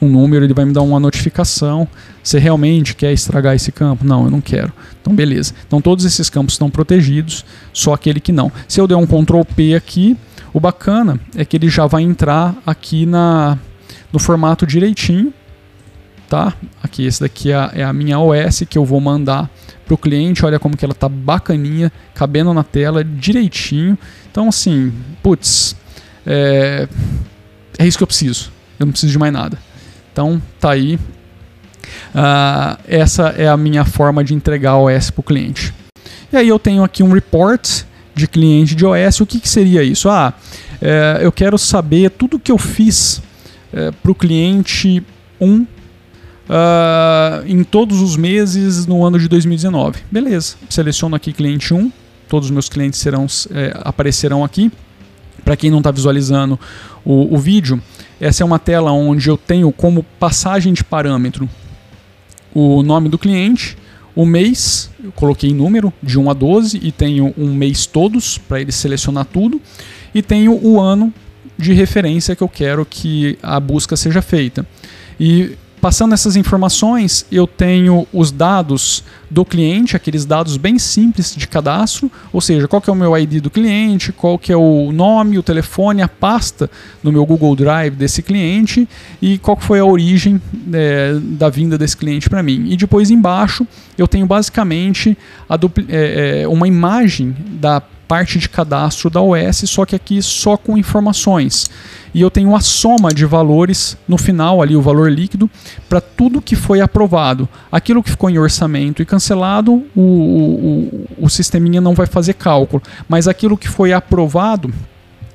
um 0.00 0.08
número, 0.08 0.44
ele 0.44 0.54
vai 0.54 0.64
me 0.64 0.72
dar 0.72 0.82
uma 0.82 0.98
notificação. 0.98 1.86
Você 2.22 2.38
realmente 2.38 2.94
quer 2.94 3.12
estragar 3.12 3.54
esse 3.54 3.70
campo? 3.70 4.04
Não, 4.04 4.24
eu 4.24 4.30
não 4.30 4.40
quero. 4.40 4.72
Então, 5.00 5.14
beleza. 5.14 5.54
Então, 5.66 5.80
todos 5.80 6.04
esses 6.04 6.30
campos 6.30 6.54
estão 6.54 6.70
protegidos, 6.70 7.44
só 7.72 7.92
aquele 7.92 8.20
que 8.20 8.32
não. 8.32 8.50
Se 8.66 8.80
eu 8.80 8.86
der 8.86 8.96
um 8.96 9.06
Ctrl 9.06 9.42
P 9.54 9.74
aqui, 9.74 10.16
o 10.52 10.60
bacana 10.60 11.20
é 11.36 11.44
que 11.44 11.56
ele 11.56 11.68
já 11.68 11.86
vai 11.86 12.02
entrar 12.02 12.56
aqui 12.66 13.06
na, 13.06 13.58
no 14.12 14.18
formato 14.18 14.66
direitinho. 14.66 15.32
Tá? 16.28 16.54
Aqui, 16.82 17.06
esse 17.06 17.20
daqui 17.20 17.50
é 17.50 17.56
a, 17.56 17.70
é 17.74 17.82
a 17.82 17.92
minha 17.92 18.18
OS 18.20 18.62
que 18.68 18.78
eu 18.78 18.84
vou 18.84 19.00
mandar 19.00 19.50
para 19.84 19.94
o 19.94 19.98
cliente. 19.98 20.44
Olha 20.46 20.58
como 20.58 20.76
que 20.76 20.84
ela 20.84 20.94
tá 20.94 21.08
bacaninha, 21.08 21.90
cabendo 22.14 22.54
na 22.54 22.62
tela 22.62 23.02
direitinho. 23.02 23.98
Então, 24.30 24.48
assim, 24.48 24.92
putz, 25.22 25.74
é, 26.24 26.88
é 27.78 27.86
isso 27.86 27.98
que 27.98 28.04
eu 28.04 28.06
preciso. 28.06 28.52
Eu 28.78 28.86
não 28.86 28.92
preciso 28.92 29.12
de 29.12 29.18
mais 29.18 29.32
nada. 29.32 29.58
Então 30.12 30.40
tá 30.58 30.72
aí. 30.72 30.96
Uh, 32.14 32.78
essa 32.86 33.28
é 33.28 33.48
a 33.48 33.56
minha 33.56 33.84
forma 33.84 34.22
de 34.22 34.34
entregar 34.34 34.76
OS 34.76 35.10
para 35.10 35.20
o 35.20 35.24
cliente. 35.24 35.72
E 36.32 36.36
aí 36.36 36.48
eu 36.48 36.58
tenho 36.58 36.84
aqui 36.84 37.02
um 37.02 37.12
report 37.12 37.82
de 38.14 38.28
cliente 38.28 38.74
de 38.74 38.84
OS. 38.84 39.20
O 39.20 39.26
que, 39.26 39.40
que 39.40 39.48
seria 39.48 39.82
isso? 39.82 40.08
Ah, 40.08 40.34
é, 40.80 41.18
eu 41.22 41.32
quero 41.32 41.58
saber 41.58 42.10
tudo 42.10 42.38
que 42.38 42.50
eu 42.50 42.58
fiz 42.58 43.20
é, 43.72 43.90
para 43.90 44.10
o 44.10 44.14
cliente 44.14 45.02
1 45.40 45.60
uh, 45.60 45.66
em 47.46 47.62
todos 47.62 48.00
os 48.00 48.16
meses 48.16 48.86
no 48.86 49.04
ano 49.04 49.18
de 49.18 49.28
2019. 49.28 50.00
Beleza, 50.10 50.56
seleciono 50.68 51.14
aqui 51.14 51.32
cliente 51.32 51.72
1, 51.74 51.92
todos 52.28 52.46
os 52.46 52.50
meus 52.50 52.68
clientes 52.68 52.98
serão, 52.98 53.26
é, 53.52 53.72
aparecerão 53.84 54.44
aqui. 54.44 54.70
Para 55.44 55.56
quem 55.56 55.70
não 55.70 55.78
está 55.78 55.90
visualizando 55.90 56.60
o, 57.04 57.34
o 57.34 57.38
vídeo, 57.38 57.82
essa 58.20 58.42
é 58.42 58.46
uma 58.46 58.58
tela 58.58 58.92
onde 58.92 59.28
eu 59.28 59.36
tenho 59.36 59.72
como 59.72 60.02
passagem 60.18 60.72
de 60.72 60.84
parâmetro 60.84 61.48
o 62.54 62.82
nome 62.82 63.08
do 63.08 63.18
cliente, 63.18 63.76
o 64.14 64.26
mês, 64.26 64.90
eu 65.02 65.12
coloquei 65.12 65.54
número 65.54 65.92
de 66.02 66.18
1 66.18 66.30
a 66.30 66.34
12 66.34 66.80
e 66.82 66.90
tenho 66.90 67.32
um 67.38 67.54
mês 67.54 67.86
todos 67.86 68.38
para 68.38 68.60
ele 68.60 68.72
selecionar 68.72 69.24
tudo, 69.24 69.60
e 70.14 70.20
tenho 70.20 70.52
o 70.64 70.80
ano 70.80 71.12
de 71.56 71.72
referência 71.72 72.34
que 72.34 72.42
eu 72.42 72.48
quero 72.48 72.84
que 72.84 73.38
a 73.42 73.60
busca 73.60 73.96
seja 73.96 74.20
feita. 74.20 74.66
E 75.18 75.56
Passando 75.80 76.12
essas 76.12 76.36
informações, 76.36 77.24
eu 77.32 77.46
tenho 77.46 78.06
os 78.12 78.30
dados 78.30 79.02
do 79.30 79.46
cliente, 79.46 79.96
aqueles 79.96 80.26
dados 80.26 80.58
bem 80.58 80.78
simples 80.78 81.34
de 81.34 81.48
cadastro, 81.48 82.10
ou 82.30 82.40
seja, 82.40 82.68
qual 82.68 82.82
que 82.82 82.90
é 82.90 82.92
o 82.92 82.96
meu 82.96 83.16
ID 83.16 83.40
do 83.40 83.48
cliente, 83.48 84.12
qual 84.12 84.38
que 84.38 84.52
é 84.52 84.56
o 84.56 84.92
nome, 84.92 85.38
o 85.38 85.42
telefone, 85.42 86.02
a 86.02 86.08
pasta 86.08 86.70
no 87.02 87.10
meu 87.10 87.24
Google 87.24 87.56
Drive 87.56 87.94
desse 87.94 88.22
cliente 88.22 88.86
e 89.22 89.38
qual 89.38 89.56
que 89.56 89.64
foi 89.64 89.78
a 89.78 89.84
origem 89.84 90.40
é, 90.70 91.14
da 91.18 91.48
vinda 91.48 91.78
desse 91.78 91.96
cliente 91.96 92.28
para 92.28 92.42
mim. 92.42 92.66
E 92.68 92.76
depois 92.76 93.10
embaixo 93.10 93.66
eu 93.96 94.06
tenho 94.06 94.26
basicamente 94.26 95.16
é, 95.88 96.42
é, 96.42 96.48
uma 96.48 96.68
imagem 96.68 97.34
da 97.52 97.82
parte 98.10 98.40
de 98.40 98.48
cadastro 98.48 99.08
da 99.08 99.22
OS, 99.22 99.62
só 99.66 99.86
que 99.86 99.94
aqui 99.94 100.20
só 100.20 100.56
com 100.56 100.76
informações. 100.76 101.70
E 102.12 102.20
eu 102.20 102.28
tenho 102.28 102.56
a 102.56 102.60
soma 102.60 103.14
de 103.14 103.24
valores 103.24 103.96
no 104.08 104.18
final 104.18 104.60
ali, 104.60 104.74
o 104.74 104.82
valor 104.82 105.08
líquido, 105.12 105.48
para 105.88 106.00
tudo 106.00 106.42
que 106.42 106.56
foi 106.56 106.80
aprovado. 106.80 107.48
Aquilo 107.70 108.02
que 108.02 108.10
ficou 108.10 108.28
em 108.28 108.36
orçamento 108.36 109.00
e 109.00 109.06
cancelado, 109.06 109.84
o, 109.94 110.00
o, 110.00 111.08
o 111.18 111.30
sisteminha 111.30 111.80
não 111.80 111.94
vai 111.94 112.08
fazer 112.08 112.32
cálculo, 112.32 112.82
mas 113.08 113.28
aquilo 113.28 113.56
que 113.56 113.68
foi 113.68 113.92
aprovado, 113.92 114.74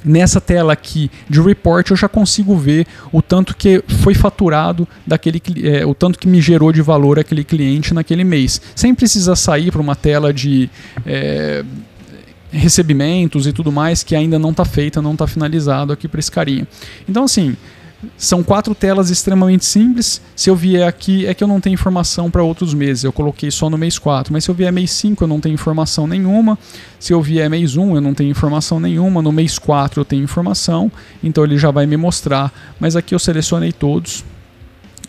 nessa 0.04 0.42
tela 0.42 0.74
aqui 0.74 1.10
de 1.30 1.42
report 1.42 1.90
eu 1.90 1.96
já 1.96 2.08
consigo 2.10 2.56
ver 2.56 2.86
o 3.12 3.22
tanto 3.22 3.56
que 3.56 3.84
foi 4.04 4.14
faturado 4.14 4.88
daquele 5.08 5.42
é, 5.64 5.84
o 5.84 5.96
tanto 5.96 6.20
que 6.20 6.28
me 6.28 6.40
gerou 6.40 6.72
de 6.72 6.82
valor 6.82 7.18
aquele 7.18 7.46
cliente 7.46 7.94
naquele 7.94 8.26
mês. 8.26 8.62
Sem 8.76 8.94
precisar 8.94 9.38
sair 9.38 9.72
para 9.72 9.82
uma 9.82 9.96
tela 9.96 10.34
de 10.34 10.70
é, 11.06 11.64
recebimentos 12.56 13.46
e 13.48 13.54
tudo 13.54 13.72
mais 13.72 14.04
que 14.04 14.16
ainda 14.16 14.40
não 14.40 14.52
está 14.52 14.66
feita, 14.66 15.02
não 15.02 15.14
está 15.14 15.28
finalizado 15.28 15.92
aqui 15.92 16.08
para 16.08 16.20
esse 16.20 16.32
carinha. 16.32 16.68
Então, 17.08 17.24
assim, 17.24 17.56
são 18.18 18.44
quatro 18.44 18.76
telas 18.76 19.10
extremamente 19.10 19.66
simples. 19.66 20.22
Se 20.36 20.50
eu 20.50 20.56
vier 20.56 20.88
aqui, 20.88 21.26
é 21.26 21.34
que 21.34 21.44
eu 21.44 21.48
não 21.48 21.60
tenho 21.60 21.74
informação 21.74 22.30
para 22.30 22.44
outros 22.44 22.74
meses. 22.74 23.04
Eu 23.04 23.12
coloquei 23.12 23.50
só 23.52 23.70
no 23.70 23.78
mês 23.78 23.98
4. 23.98 24.32
Mas 24.32 24.44
se 24.44 24.52
eu 24.52 24.56
vier 24.56 24.72
mês 24.72 24.92
5, 24.92 25.24
eu 25.24 25.28
não 25.28 25.40
tenho 25.40 25.54
informação 25.54 26.08
nenhuma. 26.08 26.58
Se 27.00 27.14
eu 27.14 27.22
vier 27.22 27.50
mês 27.50 27.76
1, 27.76 27.96
eu 27.96 28.02
não 28.02 28.14
tenho 28.14 28.30
informação 28.30 28.80
nenhuma. 28.80 29.22
No 29.22 29.32
mês 29.32 29.58
4, 29.58 30.02
eu 30.02 30.06
tenho 30.06 30.24
informação. 30.24 30.92
Então 31.24 31.44
ele 31.44 31.58
já 31.58 31.72
vai 31.72 31.86
me 31.86 31.98
mostrar. 31.98 32.54
Mas 32.80 32.96
aqui 32.96 33.16
eu 33.16 33.20
selecionei 33.20 33.72
todos 33.72 34.24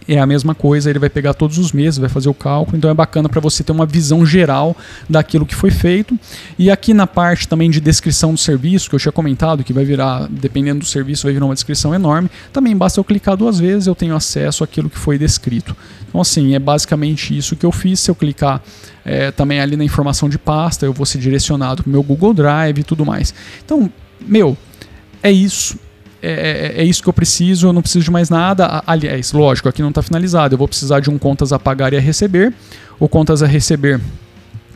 é 0.08 0.18
a 0.18 0.26
mesma 0.26 0.54
coisa, 0.54 0.88
ele 0.88 0.98
vai 0.98 1.10
pegar 1.10 1.34
todos 1.34 1.58
os 1.58 1.72
meses, 1.72 1.98
vai 1.98 2.08
fazer 2.08 2.28
o 2.28 2.34
cálculo, 2.34 2.76
então 2.76 2.88
é 2.88 2.94
bacana 2.94 3.28
para 3.28 3.40
você 3.40 3.64
ter 3.64 3.72
uma 3.72 3.86
visão 3.86 4.24
geral 4.24 4.76
daquilo 5.08 5.44
que 5.44 5.54
foi 5.54 5.70
feito. 5.70 6.18
E 6.58 6.70
aqui 6.70 6.94
na 6.94 7.06
parte 7.06 7.48
também 7.48 7.70
de 7.70 7.80
descrição 7.80 8.32
do 8.32 8.38
serviço, 8.38 8.88
que 8.88 8.94
eu 8.94 9.00
tinha 9.00 9.12
comentado, 9.12 9.64
que 9.64 9.72
vai 9.72 9.84
virar, 9.84 10.28
dependendo 10.30 10.80
do 10.80 10.86
serviço, 10.86 11.24
vai 11.24 11.32
virar 11.32 11.46
uma 11.46 11.54
descrição 11.54 11.94
enorme, 11.94 12.30
também 12.52 12.76
basta 12.76 13.00
eu 13.00 13.04
clicar 13.04 13.36
duas 13.36 13.58
vezes, 13.58 13.86
eu 13.86 13.94
tenho 13.94 14.14
acesso 14.14 14.62
àquilo 14.62 14.88
que 14.88 14.98
foi 14.98 15.18
descrito. 15.18 15.76
Então, 16.08 16.20
assim, 16.20 16.54
é 16.54 16.58
basicamente 16.58 17.36
isso 17.36 17.56
que 17.56 17.66
eu 17.66 17.72
fiz. 17.72 18.00
Se 18.00 18.10
eu 18.10 18.14
clicar 18.14 18.62
é, 19.04 19.30
também 19.30 19.60
ali 19.60 19.76
na 19.76 19.84
informação 19.84 20.28
de 20.28 20.38
pasta, 20.38 20.86
eu 20.86 20.92
vou 20.92 21.04
ser 21.04 21.18
direcionado 21.18 21.82
para 21.82 21.90
o 21.90 21.92
meu 21.92 22.02
Google 22.02 22.32
Drive 22.32 22.78
e 22.78 22.84
tudo 22.84 23.04
mais. 23.04 23.34
Então, 23.64 23.90
meu, 24.20 24.56
é 25.22 25.30
isso 25.30 25.78
é, 26.26 26.72
é, 26.78 26.82
é, 26.82 26.84
isso 26.84 27.02
que 27.02 27.08
eu 27.08 27.12
preciso, 27.12 27.68
eu 27.68 27.72
não 27.72 27.82
preciso 27.82 28.04
de 28.04 28.10
mais 28.10 28.28
nada. 28.28 28.82
Aliás, 28.86 29.32
lógico, 29.32 29.68
aqui 29.68 29.82
não 29.82 29.90
está 29.90 30.02
finalizado. 30.02 30.54
Eu 30.54 30.58
vou 30.58 30.66
precisar 30.66 31.00
de 31.00 31.10
um 31.10 31.18
contas 31.18 31.52
a 31.52 31.58
pagar 31.58 31.92
e 31.92 31.96
a 31.96 32.00
receber. 32.00 32.52
O 32.98 33.08
contas 33.08 33.42
a 33.42 33.46
receber 33.46 34.00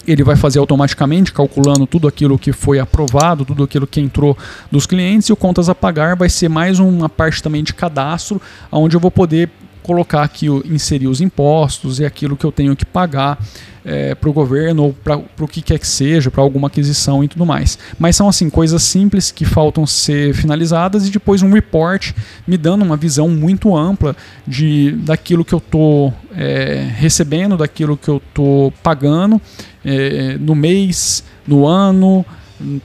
ele 0.06 0.24
vai 0.24 0.34
fazer 0.34 0.58
automaticamente, 0.58 1.32
calculando 1.32 1.86
tudo 1.86 2.08
aquilo 2.08 2.38
que 2.38 2.52
foi 2.52 2.78
aprovado, 2.78 3.44
tudo 3.44 3.62
aquilo 3.62 3.86
que 3.86 4.00
entrou 4.00 4.36
dos 4.70 4.86
clientes, 4.86 5.28
e 5.28 5.32
o 5.32 5.36
contas 5.36 5.68
a 5.68 5.74
pagar 5.74 6.16
vai 6.16 6.28
ser 6.28 6.48
mais 6.48 6.78
uma 6.78 7.08
parte 7.08 7.42
também 7.42 7.62
de 7.62 7.74
cadastro, 7.74 8.40
onde 8.72 8.96
eu 8.96 9.00
vou 9.00 9.10
poder 9.10 9.50
colocar 9.82 10.22
aqui, 10.22 10.46
inserir 10.66 11.08
os 11.08 11.20
impostos 11.20 12.00
e 12.00 12.04
aquilo 12.04 12.36
que 12.36 12.44
eu 12.44 12.52
tenho 12.52 12.76
que 12.76 12.84
pagar 12.84 13.38
é, 13.84 14.14
para 14.14 14.28
o 14.28 14.32
governo 14.32 14.84
ou 14.84 14.92
para 14.92 15.16
o 15.38 15.48
que 15.48 15.62
quer 15.62 15.78
que 15.78 15.86
seja, 15.86 16.30
para 16.30 16.42
alguma 16.42 16.68
aquisição 16.68 17.24
e 17.24 17.28
tudo 17.28 17.46
mais. 17.46 17.78
Mas 17.98 18.16
são 18.16 18.28
assim 18.28 18.50
coisas 18.50 18.82
simples 18.82 19.30
que 19.30 19.44
faltam 19.44 19.86
ser 19.86 20.34
finalizadas 20.34 21.06
e 21.06 21.10
depois 21.10 21.42
um 21.42 21.52
report 21.52 22.12
me 22.46 22.56
dando 22.56 22.82
uma 22.82 22.96
visão 22.96 23.28
muito 23.28 23.76
ampla 23.76 24.14
de 24.46 24.92
daquilo 24.92 25.44
que 25.44 25.54
eu 25.54 25.58
estou 25.58 26.14
é, 26.36 26.88
recebendo, 26.96 27.56
daquilo 27.56 27.96
que 27.96 28.08
eu 28.08 28.18
estou 28.18 28.72
pagando 28.82 29.40
é, 29.84 30.36
no 30.38 30.54
mês, 30.54 31.24
no 31.46 31.66
ano, 31.66 32.24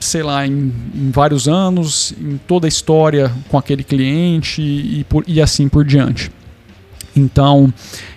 sei 0.00 0.22
lá, 0.22 0.46
em, 0.46 0.72
em, 0.94 1.10
vários 1.10 1.46
anos, 1.46 2.14
em 2.18 2.38
toda 2.38 2.66
a 2.66 2.68
história 2.68 3.30
com 3.48 3.58
aquele 3.58 3.84
cliente 3.84 4.62
e, 4.62 5.04
por, 5.04 5.22
e 5.26 5.40
assim 5.40 5.68
por 5.68 5.84
diante. 5.84 6.30
Então, 7.16 7.72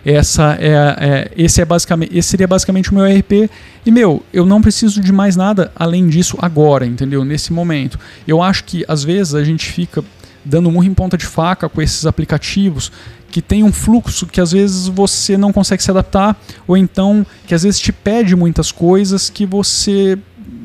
essa 0.06 0.58
é, 0.60 0.74
é, 1.00 1.32
esse, 1.38 1.62
é 1.62 1.66
basicamente, 1.66 2.18
esse 2.18 2.30
seria 2.30 2.48
basicamente 2.48 2.92
o 2.92 2.96
meu 2.96 3.06
ERP. 3.08 3.50
E, 3.86 3.92
meu, 3.92 4.24
eu 4.34 4.46
não 4.46 4.62
preciso 4.62 5.02
de 5.02 5.12
mais 5.12 5.36
nada 5.36 5.72
além 5.76 6.08
disso 6.08 6.38
agora, 6.42 6.86
entendeu? 6.86 7.24
Nesse 7.24 7.54
momento. 7.54 7.98
Eu 8.28 8.44
acho 8.44 8.66
que, 8.66 8.84
às 8.88 9.04
vezes, 9.04 9.34
a 9.34 9.44
gente 9.44 9.66
fica 9.66 10.04
dando 10.44 10.70
murro 10.72 10.86
em 10.86 10.94
ponta 10.94 11.18
de 11.18 11.26
faca 11.26 11.70
com 11.70 11.82
esses 11.82 12.06
aplicativos 12.06 12.92
que 13.30 13.42
tem 13.42 13.64
um 13.64 13.72
fluxo 13.72 14.26
que 14.26 14.42
às 14.42 14.52
vezes 14.52 14.88
você 14.88 15.38
não 15.38 15.54
consegue 15.54 15.84
se 15.84 15.92
adaptar, 15.92 16.40
ou 16.68 16.76
então 16.76 17.26
que 17.46 17.54
às 17.54 17.62
vezes 17.62 17.80
te 17.80 17.92
pede 17.92 18.36
muitas 18.36 18.72
coisas 18.72 19.30
que 19.30 19.46
você 19.46 20.18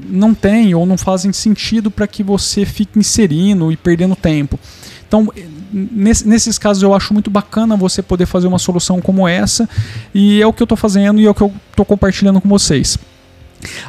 não 0.09 0.35
tem 0.35 0.75
ou 0.75 0.87
não 0.87 0.97
fazem 0.97 1.33
sentido 1.33 1.91
para 1.91 2.07
que 2.07 2.23
você 2.23 2.65
fique 2.65 2.99
inserindo 2.99 3.71
e 3.71 3.77
perdendo 3.77 4.17
tempo. 4.17 4.59
Então, 5.07 5.31
nesses 5.75 6.57
casos 6.57 6.83
eu 6.83 6.95
acho 6.95 7.13
muito 7.13 7.31
bacana 7.31 7.77
você 7.77 8.01
poder 8.01 8.27
fazer 8.27 8.47
uma 8.47 8.59
solução 8.59 9.01
como 9.01 9.27
essa 9.27 9.69
e 10.15 10.41
é 10.41 10.47
o 10.47 10.53
que 10.53 10.63
eu 10.63 10.67
estou 10.67 10.77
fazendo 10.79 11.21
e 11.21 11.27
é 11.27 11.31
o 11.31 11.35
que 11.35 11.43
eu 11.43 11.53
estou 11.71 11.85
compartilhando 11.85 12.41
com 12.41 12.49
vocês. 12.49 12.97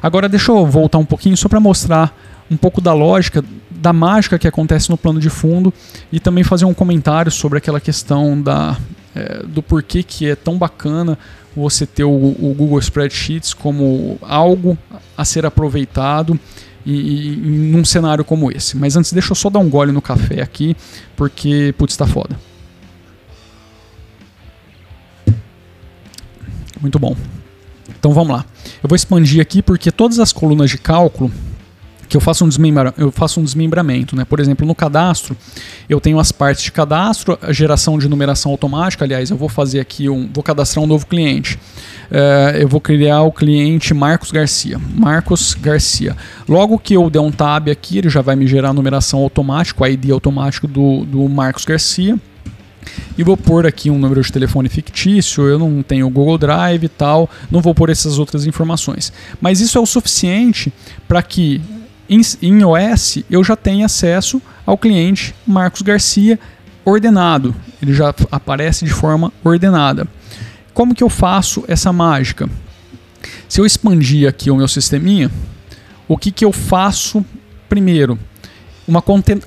Agora 0.02 0.28
deixa 0.28 0.52
eu 0.52 0.66
voltar 0.66 0.98
um 0.98 1.06
pouquinho 1.06 1.38
só 1.38 1.48
para 1.48 1.60
mostrar 1.60 2.18
um 2.50 2.58
pouco 2.58 2.82
da 2.82 2.94
lógica, 2.94 3.44
da 3.70 3.94
mágica 3.94 4.40
que 4.40 4.48
acontece 4.48 4.90
no 4.90 4.98
plano 4.98 5.20
de 5.20 5.30
fundo 5.30 5.72
e 6.12 6.20
também 6.20 6.44
fazer 6.44 6.66
um 6.66 6.74
comentário 6.74 7.32
sobre 7.32 7.60
aquela 7.60 7.80
questão 7.80 8.42
da, 8.42 8.78
é, 9.16 9.44
do 9.44 9.62
porquê 9.62 10.02
que 10.02 10.28
é 10.28 10.36
tão 10.36 10.58
bacana 10.58 11.18
você 11.56 11.86
ter 11.86 12.04
o, 12.04 12.10
o 12.10 12.54
Google 12.58 12.80
Spreadsheets 12.80 13.54
como 13.54 14.18
algo 14.22 14.78
a 15.18 15.24
ser 15.24 15.46
aproveitado 15.46 16.40
e, 16.86 17.34
e, 17.34 17.36
num 17.36 17.84
cenário 17.84 18.24
como 18.24 18.52
esse. 18.52 18.78
Mas 18.78 18.96
antes, 18.96 19.12
deixa 19.12 19.32
eu 19.32 19.36
só 19.36 19.50
dar 19.50 19.60
um 19.60 19.70
gole 19.70 19.92
no 19.92 20.02
café 20.02 20.42
aqui, 20.42 20.76
porque, 21.16 21.74
putz, 21.78 21.98
tá 21.98 22.06
foda. 22.06 22.38
Muito 26.80 27.00
bom. 27.00 27.16
Então 27.98 28.14
vamos 28.14 28.36
lá. 28.36 28.46
Eu 28.84 28.88
vou 28.88 28.96
expandir 28.96 29.42
aqui 29.42 29.62
porque 29.62 29.92
todas 29.92 30.20
as 30.20 30.32
colunas 30.32 30.70
de 30.70 30.78
cálculo 30.78 31.32
que 32.08 32.16
eu 32.16 32.22
faço 32.22 32.46
um, 32.46 32.48
desmembra, 32.50 32.94
eu 32.98 33.12
faço 33.12 33.40
um 33.40 33.44
desmembramento. 33.44 34.16
Né? 34.16 34.26
Por 34.26 34.40
exemplo, 34.40 34.66
no 34.66 34.76
cadastro, 34.76 35.36
eu 35.90 36.00
tenho 36.00 36.20
as 36.20 36.32
partes 36.32 36.64
de 36.64 36.72
cadastro, 36.72 37.38
a 37.42 37.52
geração 37.52 37.98
de 37.98 38.08
numeração 38.08 38.52
automática. 38.52 39.06
Aliás, 39.06 39.30
eu 39.30 39.38
vou 39.38 39.50
fazer 39.50 39.80
aqui 39.80 40.10
um. 40.10 40.30
Vou 40.34 40.44
cadastrar 40.44 40.84
um 40.84 40.88
novo 40.88 41.06
cliente. 41.06 41.60
É, 42.12 42.58
eu 42.60 42.68
vou 42.68 42.80
criar 42.80 43.22
o 43.24 43.32
cliente 43.32 43.94
Marcos 43.94 44.32
Garcia. 44.32 44.80
Marcos 44.94 45.54
Garcia. 45.54 46.16
Logo 46.48 46.78
que 46.78 46.94
eu 46.96 47.10
der 47.10 47.20
um 47.20 47.32
tab 47.32 47.70
aqui, 47.70 47.98
ele 47.98 48.10
já 48.10 48.22
vai 48.22 48.36
me 48.36 48.48
gerar 48.48 48.70
a 48.70 48.74
numeração 48.74 49.20
automática, 49.20 49.84
o 49.84 49.88
ID 49.88 50.12
automático 50.12 50.68
do, 50.68 51.06
do 51.06 51.28
Marcos 51.28 51.66
Garcia. 51.66 52.20
E 53.18 53.24
vou 53.24 53.38
pôr 53.38 53.66
aqui 53.66 53.90
um 53.90 53.98
número 53.98 54.22
de 54.22 54.32
telefone 54.32 54.70
fictício, 54.70 55.48
eu 55.48 55.58
não 55.58 55.82
tenho 55.82 56.10
Google 56.10 56.38
Drive 56.38 56.84
e 56.84 56.90
tal, 56.90 57.30
não 57.50 57.62
vou 57.62 57.74
pôr 57.74 57.90
essas 57.90 58.20
outras 58.20 58.46
informações. 58.46 59.12
Mas 59.42 59.60
isso 59.60 59.78
é 59.78 59.82
o 59.82 59.86
suficiente 59.86 60.72
para 61.08 61.22
que 61.24 61.62
em, 62.10 62.22
em 62.42 62.64
OS 62.64 63.20
eu 63.30 63.44
já 63.44 63.56
tenho 63.56 63.86
acesso 63.86 64.42
ao 64.66 64.78
cliente 64.78 65.36
Marcos 65.46 65.82
Garcia 65.82 66.40
ordenado. 66.84 67.56
Ele 67.82 67.94
já 67.94 68.14
aparece 68.32 68.86
de 68.86 68.92
forma 68.92 69.34
ordenada. 69.44 70.08
Como 70.74 70.94
que 70.94 71.04
eu 71.04 71.10
faço 71.10 71.64
essa 71.68 71.92
mágica? 71.92 72.50
Se 73.48 73.60
eu 73.60 73.66
expandir 73.66 74.28
aqui 74.28 74.52
o 74.52 74.56
meu 74.56 74.68
sisteminha, 74.68 75.32
o 76.08 76.18
que, 76.18 76.32
que 76.32 76.46
eu 76.46 76.52
faço 76.52 77.26
primeiro? 77.68 78.20
Uma 78.88 79.02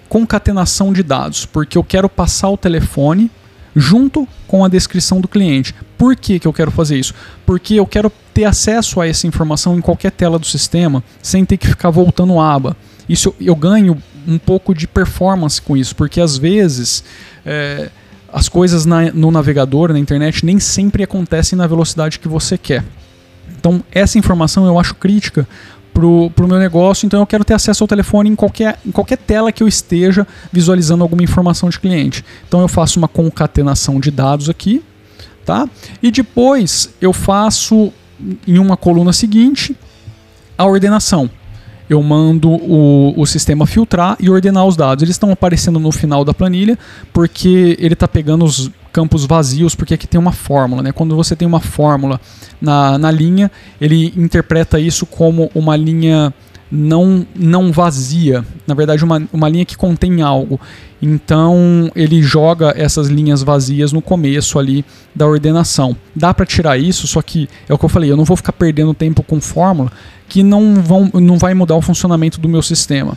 concatenação 0.09 0.93
de 0.93 1.03
dados, 1.03 1.47
porque 1.47 1.79
eu 1.79 1.85
quero 1.85 2.09
passar 2.09 2.49
o 2.49 2.57
telefone 2.57 3.31
junto 3.77 4.27
com 4.49 4.65
a 4.65 4.69
descrição 4.69 5.21
do 5.21 5.29
cliente. 5.29 5.75
Por 5.97 6.17
que, 6.17 6.41
que 6.41 6.49
eu 6.49 6.53
quero 6.53 6.71
fazer 6.71 6.99
isso? 6.99 7.15
Porque 7.47 7.75
eu 7.75 7.87
quero 7.87 8.11
ter 8.39 8.45
acesso 8.45 9.01
a 9.01 9.09
essa 9.09 9.27
informação 9.27 9.77
em 9.77 9.81
qualquer 9.81 10.13
tela 10.13 10.39
do 10.39 10.47
sistema 10.47 11.03
sem 11.21 11.45
ter 11.45 11.57
que 11.57 11.67
ficar 11.67 11.91
voltando 11.91 12.39
aba. 12.39 12.77
Isso 13.09 13.35
eu 13.41 13.57
ganho 13.57 14.01
um 14.29 14.39
pouco 14.39 14.73
de 14.73 14.87
performance 14.87 15.61
com 15.61 15.77
isso, 15.77 15.97
porque 15.97 16.21
às 16.21 16.39
vezes 16.39 17.03
é, 17.45 17.91
as 18.33 18.49
coisas 18.49 18.87
na, 18.87 19.11
no 19.11 19.33
navegador, 19.33 19.93
na 19.93 19.99
internet, 19.99 20.47
nem 20.47 20.61
sempre 20.61 21.03
acontecem 21.03 21.59
na 21.59 21.67
velocidade 21.67 22.21
que 22.21 22.29
você 22.29 22.57
quer. 22.57 22.85
Então, 23.59 23.83
essa 23.91 24.21
informação 24.21 24.65
eu 24.67 24.79
acho 24.79 24.95
crítica 24.95 25.45
pro, 25.93 26.31
pro 26.31 26.47
meu 26.47 26.61
negócio, 26.61 27.07
então 27.07 27.19
eu 27.19 27.27
quero 27.27 27.45
ter 27.45 27.55
acesso 27.55 27.83
ao 27.83 27.89
telefone 27.89 28.31
em 28.31 28.37
qualquer, 28.37 28.79
em 28.87 28.93
qualquer 28.93 29.19
tela 29.19 29.51
que 29.51 29.65
eu 29.65 29.67
esteja 29.67 30.25
visualizando 30.53 31.03
alguma 31.03 31.25
informação 31.25 31.69
de 31.69 31.81
cliente. 31.81 32.25
Então 32.47 32.61
eu 32.61 32.69
faço 32.69 33.01
uma 33.01 33.09
concatenação 33.09 33.99
de 33.99 34.13
dados 34.13 34.49
aqui, 34.49 34.81
tá? 35.45 35.69
E 36.01 36.13
depois 36.13 36.91
eu 37.01 37.13
faço 37.13 37.93
em 38.47 38.59
uma 38.59 38.77
coluna 38.77 39.13
seguinte 39.13 39.77
a 40.57 40.67
ordenação. 40.67 41.31
Eu 41.89 42.03
mando 42.03 42.51
o, 42.51 43.15
o 43.17 43.25
sistema 43.25 43.67
filtrar 43.67 44.17
e 44.21 44.29
ordenar 44.29 44.67
os 44.67 44.77
dados. 44.77 45.03
Eles 45.03 45.15
estão 45.15 45.31
aparecendo 45.31 45.79
no 45.81 45.91
final 45.91 46.25
da 46.25 46.35
planilha 46.35 46.79
porque 47.13 47.77
ele 47.81 47.95
está 47.95 48.07
pegando 48.07 48.45
os 48.45 48.71
campos 48.93 49.25
vazios, 49.25 49.75
porque 49.75 49.95
aqui 49.95 50.07
tem 50.07 50.21
uma 50.21 50.33
fórmula. 50.33 50.83
Né? 50.83 50.93
Quando 50.93 51.17
você 51.17 51.35
tem 51.35 51.49
uma 51.49 51.61
fórmula 51.61 52.21
na, 52.61 52.99
na 52.99 53.11
linha, 53.11 53.51
ele 53.81 54.13
interpreta 54.17 54.79
isso 54.79 55.07
como 55.07 55.51
uma 55.55 55.77
linha 55.77 56.35
não, 56.71 57.27
não 57.35 57.73
vazia, 57.73 58.45
na 58.67 58.75
verdade, 58.75 59.03
uma, 59.03 59.23
uma 59.33 59.49
linha 59.49 59.65
que 59.65 59.77
contém 59.77 60.21
algo. 60.23 60.61
Então 61.01 61.91
ele 61.95 62.23
joga 62.23 62.75
essas 62.77 63.09
linhas 63.09 63.43
vazias 63.43 63.93
no 63.93 64.03
começo 64.03 64.59
ali 64.59 64.85
da 65.15 65.27
ordenação. 65.27 65.97
Dá 66.15 66.35
para 66.35 66.45
tirar 66.45 66.77
isso, 66.77 67.07
só 67.07 67.23
que 67.23 67.49
é 67.69 67.75
o 67.75 67.79
que 67.79 67.85
eu 67.85 67.89
falei, 67.89 68.11
eu 68.11 68.17
não 68.17 68.25
vou 68.25 68.37
ficar 68.37 68.53
perdendo 68.53 68.93
tempo 68.93 69.23
com 69.23 69.41
fórmula 69.41 69.91
que 70.29 70.43
não, 70.43 70.75
vão, 70.83 71.11
não 71.15 71.39
vai 71.39 71.55
mudar 71.55 71.77
o 71.77 71.83
funcionamento 71.83 72.41
do 72.41 72.49
meu 72.49 72.63
sistema. 72.63 73.17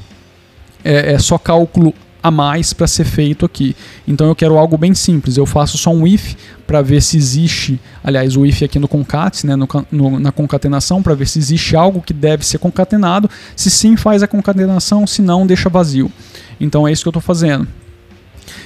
É, 0.84 1.14
é 1.14 1.20
só 1.20 1.38
cálculo 1.38 1.94
a 2.24 2.30
mais 2.30 2.74
para 2.74 2.88
ser 2.88 3.04
feito 3.04 3.46
aqui. 3.46 3.76
Então 4.08 4.28
eu 4.28 4.36
quero 4.36 4.58
algo 4.58 4.78
bem 4.78 4.94
simples. 4.94 5.38
Eu 5.38 5.46
faço 5.46 5.78
só 5.78 5.92
um 5.92 6.06
if 6.06 6.36
para 6.68 6.82
ver 6.82 7.02
se 7.02 7.18
existe, 7.18 7.80
aliás, 8.04 8.36
o 8.38 8.46
if 8.46 8.62
aqui 8.64 8.80
no 8.80 8.88
concates, 8.88 9.44
né, 9.44 9.56
no, 9.56 9.68
no, 9.92 10.20
na 10.20 10.32
concatenação, 10.32 11.02
para 11.02 11.16
ver 11.16 11.28
se 11.28 11.40
existe 11.40 11.76
algo 11.76 12.02
que 12.02 12.14
deve 12.14 12.46
ser 12.46 12.60
concatenado. 12.60 13.30
Se 13.56 13.70
sim, 13.70 13.96
faz 13.96 14.24
a 14.24 14.28
concatenação, 14.28 15.06
se 15.08 15.22
não, 15.22 15.46
deixa 15.46 15.70
vazio. 15.70 16.12
Então 16.60 16.88
é 16.88 16.92
isso 16.92 17.04
que 17.04 17.08
eu 17.08 17.12
estou 17.12 17.22
fazendo. 17.22 17.68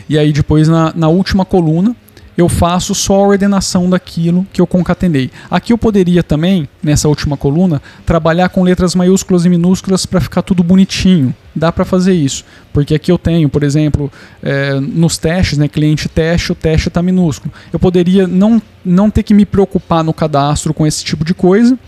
E 0.09 0.17
aí 0.17 0.31
depois 0.31 0.67
na, 0.67 0.93
na 0.95 1.07
última 1.07 1.45
coluna 1.45 1.95
eu 2.37 2.49
faço 2.49 2.93
só 2.93 3.15
a 3.15 3.27
ordenação 3.27 3.89
daquilo 3.89 4.45
que 4.51 4.59
eu 4.59 4.67
concatenei. 4.67 5.31
Aqui 5.49 5.71
eu 5.71 5.77
poderia 5.77 6.21
também, 6.21 6.67
nessa 6.83 7.07
última 7.07 7.37
coluna, 7.37 7.81
trabalhar 8.05 8.49
com 8.49 8.63
letras 8.63 8.93
maiúsculas 8.93 9.45
e 9.45 9.49
minúsculas 9.49 10.05
para 10.05 10.19
ficar 10.19 10.41
tudo 10.41 10.63
bonitinho. 10.63 11.33
Dá 11.55 11.71
para 11.71 11.85
fazer 11.85 12.13
isso, 12.13 12.43
porque 12.73 12.95
aqui 12.95 13.11
eu 13.11 13.17
tenho, 13.17 13.47
por 13.47 13.63
exemplo, 13.63 14.11
é, 14.43 14.77
nos 14.79 15.17
testes, 15.17 15.57
né, 15.57 15.69
cliente 15.69 16.09
teste, 16.09 16.51
o 16.51 16.55
teste 16.55 16.89
está 16.89 17.01
minúsculo. 17.01 17.53
Eu 17.71 17.79
poderia 17.79 18.27
não, 18.27 18.61
não 18.83 19.09
ter 19.09 19.23
que 19.23 19.33
me 19.33 19.45
preocupar 19.45 20.03
no 20.03 20.13
cadastro 20.13 20.73
com 20.73 20.85
esse 20.85 21.03
tipo 21.03 21.23
de 21.23 21.33
coisa 21.33 21.79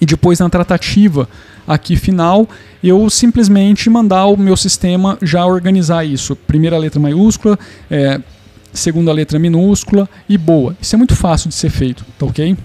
e 0.00 0.06
depois 0.06 0.38
na 0.38 0.48
tratativa 0.48 1.28
aqui 1.66 1.96
final, 1.96 2.48
eu 2.82 3.08
simplesmente 3.10 3.90
mandar 3.90 4.26
o 4.26 4.36
meu 4.36 4.56
sistema 4.56 5.18
já 5.20 5.44
organizar 5.44 6.04
isso. 6.04 6.34
Primeira 6.34 6.78
letra 6.78 6.98
maiúscula, 6.98 7.58
é, 7.90 8.20
segunda 8.78 9.12
letra 9.12 9.38
minúscula 9.38 10.08
e 10.28 10.38
boa. 10.38 10.76
Isso 10.80 10.94
é 10.94 10.98
muito 10.98 11.16
fácil 11.16 11.48
de 11.48 11.54
ser 11.54 11.70
feito, 11.70 12.04
tá 12.18 12.26
ok? 12.26 12.56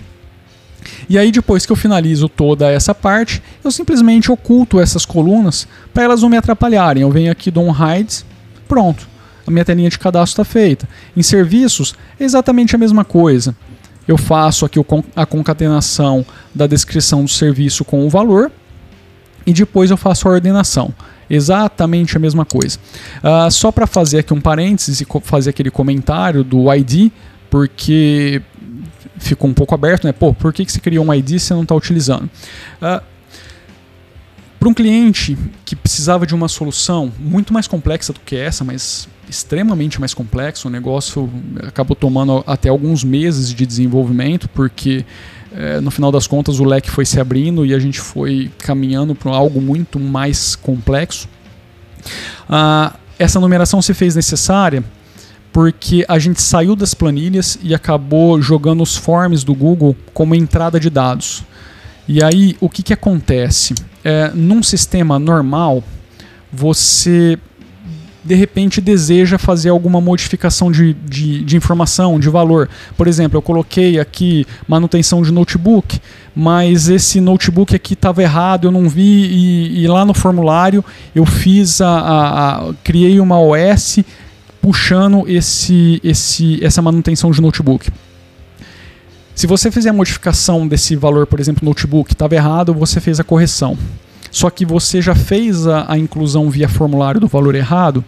E 1.10 1.18
aí 1.18 1.32
depois 1.32 1.66
que 1.66 1.72
eu 1.72 1.76
finalizo 1.76 2.28
toda 2.28 2.70
essa 2.72 2.94
parte, 2.94 3.42
eu 3.64 3.72
simplesmente 3.72 4.32
oculto 4.32 4.80
essas 4.80 5.06
colunas 5.06 5.68
para 5.94 6.04
elas 6.04 6.22
não 6.22 6.30
me 6.30 6.38
atrapalharem. 6.38 7.04
Eu 7.04 7.12
venho 7.12 7.32
aqui, 7.32 7.50
dou 7.50 7.66
um 7.66 7.72
hide, 7.72 8.26
pronto. 8.68 9.08
A 9.46 9.52
minha 9.52 9.66
telinha 9.66 9.90
de 9.90 10.00
cadastro 10.00 10.42
está 10.42 10.52
feita. 10.52 10.88
Em 11.16 11.22
serviços, 11.22 11.96
é 12.20 12.24
exatamente 12.24 12.76
a 12.76 12.80
mesma 12.80 13.04
coisa. 13.04 13.56
Eu 14.08 14.18
faço 14.18 14.66
aqui 14.66 14.80
a 15.16 15.26
concatenação 15.26 16.26
da 16.54 16.68
descrição 16.68 17.24
do 17.24 17.30
serviço 17.30 17.86
com 17.86 18.06
o 18.06 18.10
valor 18.10 18.52
e 19.46 19.54
depois 19.54 19.92
eu 19.92 19.98
faço 19.98 20.28
a 20.28 20.32
ordenação. 20.32 20.94
Exatamente 21.30 22.18
a 22.18 22.20
mesma 22.20 22.46
coisa. 22.46 22.78
Uh, 23.24 23.50
só 23.52 23.72
para 23.72 23.88
fazer 23.88 24.20
aqui 24.20 24.34
um 24.34 24.42
parênteses 24.42 25.02
e 25.02 25.08
fazer 25.24 25.50
aquele 25.52 25.72
comentário 25.72 26.44
do 26.44 26.72
ID, 26.74 27.12
porque 27.50 28.42
ficou 29.18 29.50
um 29.50 29.54
pouco 29.54 29.74
aberto, 29.74 30.06
né? 30.06 30.12
Pô, 30.12 30.34
por 30.34 30.54
que, 30.54 30.66
que 30.66 30.72
você 30.72 30.80
criou 30.80 31.06
um 31.06 31.14
ID 31.14 31.32
e 31.32 31.40
você 31.40 31.54
não 31.54 31.64
está 31.64 31.76
utilizando? 31.76 32.30
Uh, 32.82 33.02
para 34.60 34.70
um 34.70 34.74
cliente 34.74 35.38
que 35.66 35.76
precisava 35.76 36.26
de 36.26 36.34
uma 36.34 36.48
solução 36.48 37.12
muito 37.20 37.52
mais 37.52 37.68
complexa 37.68 38.14
do 38.14 38.20
que 38.22 38.36
essa, 38.36 38.64
mas 38.64 39.10
extremamente 39.30 40.00
mais 40.00 40.14
complexo, 40.14 40.68
o 40.68 40.72
negócio 40.72 41.30
acabou 41.68 41.96
tomando 41.96 42.44
até 42.48 42.70
alguns 42.70 43.04
meses 43.04 43.54
de 43.54 43.66
desenvolvimento, 43.66 44.48
porque 44.50 45.06
é, 45.56 45.80
no 45.80 45.92
final 45.92 46.12
das 46.12 46.26
contas 46.26 46.60
o 46.60 46.64
leque 46.64 46.90
foi 46.90 47.06
se 47.06 47.20
abrindo 47.20 47.66
e 47.66 47.74
a 47.74 47.80
gente 47.80 48.00
foi 48.00 48.52
caminhando 48.58 49.14
para 49.14 49.32
algo 49.32 49.62
muito 49.62 50.00
mais 50.00 50.56
complexo. 50.56 51.28
Ah, 52.50 52.96
essa 53.20 53.40
numeração 53.40 53.82
se 53.82 53.94
fez 53.94 54.16
necessária 54.16 54.84
porque 55.52 56.04
a 56.08 56.18
gente 56.18 56.42
saiu 56.42 56.76
das 56.76 56.96
planilhas 56.96 57.60
e 57.62 57.76
acabou 57.76 58.42
jogando 58.42 58.82
os 58.82 58.98
forms 58.98 59.44
do 59.44 59.54
Google 59.54 59.96
como 60.12 60.34
entrada 60.34 60.80
de 60.80 60.90
dados. 60.90 61.44
E 62.08 62.24
aí 62.24 62.58
o 62.60 62.68
que, 62.68 62.82
que 62.82 62.92
acontece? 62.92 63.76
É, 64.04 64.32
num 64.34 64.64
sistema 64.64 65.20
normal, 65.20 65.84
você 66.52 67.38
de 68.24 68.36
repente 68.36 68.80
deseja 68.80 69.38
fazer 69.38 69.70
alguma 69.70 70.00
modificação 70.00 70.72
de, 70.72 70.94
de, 70.94 71.44
de, 71.44 71.58
informação, 71.58 72.20
de 72.20 72.30
valor. 72.30 72.70
Por 72.96 73.08
exemplo, 73.08 73.38
eu 73.38 73.42
coloquei 73.42 74.00
aqui 74.00 74.46
manutenção 74.68 75.22
de 75.22 75.32
notebook, 75.32 76.00
mas 76.36 76.88
esse 76.88 77.20
notebook 77.20 77.76
aqui 77.76 77.94
estava 77.94 78.24
errado, 78.24 78.68
eu 78.68 78.72
não 78.72 78.88
vi, 78.88 79.02
e, 79.02 79.84
e, 79.84 79.88
lá 79.88 80.06
no 80.06 80.14
formulário 80.14 80.84
eu 81.14 81.26
fiz 81.26 81.82
a, 81.82 81.90
a, 81.90 82.70
a, 82.70 82.74
criei 82.84 83.20
uma 83.20 83.40
OS 83.40 84.00
puxando 84.62 85.28
esse, 85.28 86.00
esse, 86.04 86.64
essa 86.64 86.82
manutenção 86.82 87.30
de 87.32 87.42
notebook. 87.42 87.92
Se 89.36 89.48
você 89.48 89.70
fizer 89.70 89.90
a 89.90 89.94
modificação 89.94 90.66
desse 90.68 90.96
valor, 90.96 91.28
por 91.28 91.40
exemplo, 91.40 91.66
notebook, 91.66 92.14
estava 92.14 92.36
errado, 92.36 92.74
você 92.74 93.02
fez 93.02 93.20
a 93.20 93.24
correção 93.24 93.78
só 94.34 94.50
que 94.50 94.66
você 94.66 95.00
já 95.00 95.14
fez 95.14 95.68
a, 95.68 95.86
a 95.88 95.96
inclusão 95.96 96.50
via 96.50 96.68
formulário 96.68 97.22
do 97.22 97.28
valor 97.28 97.54
errado, 97.54 98.04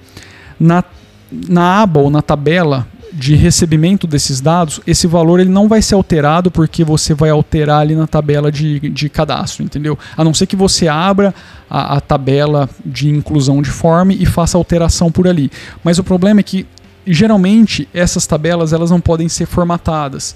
na, 0.59 0.83
na 1.31 1.83
aba 1.83 1.99
ou 1.99 2.09
na 2.09 2.19
tabela 2.19 2.87
de 3.13 3.35
recebimento 3.35 4.07
desses 4.07 4.41
dados, 4.41 4.81
esse 4.87 5.05
valor 5.05 5.39
ele 5.39 5.51
não 5.51 5.67
vai 5.67 5.83
ser 5.83 5.93
alterado 5.93 6.49
porque 6.49 6.83
você 6.83 7.13
vai 7.13 7.29
alterar 7.29 7.81
ali 7.81 7.95
na 7.95 8.07
tabela 8.07 8.51
de, 8.51 8.79
de 8.89 9.07
cadastro, 9.07 9.63
entendeu? 9.63 9.97
A 10.17 10.23
não 10.23 10.33
ser 10.33 10.47
que 10.47 10.55
você 10.55 10.87
abra 10.87 11.33
a, 11.69 11.97
a 11.97 12.01
tabela 12.01 12.67
de 12.83 13.07
inclusão 13.07 13.61
de 13.61 13.69
form 13.69 14.09
e 14.09 14.25
faça 14.25 14.57
alteração 14.57 15.11
por 15.11 15.27
ali. 15.27 15.51
Mas 15.83 15.99
o 15.99 16.03
problema 16.03 16.39
é 16.39 16.43
que 16.43 16.65
geralmente 17.05 17.87
essas 17.93 18.25
tabelas 18.25 18.73
elas 18.73 18.89
não 18.89 18.99
podem 18.99 19.29
ser 19.29 19.45
formatadas 19.45 20.35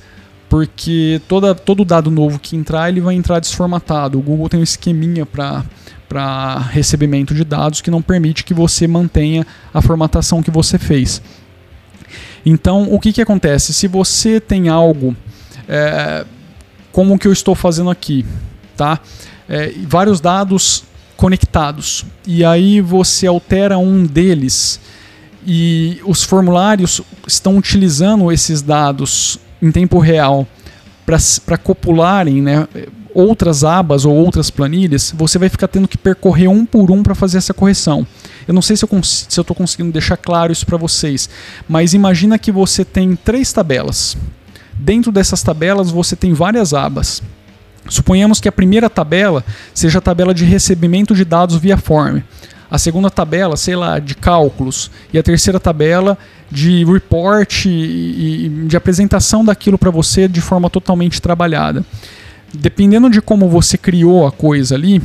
porque 0.49 1.21
toda, 1.27 1.53
todo 1.53 1.85
dado 1.85 2.09
novo 2.09 2.39
que 2.39 2.55
entrar 2.57 2.89
ele 2.89 2.99
vai 2.99 3.13
entrar 3.13 3.39
desformatado. 3.39 4.17
O 4.17 4.21
Google 4.21 4.49
tem 4.49 4.59
um 4.59 4.63
esqueminha 4.63 5.25
para 5.25 5.63
para 6.09 6.57
recebimento 6.57 7.35
de 7.35 7.43
dados 7.43 7.81
que 7.81 7.91
não 7.91 8.01
permite 8.01 8.43
que 8.43 8.51
você 8.51 8.88
mantenha 8.88 9.45
a 9.71 9.79
formatação 9.79 10.41
que 10.41 10.49
você 10.49 10.79
fez. 10.79 11.21
Então, 12.43 12.91
o 12.91 12.99
que, 12.99 13.13
que 13.13 13.21
acontece? 13.21 13.75
Se 13.75 13.88
você 13.88 14.39
tem 14.39 14.69
algo 14.69 15.15
é, 15.67 16.25
como 16.91 17.13
o 17.13 17.19
que 17.19 17.27
eu 17.27 17.31
estou 17.31 17.53
fazendo 17.53 17.91
aqui, 17.91 18.25
tá? 18.75 18.99
É, 19.47 19.71
vários 19.85 20.19
dados 20.19 20.83
conectados, 21.15 22.05
e 22.25 22.43
aí 22.43 22.81
você 22.81 23.27
altera 23.27 23.77
um 23.77 24.03
deles 24.03 24.79
e 25.45 26.01
os 26.05 26.23
formulários 26.23 27.01
estão 27.27 27.57
utilizando 27.57 28.31
esses 28.31 28.62
dados 28.62 29.39
em 29.61 29.71
tempo 29.71 29.99
real 29.99 30.47
para 31.45 31.57
copularem 31.57 32.41
né, 32.41 32.67
outras 33.13 33.63
abas 33.63 34.05
ou 34.05 34.15
outras 34.15 34.49
planilhas, 34.49 35.13
você 35.15 35.39
vai 35.39 35.49
ficar 35.49 35.67
tendo 35.67 35.87
que 35.87 35.97
percorrer 35.97 36.47
um 36.47 36.65
por 36.65 36.91
um 36.91 37.01
para 37.01 37.15
fazer 37.15 37.39
essa 37.39 37.53
correção. 37.53 38.05
Eu 38.47 38.53
não 38.53 38.61
sei 38.61 38.75
se 38.75 38.85
eu 38.85 39.41
estou 39.41 39.55
conseguindo 39.55 39.91
deixar 39.91 40.17
claro 40.17 40.51
isso 40.51 40.65
para 40.65 40.77
vocês, 40.77 41.29
mas 41.67 41.93
imagina 41.93 42.37
que 42.37 42.51
você 42.51 42.85
tem 42.85 43.15
três 43.15 43.51
tabelas. 43.51 44.15
Dentro 44.73 45.11
dessas 45.11 45.41
tabelas 45.41 45.89
você 45.89 46.15
tem 46.15 46.33
várias 46.33 46.73
abas. 46.73 47.21
Suponhamos 47.87 48.39
que 48.39 48.47
a 48.47 48.51
primeira 48.51 48.89
tabela 48.89 49.43
seja 49.73 49.97
a 49.97 50.01
tabela 50.01 50.33
de 50.33 50.45
recebimento 50.45 51.15
de 51.15 51.25
dados 51.25 51.55
via 51.57 51.77
form 51.77 52.21
a 52.69 52.77
segunda 52.77 53.09
tabela, 53.09 53.57
sei 53.57 53.75
lá, 53.75 53.97
de 53.97 54.13
cálculos, 54.13 54.91
e 55.11 55.17
a 55.17 55.23
terceira 55.23 55.59
tabela 55.59 56.17
de 56.51 56.83
report 56.83 57.65
e, 57.65 58.65
de 58.67 58.75
apresentação 58.75 59.43
daquilo 59.45 59.77
para 59.77 59.91
você 59.91 60.27
de 60.27 60.41
forma 60.41 60.69
totalmente 60.69 61.21
trabalhada. 61.21 61.85
Dependendo 62.53 63.09
de 63.09 63.21
como 63.21 63.47
você 63.47 63.77
criou 63.77 64.25
a 64.25 64.31
coisa 64.31 64.75
ali, 64.75 65.01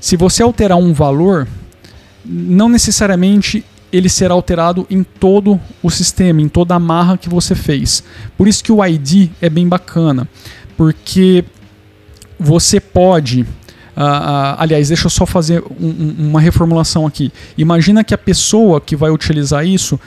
se 0.00 0.16
você 0.16 0.42
alterar 0.42 0.78
um 0.78 0.92
valor, 0.92 1.48
não 2.24 2.68
necessariamente 2.68 3.64
ele 3.92 4.08
será 4.08 4.34
alterado 4.34 4.86
em 4.90 5.02
todo 5.02 5.60
o 5.82 5.90
sistema, 5.90 6.40
em 6.40 6.48
toda 6.48 6.74
a 6.74 6.78
marra 6.78 7.16
que 7.16 7.28
você 7.28 7.54
fez. 7.54 8.02
Por 8.36 8.46
isso 8.46 8.62
que 8.62 8.70
o 8.70 8.84
ID 8.84 9.30
é 9.40 9.48
bem 9.48 9.66
bacana, 9.68 10.28
porque 10.76 11.44
você 12.38 12.78
pode. 12.78 13.42
Uh, 13.96 14.02
uh, 14.02 14.56
aliás, 14.58 14.88
deixa 14.88 15.06
eu 15.06 15.10
só 15.10 15.24
fazer 15.24 15.62
um, 15.80 16.14
uma 16.18 16.40
reformulação 16.40 17.06
aqui. 17.06 17.32
Imagina 17.56 18.04
que 18.04 18.12
a 18.12 18.18
pessoa 18.18 18.80
que 18.80 18.94
vai 18.94 19.10
utilizar 19.10 19.66
isso 19.66 19.98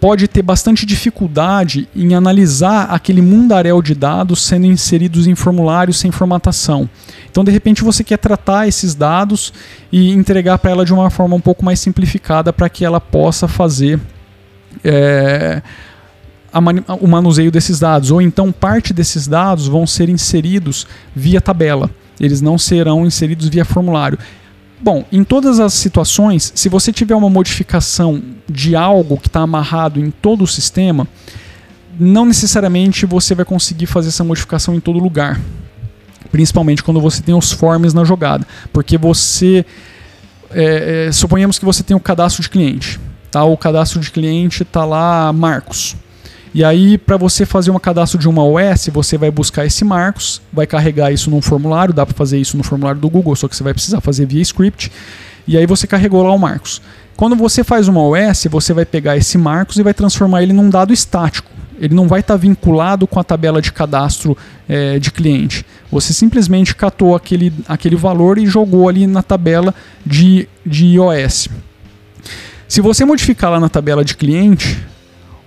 pode 0.00 0.28
ter 0.28 0.42
bastante 0.42 0.84
dificuldade 0.84 1.88
em 1.94 2.14
analisar 2.14 2.84
aquele 2.84 3.22
mundaréu 3.22 3.80
de 3.80 3.94
dados 3.94 4.44
sendo 4.44 4.66
inseridos 4.66 5.26
em 5.26 5.34
formulários 5.34 5.98
sem 5.98 6.10
formatação. 6.10 6.88
Então, 7.30 7.42
de 7.42 7.50
repente, 7.50 7.82
você 7.82 8.04
quer 8.04 8.18
tratar 8.18 8.68
esses 8.68 8.94
dados 8.94 9.52
e 9.90 10.12
entregar 10.12 10.58
para 10.58 10.70
ela 10.70 10.84
de 10.84 10.92
uma 10.92 11.10
forma 11.10 11.36
um 11.36 11.40
pouco 11.40 11.64
mais 11.64 11.80
simplificada 11.80 12.52
para 12.52 12.68
que 12.68 12.84
ela 12.84 13.00
possa 13.00 13.48
fazer 13.48 13.98
é, 14.84 15.62
o 17.00 17.06
manuseio 17.06 17.50
desses 17.50 17.78
dados. 17.78 18.10
Ou 18.10 18.20
então, 18.20 18.52
parte 18.52 18.92
desses 18.92 19.26
dados 19.26 19.66
vão 19.66 19.86
ser 19.86 20.08
inseridos 20.08 20.86
via 21.14 21.40
tabela. 21.40 21.90
Eles 22.18 22.40
não 22.40 22.58
serão 22.58 23.04
inseridos 23.04 23.48
via 23.48 23.64
formulário. 23.64 24.18
Bom, 24.80 25.04
em 25.10 25.24
todas 25.24 25.58
as 25.58 25.72
situações, 25.72 26.52
se 26.54 26.68
você 26.68 26.92
tiver 26.92 27.14
uma 27.14 27.30
modificação 27.30 28.22
de 28.48 28.76
algo 28.76 29.16
que 29.16 29.28
está 29.28 29.40
amarrado 29.40 29.98
em 29.98 30.10
todo 30.10 30.44
o 30.44 30.46
sistema, 30.46 31.08
não 31.98 32.26
necessariamente 32.26 33.06
você 33.06 33.34
vai 33.34 33.44
conseguir 33.44 33.86
fazer 33.86 34.08
essa 34.08 34.22
modificação 34.22 34.74
em 34.74 34.80
todo 34.80 34.98
lugar. 34.98 35.40
Principalmente 36.30 36.82
quando 36.82 37.00
você 37.00 37.22
tem 37.22 37.34
os 37.34 37.52
forms 37.52 37.94
na 37.94 38.04
jogada. 38.04 38.46
Porque 38.72 38.98
você. 38.98 39.64
É, 40.50 41.06
é, 41.08 41.12
suponhamos 41.12 41.58
que 41.58 41.64
você 41.64 41.82
tem 41.82 41.96
o 41.96 42.00
cadastro 42.00 42.42
de 42.42 42.50
cliente. 42.50 43.00
Tá? 43.30 43.44
O 43.44 43.56
cadastro 43.56 43.98
de 44.00 44.10
cliente 44.10 44.62
está 44.62 44.84
lá 44.84 45.32
Marcos. 45.32 45.96
E 46.56 46.64
aí, 46.64 46.96
para 46.96 47.18
você 47.18 47.44
fazer 47.44 47.70
um 47.70 47.78
cadastro 47.78 48.18
de 48.18 48.26
uma 48.26 48.42
OS, 48.42 48.88
você 48.90 49.18
vai 49.18 49.30
buscar 49.30 49.66
esse 49.66 49.84
Marcos, 49.84 50.40
vai 50.50 50.66
carregar 50.66 51.12
isso 51.12 51.30
num 51.30 51.42
formulário, 51.42 51.92
dá 51.92 52.06
para 52.06 52.14
fazer 52.14 52.38
isso 52.38 52.56
no 52.56 52.62
formulário 52.62 52.98
do 52.98 53.10
Google, 53.10 53.36
só 53.36 53.46
que 53.46 53.54
você 53.54 53.62
vai 53.62 53.74
precisar 53.74 54.00
fazer 54.00 54.24
via 54.24 54.40
script. 54.40 54.90
E 55.46 55.54
aí 55.58 55.66
você 55.66 55.86
carregou 55.86 56.22
lá 56.22 56.32
o 56.32 56.38
Marcos. 56.38 56.80
Quando 57.14 57.36
você 57.36 57.62
faz 57.62 57.88
uma 57.88 58.00
OS, 58.00 58.46
você 58.50 58.72
vai 58.72 58.86
pegar 58.86 59.18
esse 59.18 59.36
Marcos 59.36 59.76
e 59.76 59.82
vai 59.82 59.92
transformar 59.92 60.42
ele 60.42 60.54
num 60.54 60.70
dado 60.70 60.94
estático. 60.94 61.50
Ele 61.78 61.94
não 61.94 62.08
vai 62.08 62.20
estar 62.20 62.32
tá 62.32 62.38
vinculado 62.38 63.06
com 63.06 63.20
a 63.20 63.24
tabela 63.24 63.60
de 63.60 63.70
cadastro 63.70 64.34
é, 64.66 64.98
de 64.98 65.10
cliente. 65.10 65.62
Você 65.92 66.14
simplesmente 66.14 66.74
catou 66.74 67.14
aquele, 67.14 67.52
aquele 67.68 67.96
valor 67.96 68.38
e 68.38 68.46
jogou 68.46 68.88
ali 68.88 69.06
na 69.06 69.22
tabela 69.22 69.74
de, 70.06 70.48
de 70.64 70.86
iOS. 70.94 71.48
Se 72.66 72.80
você 72.80 73.04
modificar 73.04 73.50
lá 73.50 73.60
na 73.60 73.68
tabela 73.68 74.02
de 74.02 74.16
cliente, 74.16 74.82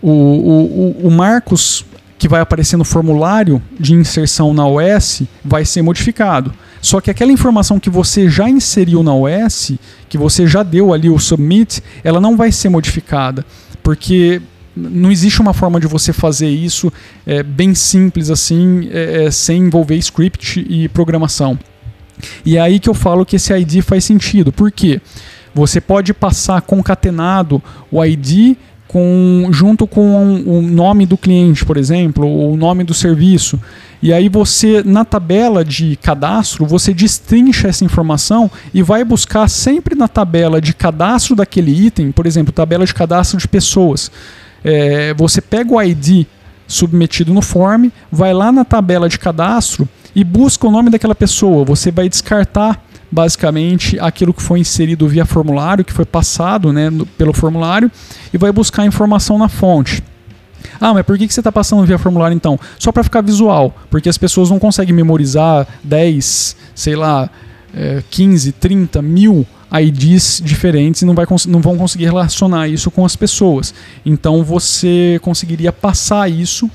o, 0.01 0.12
o, 0.12 1.07
o 1.07 1.12
Marcos 1.12 1.85
que 2.17 2.27
vai 2.27 2.41
aparecer 2.41 2.75
no 2.75 2.83
formulário 2.83 3.62
de 3.79 3.93
inserção 3.93 4.53
na 4.53 4.67
OS 4.67 5.23
vai 5.43 5.63
ser 5.63 5.81
modificado. 5.81 6.53
Só 6.81 6.99
que 6.99 7.09
aquela 7.09 7.31
informação 7.31 7.79
que 7.79 7.89
você 7.89 8.29
já 8.29 8.49
inseriu 8.49 9.01
na 9.01 9.13
OS, 9.13 9.73
que 10.09 10.17
você 10.17 10.45
já 10.45 10.62
deu 10.62 10.93
ali 10.93 11.09
o 11.09 11.17
submit, 11.17 11.81
ela 12.03 12.19
não 12.19 12.35
vai 12.35 12.51
ser 12.51 12.67
modificada, 12.67 13.45
porque 13.81 14.41
não 14.75 15.12
existe 15.12 15.41
uma 15.41 15.53
forma 15.53 15.79
de 15.79 15.88
você 15.88 16.13
fazer 16.13 16.49
isso 16.49 16.91
é, 17.25 17.41
bem 17.41 17.73
simples 17.73 18.29
assim, 18.29 18.89
é, 18.91 19.25
é 19.25 19.31
sem 19.31 19.63
envolver 19.63 19.95
script 19.95 20.65
e 20.69 20.89
programação. 20.89 21.57
E 22.45 22.57
é 22.57 22.62
aí 22.62 22.79
que 22.79 22.89
eu 22.89 22.93
falo 22.93 23.25
que 23.25 23.38
esse 23.38 23.53
ID 23.53 23.81
faz 23.81 24.03
sentido. 24.03 24.51
Por 24.51 24.71
quê? 24.71 25.01
Você 25.53 25.81
pode 25.81 26.13
passar 26.13 26.62
concatenado 26.62 27.62
o 27.91 28.03
ID 28.03 28.55
com, 28.89 29.47
junto 29.52 29.86
com 29.86 30.41
o 30.47 30.63
nome 30.63 31.06
do 31.06 31.15
cliente, 31.15 31.63
por 31.63 31.78
exemplo, 31.78 32.28
ou 32.28 32.54
o 32.54 32.58
nome 32.58 32.84
do 32.84 32.91
serviço. 32.91 33.60
E 34.02 34.12
aí 34.12 34.28
você, 34.28 34.82
na 34.84 35.06
tabela 35.06 35.63
de 35.63 35.95
cadastro, 35.97 36.65
você 36.65 36.91
destrincha 36.91 37.67
essa 37.67 37.86
informação 37.86 38.49
e 38.73 38.82
vai 38.82 39.04
buscar 39.04 39.47
sempre 39.47 39.93
na 39.93 40.08
tabela 40.08 40.60
de 40.60 40.73
cadastro 40.73 41.36
daquele 41.36 41.86
item, 41.86 42.12
por 42.12 42.25
exemplo, 42.25 42.52
tabela 42.52 42.84
de 42.84 42.91
cadastro 42.91 43.38
de 43.38 43.47
pessoas. 43.47 44.12
É, 44.63 45.13
você 45.13 45.39
pega 45.39 45.71
o 45.71 45.80
ID 45.80 46.25
submetido 46.67 47.32
no 47.32 47.43
form, 47.43 47.89
vai 48.12 48.34
lá 48.34 48.52
na 48.52 48.65
tabela 48.65 49.08
de 49.08 49.19
cadastro 49.19 49.88
e 50.15 50.23
busca 50.23 50.67
o 50.67 50.71
nome 50.71 50.89
daquela 50.89 51.13
pessoa. 51.13 51.63
Você 51.63 51.91
vai 51.91 52.10
descartar 52.10 52.84
basicamente 53.12 54.00
aquilo 54.00 54.34
que 54.34 54.41
foi 54.41 54.60
inserido 54.60 55.08
via 55.08 55.26
formulário, 55.26 55.84
que 55.84 55.93
foi 55.93 56.06
passado 56.06 56.72
né, 56.72 56.89
pelo 57.17 57.34
formulário, 57.34 57.91
e 58.34 58.38
vai 58.38 58.52
buscar 58.52 58.86
informação 58.86 59.38
na 59.38 59.50
fonte. 59.50 60.04
Ah, 60.80 60.93
mas 60.93 61.06
por 61.06 61.17
que, 61.17 61.28
você 61.28 61.39
está 61.39 61.52
passando 61.52 61.86
via 61.86 61.98
formulário 61.98 62.36
então? 62.36 62.60
Só 62.78 62.91
para 62.91 63.04
ficar 63.04 63.22
visual, 63.22 63.76
porque 63.89 64.10
as 64.10 64.17
pessoas 64.17 64.50
não 64.50 64.60
conseguem 64.60 64.93
memorizar 64.93 65.67
10, 65.84 66.56
sei 66.76 66.95
lá, 66.95 67.30
é, 67.74 68.04
15, 68.10 68.52
30 68.54 69.02
mil 69.02 69.45
IDs 69.72 70.41
diferentes 70.43 71.02
e 71.02 71.06
não, 71.06 71.13
vai, 71.13 71.26
não 71.48 71.62
vão 71.62 71.78
conseguir 71.78 72.06
relacionar 72.06 72.67
isso 72.67 72.89
com 72.89 73.06
as 73.06 73.15
pessoas. 73.15 73.74
Então 74.06 74.43
você 74.43 75.19
conseguiria 75.22 75.72
passar 75.72 76.30
isso 76.30 76.69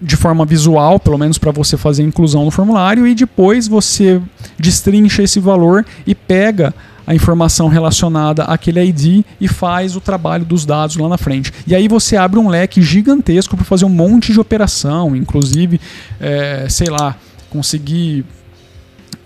de 0.00 0.16
forma 0.16 0.44
visual, 0.46 1.00
pelo 1.00 1.18
menos 1.18 1.38
para 1.38 1.50
você 1.50 1.76
fazer 1.76 2.02
a 2.02 2.06
inclusão 2.06 2.44
no 2.44 2.50
formulário, 2.50 3.06
e 3.06 3.14
depois 3.14 3.66
você 3.66 4.22
destrincha 4.58 5.22
esse 5.22 5.40
valor 5.40 5.84
e 6.06 6.14
pega 6.14 6.74
a 7.06 7.14
informação 7.14 7.68
relacionada 7.68 8.44
àquele 8.44 8.84
ID 8.84 9.24
e 9.40 9.48
faz 9.48 9.96
o 9.96 10.00
trabalho 10.00 10.44
dos 10.44 10.66
dados 10.66 10.96
lá 10.96 11.08
na 11.08 11.16
frente. 11.16 11.52
E 11.66 11.74
aí 11.74 11.88
você 11.88 12.16
abre 12.16 12.38
um 12.38 12.48
leque 12.48 12.82
gigantesco 12.82 13.56
para 13.56 13.64
fazer 13.64 13.86
um 13.86 13.90
monte 13.90 14.32
de 14.32 14.38
operação, 14.38 15.16
inclusive, 15.16 15.80
é, 16.20 16.66
sei 16.68 16.88
lá, 16.88 17.16
conseguir 17.50 18.24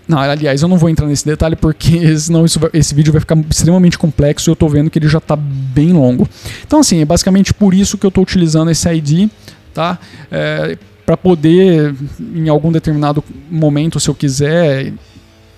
não, 0.05 0.19
aliás, 0.19 0.61
eu 0.61 0.67
não 0.67 0.77
vou 0.77 0.89
entrar 0.89 1.07
nesse 1.07 1.25
detalhe 1.25 1.55
porque 1.55 2.15
senão 2.19 2.43
isso, 2.43 2.59
esse 2.73 2.93
vídeo 2.93 3.13
vai 3.13 3.21
ficar 3.21 3.37
extremamente 3.49 3.97
complexo 3.97 4.49
e 4.49 4.51
eu 4.51 4.53
estou 4.53 4.69
vendo 4.69 4.89
que 4.89 4.99
ele 4.99 5.07
já 5.07 5.17
está 5.17 5.35
bem 5.35 5.93
longo. 5.93 6.27
Então, 6.65 6.81
assim, 6.81 6.99
é 6.99 7.05
basicamente 7.05 7.53
por 7.53 7.73
isso 7.73 7.97
que 7.97 8.05
eu 8.05 8.09
estou 8.09 8.21
utilizando 8.21 8.69
esse 8.69 8.89
ID 8.89 9.29
tá? 9.73 9.97
É, 10.31 10.77
para 11.05 11.17
poder, 11.17 11.93
em 12.33 12.47
algum 12.47 12.71
determinado 12.71 13.23
momento, 13.49 13.99
se 13.99 14.09
eu 14.09 14.15
quiser 14.15 14.93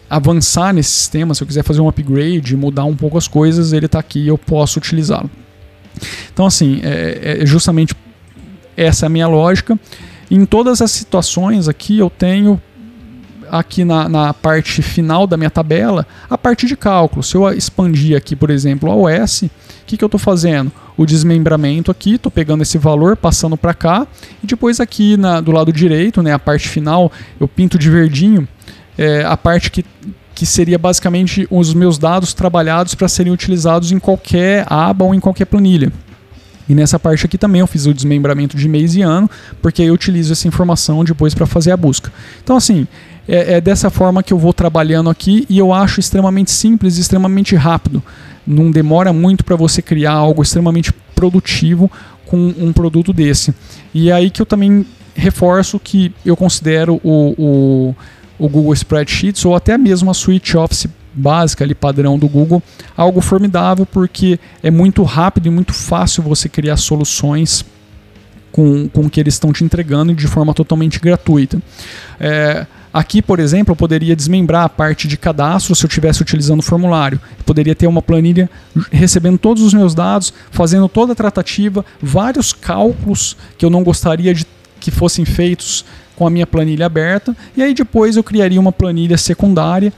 avançar 0.10 0.74
nesse 0.74 0.91
sistema, 0.91 1.34
se 1.34 1.41
eu 1.41 1.48
quiser 1.48 1.63
fazer 1.63 1.82
um 1.82 1.88
upgrade, 1.88 2.56
mudar 2.56 2.86
um 2.86 2.96
pouco 2.96 3.18
as 3.18 3.28
coisas, 3.28 3.74
ele 3.74 3.86
está 3.86 4.00
aqui 4.00 4.20
e 4.20 4.28
eu 4.28 4.38
posso 4.38 4.80
utilizá-lo. 4.80 5.30
Então, 6.34 6.46
assim, 6.46 6.82
é, 6.84 7.39
é 7.41 7.46
justamente 7.46 7.96
essa 8.76 9.06
é 9.06 9.08
a 9.08 9.10
minha 9.10 9.28
lógica. 9.28 9.80
Em 10.30 10.46
todas 10.46 10.82
as 10.82 10.91
situações 10.91 11.68
aqui, 11.68 11.98
eu 11.98 12.10
tenho 12.10 12.62
aqui 13.50 13.86
na, 13.86 14.10
na 14.10 14.34
parte 14.34 14.82
final 14.82 15.28
da 15.28 15.38
minha 15.38 15.50
tabela 15.50 16.06
a 16.30 16.38
parte 16.38 16.65
de 16.65 16.76
cálculo. 16.76 17.24
Se 17.24 17.36
eu 17.36 17.48
expandir 17.52 18.18
aqui, 18.18 18.36
por 18.36 18.50
exemplo, 18.50 18.91
a 18.91 18.96
OS, 18.96 19.44
o 19.44 19.50
que, 19.86 19.98
que 19.98 20.04
eu 20.04 20.08
estou 20.08 20.20
fazendo? 20.20 20.72
O 20.98 21.06
desmembramento 21.06 21.91
aqui, 21.91 22.15
estou 22.15 22.32
pegando 22.32 22.63
esse 22.63 22.78
valor, 22.78 23.15
passando 23.15 23.56
para 23.56 23.74
cá, 23.74 24.08
e 24.44 24.48
depois 24.48 24.80
aqui 24.80 25.15
na, 25.18 25.41
do 25.41 25.52
lado 25.52 25.72
direito, 25.72 26.24
né, 26.24 26.34
a 26.34 26.39
parte 26.39 26.68
final, 26.68 27.12
eu 27.39 27.48
pinto 27.48 27.78
de 27.78 27.89
verdinho 27.89 28.48
é, 28.98 29.24
a 29.24 29.36
parte 29.36 29.70
que, 29.72 29.86
que 30.34 30.46
seria 30.46 30.78
basicamente 30.78 31.48
os 31.50 31.74
meus 31.74 31.98
dados 31.98 32.34
trabalhados 32.34 32.96
para 32.96 33.08
serem 33.08 33.32
utilizados 33.32 33.92
em 33.92 34.00
qualquer 34.00 34.66
aba 34.68 35.06
ou 35.06 35.14
em 35.14 35.20
qualquer 35.20 35.46
planilha. 35.46 35.92
E 36.68 36.74
nessa 36.74 36.98
parte 36.98 37.26
aqui 37.26 37.38
também 37.38 37.62
eu 37.62 37.68
fiz 37.68 37.86
o 37.86 37.94
desmembramento 37.94 38.58
de 38.58 38.68
mês 38.68 38.96
e 38.96 39.02
ano, 39.02 39.30
porque 39.62 39.84
eu 39.84 39.94
utilizo 39.94 40.34
essa 40.34 40.48
informação 40.48 41.04
depois 41.04 41.34
para 41.34 41.46
fazer 41.46 41.72
a 41.72 41.78
busca. 41.78 42.12
Então, 42.44 42.58
assim, 42.58 42.88
é, 43.28 43.56
é, 43.56 43.62
dessa 43.62 43.90
forma 43.90 44.24
que 44.24 44.34
eu 44.34 44.38
vou 44.38 44.54
trabalhando 44.54 45.10
aqui 45.10 45.46
e 45.50 45.58
eu 45.58 45.74
acho 45.74 46.00
extremamente 46.00 46.52
simples 46.52 46.98
e 46.98 47.02
extremamente 47.02 47.56
rápido. 47.56 48.02
Não 48.46 48.70
demora 48.70 49.14
muito 49.14 49.44
para 49.44 49.56
você 49.56 49.82
criar 49.82 50.14
algo 50.14 50.41
extremamente 50.41 50.91
produtivo 51.16 51.91
com 52.26 52.54
um 52.58 52.74
produto 52.74 53.14
desse. 53.14 53.54
E 53.93 54.10
é 54.10 54.14
aí 54.14 54.30
que 54.30 54.41
eu 54.41 54.46
também 54.46 54.86
reforço 55.16 55.80
que 55.80 56.12
eu 56.26 56.36
considero 56.36 57.00
o, 57.04 57.36
o, 57.38 57.96
o 58.38 58.50
Google 58.50 58.74
Spreadsheets 58.74 59.46
ou 59.46 59.56
até 59.56 59.78
mesmo 59.78 60.10
a 60.10 60.14
Suite 60.14 60.58
Office 60.58 60.88
básica 61.14 61.64
ali 61.64 61.74
padrão 61.74 62.20
do 62.20 62.28
Google 62.28 62.62
algo 62.98 63.22
formidável 63.22 63.86
porque 63.86 64.38
é 64.62 64.70
muito 64.70 65.02
rápido 65.04 65.48
e 65.48 65.50
muito 65.50 65.74
fácil 65.74 66.22
você 66.24 66.50
criar 66.50 66.76
soluções 66.76 67.66
com, 68.52 68.88
com 68.90 69.02
o 69.02 69.10
que 69.10 69.20
eles 69.20 69.36
estão 69.36 69.54
te 69.54 69.64
entregando 69.64 70.14
de 70.14 70.28
forma 70.28 70.54
totalmente 70.54 71.00
gratuita. 71.00 71.62
É, 72.20 72.66
Aqui, 72.96 73.22
por 73.22 73.42
exemplo, 73.42 73.74
eu 73.74 73.76
poderia 73.76 74.16
desmembrar 74.16 74.64
a 74.64 74.70
parte 74.70 75.06
de 75.06 75.18
cadastro 75.18 75.76
se 75.76 75.84
eu 75.84 75.88
estivesse 75.90 76.22
utilizando 76.22 76.62
o 76.62 76.64
formulário. 76.64 77.20
Eu 77.38 77.44
poderia 77.44 77.76
ter 77.76 77.88
uma 77.88 78.02
planilha 78.02 78.50
recebendo 78.90 79.38
todos 79.38 79.64
os 79.64 79.74
meus 79.74 79.94
dados, 79.94 80.34
fazendo 80.50 80.88
toda 80.88 81.12
a 81.12 81.16
tratativa, 81.16 81.84
vários 82.02 82.54
cálculos 82.54 83.36
que 83.58 83.66
eu 83.66 83.70
não 83.70 83.84
gostaria 83.84 84.34
de 84.34 84.46
que 84.80 84.92
fossem 84.92 85.26
feitos 85.26 85.84
com 86.16 86.26
a 86.26 86.30
minha 86.30 86.47
planilha 86.47 86.86
aberta, 86.86 87.36
e 87.55 87.61
aí 87.61 87.74
depois 87.74 88.16
eu 88.16 88.24
criaria 88.24 88.59
uma 88.59 88.72
planilha 88.72 89.18
secundária 89.18 89.91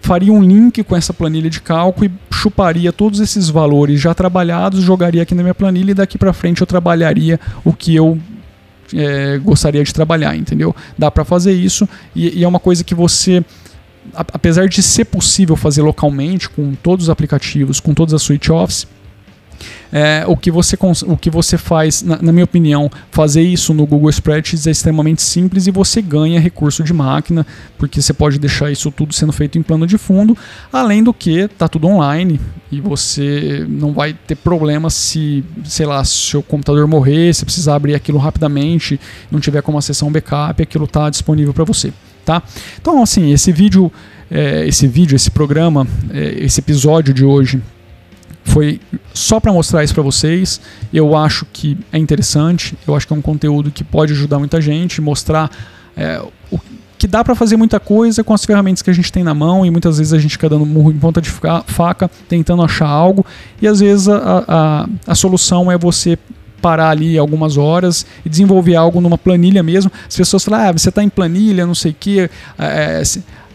faria 0.00 0.32
um 0.32 0.42
link 0.42 0.82
com 0.82 0.96
essa 0.96 1.12
planilha 1.12 1.50
de 1.50 1.60
cálculo 1.60 2.06
e 2.06 2.34
chuparia 2.34 2.92
todos 2.92 3.20
esses 3.20 3.48
valores 3.48 4.00
já 4.00 4.14
trabalhados, 4.14 4.82
jogaria 4.82 5.22
aqui 5.22 5.34
na 5.34 5.42
minha 5.42 5.54
planilha 5.54 5.90
e 5.90 5.94
daqui 5.94 6.16
para 6.16 6.32
frente 6.32 6.60
eu 6.60 6.66
trabalharia 6.66 7.38
o 7.64 7.72
que 7.72 7.94
eu 7.94 8.18
é, 8.94 9.38
gostaria 9.38 9.84
de 9.84 9.92
trabalhar, 9.92 10.34
entendeu? 10.36 10.74
Dá 10.98 11.10
para 11.10 11.24
fazer 11.24 11.52
isso 11.52 11.88
e, 12.16 12.40
e 12.40 12.44
é 12.44 12.48
uma 12.48 12.58
coisa 12.58 12.82
que 12.82 12.94
você 12.94 13.44
apesar 14.14 14.66
de 14.66 14.82
ser 14.82 15.04
possível 15.04 15.54
fazer 15.54 15.82
localmente 15.82 16.48
com 16.48 16.74
todos 16.74 17.04
os 17.04 17.10
aplicativos, 17.10 17.78
com 17.78 17.92
todas 17.92 18.14
as 18.14 18.22
suite 18.22 18.50
Office, 18.50 18.86
é, 19.92 20.24
o, 20.26 20.36
que 20.36 20.50
você, 20.50 20.76
o 21.06 21.16
que 21.16 21.30
você 21.30 21.58
faz, 21.58 22.02
na, 22.02 22.20
na, 22.20 22.32
minha 22.32 22.44
opinião, 22.44 22.90
fazer 23.10 23.42
isso 23.42 23.74
no 23.74 23.86
Google 23.86 24.10
Spreadsheets 24.10 24.66
é 24.66 24.70
extremamente 24.70 25.22
simples 25.22 25.66
e 25.66 25.70
você 25.70 26.00
ganha 26.00 26.40
recurso 26.40 26.82
de 26.82 26.92
máquina, 26.92 27.46
porque 27.78 28.00
você 28.00 28.12
pode 28.12 28.38
deixar 28.38 28.70
isso 28.70 28.90
tudo 28.90 29.12
sendo 29.12 29.32
feito 29.32 29.58
em 29.58 29.62
plano 29.62 29.86
de 29.86 29.98
fundo, 29.98 30.36
além 30.72 31.02
do 31.02 31.12
que 31.12 31.40
está 31.40 31.68
tudo 31.68 31.88
online 31.88 32.40
e 32.70 32.80
você 32.80 33.66
não 33.68 33.92
vai 33.92 34.12
ter 34.12 34.36
problema 34.36 34.90
se, 34.90 35.44
sei 35.64 35.86
lá, 35.86 36.04
se 36.04 36.12
seu 36.12 36.42
computador 36.42 36.86
morrer, 36.86 37.34
se 37.34 37.44
precisar 37.44 37.74
abrir 37.74 37.94
aquilo 37.94 38.18
rapidamente, 38.18 39.00
não 39.30 39.40
tiver 39.40 39.62
como 39.62 39.76
acessar 39.78 40.08
um 40.08 40.12
backup, 40.12 40.62
aquilo 40.62 40.84
está 40.84 41.10
disponível 41.10 41.52
para 41.52 41.64
você. 41.64 41.92
Tá? 42.24 42.42
Então, 42.80 43.02
assim, 43.02 43.32
esse 43.32 43.50
vídeo, 43.50 43.90
é, 44.30 44.66
esse 44.66 44.86
vídeo, 44.86 45.16
esse 45.16 45.30
programa, 45.30 45.86
é, 46.12 46.44
esse 46.44 46.60
episódio 46.60 47.12
de 47.12 47.24
hoje 47.24 47.60
foi 48.44 48.80
só 49.12 49.38
para 49.38 49.52
mostrar 49.52 49.84
isso 49.84 49.94
para 49.94 50.02
vocês. 50.02 50.60
Eu 50.92 51.16
acho 51.16 51.46
que 51.52 51.76
é 51.92 51.98
interessante, 51.98 52.76
eu 52.86 52.94
acho 52.94 53.06
que 53.06 53.12
é 53.12 53.16
um 53.16 53.22
conteúdo 53.22 53.70
que 53.70 53.84
pode 53.84 54.12
ajudar 54.12 54.38
muita 54.38 54.60
gente, 54.60 55.00
mostrar 55.00 55.50
é, 55.96 56.22
o, 56.50 56.58
que 56.98 57.06
dá 57.06 57.24
para 57.24 57.34
fazer 57.34 57.56
muita 57.56 57.80
coisa 57.80 58.22
com 58.22 58.34
as 58.34 58.44
ferramentas 58.44 58.82
que 58.82 58.90
a 58.90 58.92
gente 58.92 59.10
tem 59.10 59.24
na 59.24 59.32
mão 59.32 59.64
e 59.64 59.70
muitas 59.70 59.96
vezes 59.96 60.12
a 60.12 60.18
gente 60.18 60.32
fica 60.32 60.50
dando 60.50 60.66
murro 60.66 60.90
em 60.90 60.98
ponta 60.98 61.20
de 61.20 61.30
faca, 61.66 62.10
tentando 62.28 62.62
achar 62.62 62.88
algo 62.88 63.24
e 63.60 63.66
às 63.66 63.80
vezes 63.80 64.06
a, 64.06 64.44
a, 64.46 64.88
a 65.06 65.14
solução 65.14 65.72
é 65.72 65.78
você 65.78 66.18
parar 66.60 66.90
ali 66.90 67.16
algumas 67.16 67.56
horas 67.56 68.04
e 68.24 68.28
desenvolver 68.28 68.76
algo 68.76 69.00
numa 69.00 69.16
planilha 69.16 69.62
mesmo. 69.62 69.90
As 70.06 70.14
pessoas 70.14 70.44
falam, 70.44 70.60
ah, 70.60 70.72
você 70.72 70.90
está 70.90 71.02
em 71.02 71.08
planilha, 71.08 71.66
não 71.66 71.74
sei 71.74 71.92
o 71.92 71.96
que, 71.98 72.30
é, 72.58 73.02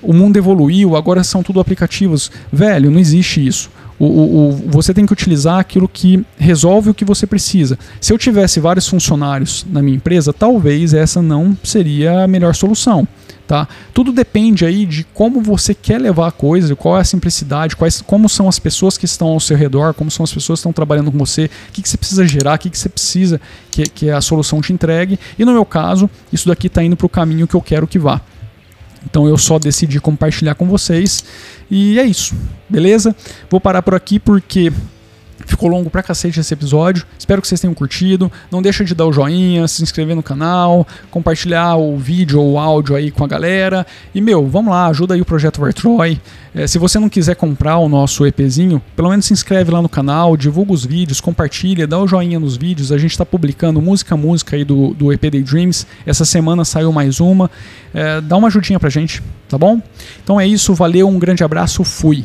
o 0.02 0.12
mundo 0.12 0.38
evoluiu, 0.38 0.96
agora 0.96 1.24
são 1.24 1.44
tudo 1.44 1.60
aplicativos. 1.60 2.32
Velho, 2.52 2.90
não 2.90 3.00
existe 3.00 3.46
isso. 3.46 3.70
O, 3.98 4.06
o, 4.06 4.50
o, 4.50 4.52
você 4.68 4.94
tem 4.94 5.06
que 5.06 5.14
utilizar 5.14 5.60
aquilo 5.60 5.88
que 5.88 6.26
resolve 6.38 6.90
o 6.90 6.94
que 6.94 7.06
você 7.06 7.26
precisa. 7.26 7.80
Se 8.02 8.12
eu 8.12 8.18
tivesse 8.18 8.60
vários 8.60 8.88
funcionários 8.88 9.66
na 9.70 9.82
minha 9.82 9.96
empresa, 9.96 10.34
talvez 10.34 10.94
essa 10.94 11.22
não 11.22 11.58
seria 11.64 12.24
a 12.24 12.28
melhor 12.28 12.54
solução. 12.54 13.08
Tá? 13.48 13.68
Tudo 13.94 14.12
depende 14.12 14.66
aí 14.66 14.88
de 14.88 15.04
como 15.14 15.40
você 15.40 15.76
quer 15.76 16.02
levar 16.02 16.28
a 16.28 16.32
coisa, 16.32 16.76
qual 16.76 16.98
é 16.98 17.02
a 17.02 17.04
simplicidade, 17.04 17.76
quais, 17.76 18.02
como 18.02 18.28
são 18.28 18.50
as 18.50 18.58
pessoas 18.58 18.98
que 18.98 19.06
estão 19.06 19.28
ao 19.28 19.40
seu 19.40 19.56
redor, 19.56 19.94
como 19.94 20.10
são 20.10 20.24
as 20.24 20.34
pessoas 20.34 20.58
que 20.58 20.62
estão 20.62 20.74
trabalhando 20.74 21.12
com 21.12 21.18
você, 21.18 21.46
o 21.46 21.72
que, 21.72 21.84
que 21.84 21.88
você 21.88 21.96
precisa 21.96 22.26
gerar, 22.26 22.56
o 22.56 22.58
que, 22.58 22.72
que 22.72 22.78
você 22.78 22.90
precisa 22.90 23.40
que, 23.70 23.84
que 23.84 24.10
a 24.10 24.20
solução 24.20 24.62
te 24.62 24.74
entregue. 24.74 25.20
E 25.38 25.46
no 25.46 25.54
meu 25.54 25.64
caso, 25.64 26.10
isso 26.34 26.48
daqui 26.48 26.66
está 26.66 26.84
indo 26.84 26.98
para 26.98 27.06
o 27.06 27.10
caminho 27.10 27.48
que 27.48 27.54
eu 27.54 27.62
quero 27.62 27.86
que 27.86 28.00
vá. 28.00 28.20
Então 29.06 29.28
eu 29.28 29.38
só 29.38 29.60
decidi 29.60 30.00
compartilhar 30.00 30.56
com 30.56 30.68
vocês. 30.68 31.24
E 31.70 32.00
é 32.00 32.04
isso, 32.04 32.36
beleza? 32.70 33.16
Vou 33.50 33.60
parar 33.60 33.82
por 33.82 33.96
aqui 33.96 34.20
porque 34.20 34.72
Ficou 35.46 35.70
longo 35.70 35.90
pra 35.90 36.02
cacete 36.02 36.40
esse 36.40 36.54
episódio. 36.54 37.06
Espero 37.18 37.42
que 37.42 37.48
vocês 37.48 37.62
tenham 37.62 37.74
curtido. 37.74 38.32
Não 38.52 38.62
deixa 38.62 38.84
de 38.84 38.96
dar 38.96 39.06
o 39.06 39.14
joinha, 39.14 39.68
se 39.68 39.84
inscrever 39.84 40.16
no 40.16 40.24
canal, 40.24 40.88
compartilhar 41.12 41.76
o 41.76 41.98
vídeo 41.98 42.42
ou 42.42 42.54
o 42.54 42.60
áudio 42.60 42.96
aí 42.96 43.12
com 43.12 43.24
a 43.24 43.28
galera. 43.28 43.86
E, 44.14 44.20
meu, 44.20 44.48
vamos 44.48 44.72
lá, 44.72 44.88
ajuda 44.88 45.14
aí 45.14 45.22
o 45.22 45.26
Projeto 45.26 45.62
Vartroy. 45.62 46.20
É, 46.54 46.66
se 46.66 46.78
você 46.78 46.98
não 46.98 47.10
quiser 47.10 47.36
comprar 47.36 47.78
o 47.78 47.90
nosso 47.90 48.26
EPzinho, 48.26 48.82
pelo 48.96 49.10
menos 49.10 49.26
se 49.26 49.34
inscreve 49.34 49.72
lá 49.72 49.82
no 49.82 49.90
canal, 49.90 50.38
divulga 50.38 50.72
os 50.72 50.86
vídeos, 50.86 51.20
compartilha, 51.20 51.86
dá 51.86 52.00
o 52.00 52.08
joinha 52.08 52.40
nos 52.40 52.56
vídeos. 52.56 52.92
A 52.92 52.98
gente 52.98 53.12
está 53.12 53.26
publicando 53.26 53.82
música 53.82 54.16
a 54.16 54.18
música 54.18 54.56
aí 54.56 54.64
do, 54.64 54.94
do 54.94 55.12
EP 55.12 55.22
Daydreams. 55.22 55.86
Essa 56.06 56.26
semana 56.26 56.66
saiu 56.66 56.92
mais 56.92 57.20
uma. 57.20 57.52
É, 57.94 58.22
dá 58.22 58.38
uma 58.38 58.48
ajudinha 58.48 58.80
pra 58.80 58.90
gente, 58.90 59.22
tá 59.48 59.58
bom? 59.58 59.82
Então 60.24 60.40
é 60.40 60.48
isso, 60.48 60.74
valeu, 60.74 61.08
um 61.08 61.20
grande 61.20 61.44
abraço, 61.44 61.84
fui. 61.84 62.24